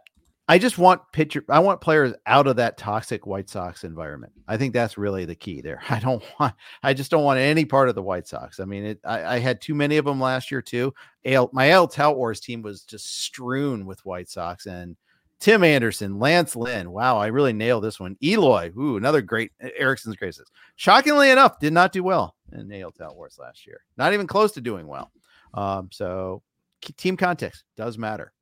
I 0.48 0.58
just 0.58 0.76
want 0.76 1.00
pitcher. 1.12 1.44
I 1.48 1.60
want 1.60 1.80
players 1.80 2.12
out 2.26 2.46
of 2.46 2.56
that 2.56 2.76
toxic 2.76 3.26
White 3.26 3.48
Sox 3.48 3.84
environment. 3.84 4.32
I 4.48 4.56
think 4.56 4.72
that's 4.72 4.98
really 4.98 5.24
the 5.24 5.34
key 5.34 5.60
there. 5.60 5.80
I 5.88 5.98
don't 6.00 6.22
want. 6.38 6.54
I 6.82 6.94
just 6.94 7.10
don't 7.10 7.24
want 7.24 7.38
any 7.38 7.64
part 7.64 7.88
of 7.88 7.94
the 7.94 8.02
White 8.02 8.26
Sox. 8.26 8.60
I 8.60 8.64
mean, 8.64 8.84
it, 8.84 9.00
I, 9.04 9.36
I 9.36 9.38
had 9.38 9.60
too 9.60 9.74
many 9.74 9.96
of 9.96 10.04
them 10.04 10.20
last 10.20 10.50
year 10.50 10.60
too. 10.60 10.92
AL, 11.24 11.50
my 11.52 11.70
L 11.70 11.86
Tout 11.86 12.16
Wars 12.16 12.40
team 12.40 12.62
was 12.62 12.82
just 12.82 13.22
strewn 13.22 13.86
with 13.86 14.04
White 14.04 14.28
Sox 14.28 14.66
and 14.66 14.96
Tim 15.42 15.64
Anderson, 15.64 16.20
Lance 16.20 16.54
Lynn. 16.54 16.92
Wow, 16.92 17.18
I 17.18 17.26
really 17.26 17.52
nailed 17.52 17.82
this 17.82 17.98
one. 17.98 18.16
Eloy, 18.22 18.70
ooh, 18.78 18.96
another 18.96 19.20
great 19.20 19.50
Erickson's 19.76 20.14
graces. 20.14 20.48
Shockingly 20.76 21.30
enough, 21.30 21.58
did 21.58 21.72
not 21.72 21.90
do 21.90 22.04
well 22.04 22.36
in 22.52 22.72
AL 22.72 22.92
Tout 22.92 23.16
Wars 23.16 23.38
last 23.40 23.66
year. 23.66 23.80
Not 23.96 24.14
even 24.14 24.28
close 24.28 24.52
to 24.52 24.60
doing 24.60 24.86
well. 24.86 25.10
Um, 25.52 25.88
so 25.90 26.44
team 26.96 27.16
context 27.16 27.64
does 27.76 27.98
matter. 27.98 28.32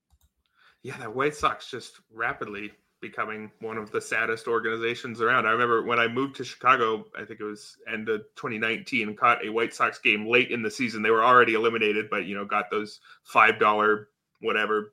Yeah, 0.83 0.99
that 0.99 1.17
White 1.17 1.35
Sox 1.35 1.71
just 1.71 2.03
rapidly 2.13 2.71
becoming 3.01 3.51
one 3.61 3.79
of 3.79 3.91
the 3.91 4.01
saddest 4.03 4.47
organizations 4.47 5.23
around. 5.23 5.47
I 5.47 5.53
remember 5.53 5.83
when 5.83 5.99
I 5.99 6.07
moved 6.07 6.37
to 6.37 6.45
Chicago, 6.45 7.07
I 7.19 7.25
think 7.25 7.41
it 7.41 7.45
was 7.45 7.79
end 7.91 8.11
of 8.11 8.21
2019, 8.37 9.17
caught 9.17 9.43
a 9.43 9.49
White 9.49 9.73
Sox 9.73 9.99
game 9.99 10.29
late 10.29 10.51
in 10.51 10.63
the 10.63 10.71
season. 10.71 11.01
They 11.01 11.11
were 11.11 11.25
already 11.25 11.55
eliminated, 11.55 12.11
but 12.11 12.27
you 12.27 12.35
know, 12.35 12.45
got 12.45 12.71
those 12.71 13.01
five 13.25 13.59
dollar 13.59 14.09
whatever 14.43 14.93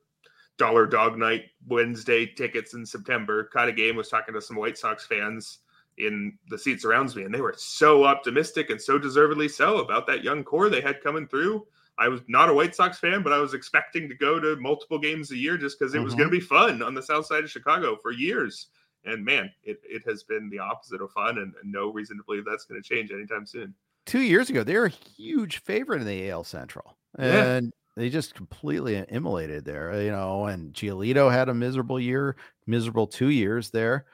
dollar 0.58 0.86
dog 0.86 1.16
night 1.16 1.46
Wednesday 1.66 2.26
tickets 2.26 2.74
in 2.74 2.84
September. 2.84 3.44
Caught 3.44 3.68
a 3.68 3.72
game, 3.72 3.96
was 3.96 4.08
talking 4.08 4.34
to 4.34 4.42
some 4.42 4.56
White 4.56 4.76
Sox 4.76 5.06
fans 5.06 5.58
in 5.96 6.36
the 6.48 6.58
seats 6.58 6.84
around 6.84 7.14
me, 7.16 7.24
and 7.24 7.34
they 7.34 7.40
were 7.40 7.54
so 7.56 8.04
optimistic 8.04 8.70
and 8.70 8.80
so 8.80 8.98
deservedly 8.98 9.48
so 9.48 9.78
about 9.78 10.06
that 10.06 10.22
young 10.22 10.44
core 10.44 10.68
they 10.68 10.80
had 10.80 11.02
coming 11.02 11.26
through. 11.26 11.66
I 11.98 12.08
was 12.08 12.20
not 12.28 12.48
a 12.48 12.54
White 12.54 12.74
Sox 12.74 12.98
fan, 12.98 13.22
but 13.22 13.32
I 13.32 13.38
was 13.38 13.54
expecting 13.54 14.08
to 14.08 14.14
go 14.14 14.38
to 14.38 14.56
multiple 14.56 14.98
games 14.98 15.32
a 15.32 15.36
year 15.36 15.58
just 15.58 15.78
because 15.78 15.94
it 15.94 15.98
mm-hmm. 15.98 16.04
was 16.04 16.14
going 16.14 16.28
to 16.28 16.36
be 16.36 16.40
fun 16.40 16.80
on 16.82 16.94
the 16.94 17.02
south 17.02 17.26
side 17.26 17.42
of 17.42 17.50
Chicago 17.50 17.96
for 17.96 18.12
years. 18.12 18.68
And 19.04 19.24
man, 19.24 19.50
it, 19.64 19.80
it 19.84 20.02
has 20.06 20.22
been 20.22 20.48
the 20.48 20.58
opposite 20.58 21.00
of 21.00 21.10
fun, 21.10 21.38
and, 21.38 21.52
and 21.60 21.72
no 21.72 21.92
reason 21.92 22.16
to 22.16 22.22
believe 22.24 22.44
that's 22.44 22.64
going 22.64 22.80
to 22.80 22.88
change 22.88 23.10
anytime 23.10 23.46
soon. 23.46 23.74
Two 24.06 24.20
years 24.20 24.48
ago, 24.48 24.62
they 24.62 24.76
were 24.76 24.86
a 24.86 24.90
huge 24.90 25.58
favorite 25.58 26.00
in 26.00 26.06
the 26.06 26.30
AL 26.30 26.44
Central, 26.44 26.96
and 27.18 27.66
yeah. 27.66 27.70
They 27.98 28.08
just 28.08 28.34
completely 28.34 29.04
immolated 29.08 29.64
there. 29.64 30.00
You 30.00 30.10
know, 30.10 30.46
and 30.46 30.72
Giolito 30.72 31.30
had 31.30 31.48
a 31.48 31.54
miserable 31.54 31.98
year, 31.98 32.36
miserable 32.66 33.06
two 33.06 33.30
years 33.30 33.70
there. 33.70 34.06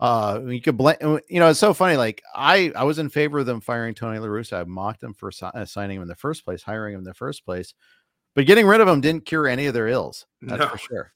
Uh, 0.00 0.40
you 0.46 0.60
could 0.60 0.76
blame, 0.76 0.96
you 1.28 1.38
know, 1.38 1.48
it's 1.48 1.60
so 1.60 1.72
funny. 1.72 1.96
Like 1.96 2.22
I, 2.34 2.72
I 2.74 2.84
was 2.84 2.98
in 2.98 3.08
favor 3.08 3.38
of 3.38 3.46
them 3.46 3.60
firing 3.60 3.94
Tony 3.94 4.18
La 4.18 4.26
Russa. 4.26 4.60
I 4.60 4.64
mocked 4.64 5.02
him 5.02 5.14
for 5.14 5.30
si- 5.30 5.46
uh, 5.46 5.64
signing 5.64 5.96
him 5.96 6.02
in 6.02 6.08
the 6.08 6.16
first 6.16 6.44
place, 6.44 6.62
hiring 6.62 6.94
him 6.94 7.00
in 7.00 7.04
the 7.04 7.14
first 7.14 7.44
place, 7.44 7.72
but 8.34 8.46
getting 8.46 8.66
rid 8.66 8.80
of 8.80 8.88
him 8.88 9.00
didn't 9.00 9.26
cure 9.26 9.46
any 9.46 9.66
of 9.66 9.74
their 9.74 9.86
ills. 9.86 10.26
That's 10.42 10.58
no. 10.58 10.68
for 10.68 10.78
sure. 10.78 11.12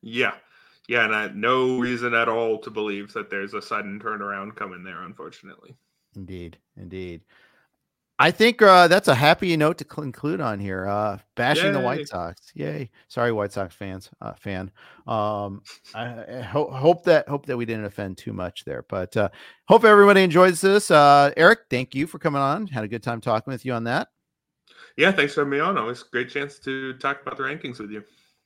Yeah, 0.00 0.32
yeah, 0.88 1.04
and 1.04 1.14
I 1.14 1.28
no 1.34 1.78
reason 1.78 2.14
at 2.14 2.30
all 2.30 2.58
to 2.60 2.70
believe 2.70 3.12
that 3.12 3.28
there's 3.28 3.52
a 3.52 3.60
sudden 3.60 4.00
turnaround 4.00 4.56
coming 4.56 4.84
there. 4.84 5.02
Unfortunately. 5.02 5.76
Indeed, 6.16 6.56
indeed. 6.78 7.20
I 8.20 8.30
think 8.30 8.60
uh, 8.60 8.86
that's 8.86 9.08
a 9.08 9.14
happy 9.14 9.56
note 9.56 9.78
to 9.78 9.84
conclude 9.84 10.42
on 10.42 10.60
here. 10.60 10.86
Uh, 10.86 11.18
bashing 11.36 11.68
Yay. 11.68 11.72
the 11.72 11.80
White 11.80 12.06
Sox. 12.06 12.52
Yay! 12.54 12.90
Sorry, 13.08 13.32
White 13.32 13.50
Sox 13.50 13.74
fans. 13.74 14.10
Uh, 14.20 14.34
fan. 14.34 14.70
Um, 15.06 15.62
I, 15.94 16.24
I 16.28 16.40
ho- 16.42 16.70
hope 16.70 17.04
that 17.04 17.26
hope 17.28 17.46
that 17.46 17.56
we 17.56 17.64
didn't 17.64 17.86
offend 17.86 18.18
too 18.18 18.34
much 18.34 18.66
there, 18.66 18.84
but 18.90 19.16
uh, 19.16 19.30
hope 19.68 19.84
everybody 19.84 20.22
enjoys 20.22 20.60
this. 20.60 20.90
Uh, 20.90 21.32
Erik, 21.34 21.60
thank 21.70 21.94
you 21.94 22.06
for 22.06 22.18
coming 22.18 22.42
on. 22.42 22.66
Had 22.66 22.84
a 22.84 22.88
good 22.88 23.02
time 23.02 23.22
talking 23.22 23.50
with 23.50 23.64
you 23.64 23.72
on 23.72 23.84
that. 23.84 24.08
Yeah, 24.98 25.12
thanks 25.12 25.32
for 25.32 25.40
having 25.40 25.52
me 25.52 25.60
on. 25.60 25.78
Always 25.78 26.02
great 26.02 26.28
chance 26.28 26.58
to 26.60 26.92
talk 26.98 27.22
about 27.22 27.38
the 27.38 27.44
rankings 27.44 27.80
with 27.80 27.90
you. 27.90 28.04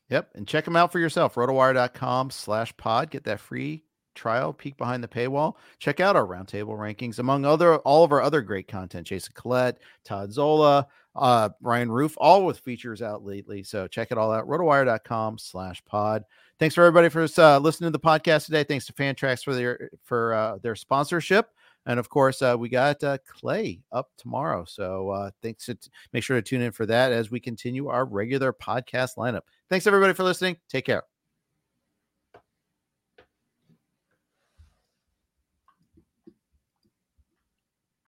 Yep, 0.09 0.31
and 0.37 0.47
check 0.47 0.65
them 0.65 0.77
out 0.77 0.93
for 0.93 1.01
yourself. 1.01 1.35
Rotowire.com 1.35 2.31
slash 2.31 2.77
pod. 2.77 3.11
Get 3.11 3.25
that 3.25 3.41
free 3.41 3.84
trial, 4.15 4.53
peek 4.53 4.77
behind 4.77 5.03
the 5.03 5.09
paywall, 5.09 5.55
check 5.79 6.01
out 6.01 6.17
our 6.17 6.27
roundtable 6.27 6.79
rankings, 6.79 7.19
among 7.19 7.45
other 7.45 7.77
all 7.79 8.05
of 8.05 8.13
our 8.13 8.23
other 8.23 8.41
great 8.41 8.69
content. 8.69 9.07
Jason 9.07 9.33
Collette, 9.35 9.79
Todd 10.05 10.33
Zola, 10.33 10.87
uh, 11.17 11.51
Ryan 11.61 11.91
Rufe, 11.91 12.15
all 12.19 12.45
with 12.45 12.59
features 12.59 13.03
out 13.03 13.25
lately. 13.25 13.63
So 13.63 13.87
check 13.87 14.11
it 14.11 14.19
all 14.19 14.33
out. 14.33 14.47
Rotowire.com 14.47 15.39
slash 15.39 15.85
pod. 15.85 16.25
Thanks 16.59 16.75
for 16.75 16.85
everybody 16.85 17.09
for 17.09 17.27
uh, 17.39 17.59
listening 17.59 17.89
to 17.93 17.99
the 17.99 18.01
podcast 18.01 18.47
today. 18.47 18.65
Thanks 18.65 18.87
to 18.87 18.93
Fantrax 18.93 19.43
for 19.45 19.55
their 19.55 19.91
for 20.05 20.35
uh, 20.35 20.59
their 20.63 20.77
sponsorship. 20.77 21.51
And 21.87 22.01
of 22.01 22.09
course, 22.09 22.41
uh, 22.41 22.57
we 22.59 22.69
got 22.69 23.03
uh, 23.05 23.19
Clay 23.29 23.81
up 23.93 24.09
tomorrow. 24.17 24.65
So 24.65 25.11
uh, 25.11 25.31
thanks. 25.43 25.67
To, 25.67 25.77
make 26.13 26.23
sure 26.23 26.37
to 26.37 26.43
tune 26.43 26.63
in 26.63 26.73
for 26.73 26.87
that 26.87 27.13
as 27.13 27.31
we 27.31 27.41
continue 27.41 27.89
our 27.89 28.05
regular 28.05 28.53
podcast 28.53 29.17
lineup. 29.17 29.43
Thanks 29.69 29.87
everybody 29.87 30.15
for 30.15 30.23
listening. 30.23 30.57
Take 30.69 30.87
care. 30.87 31.14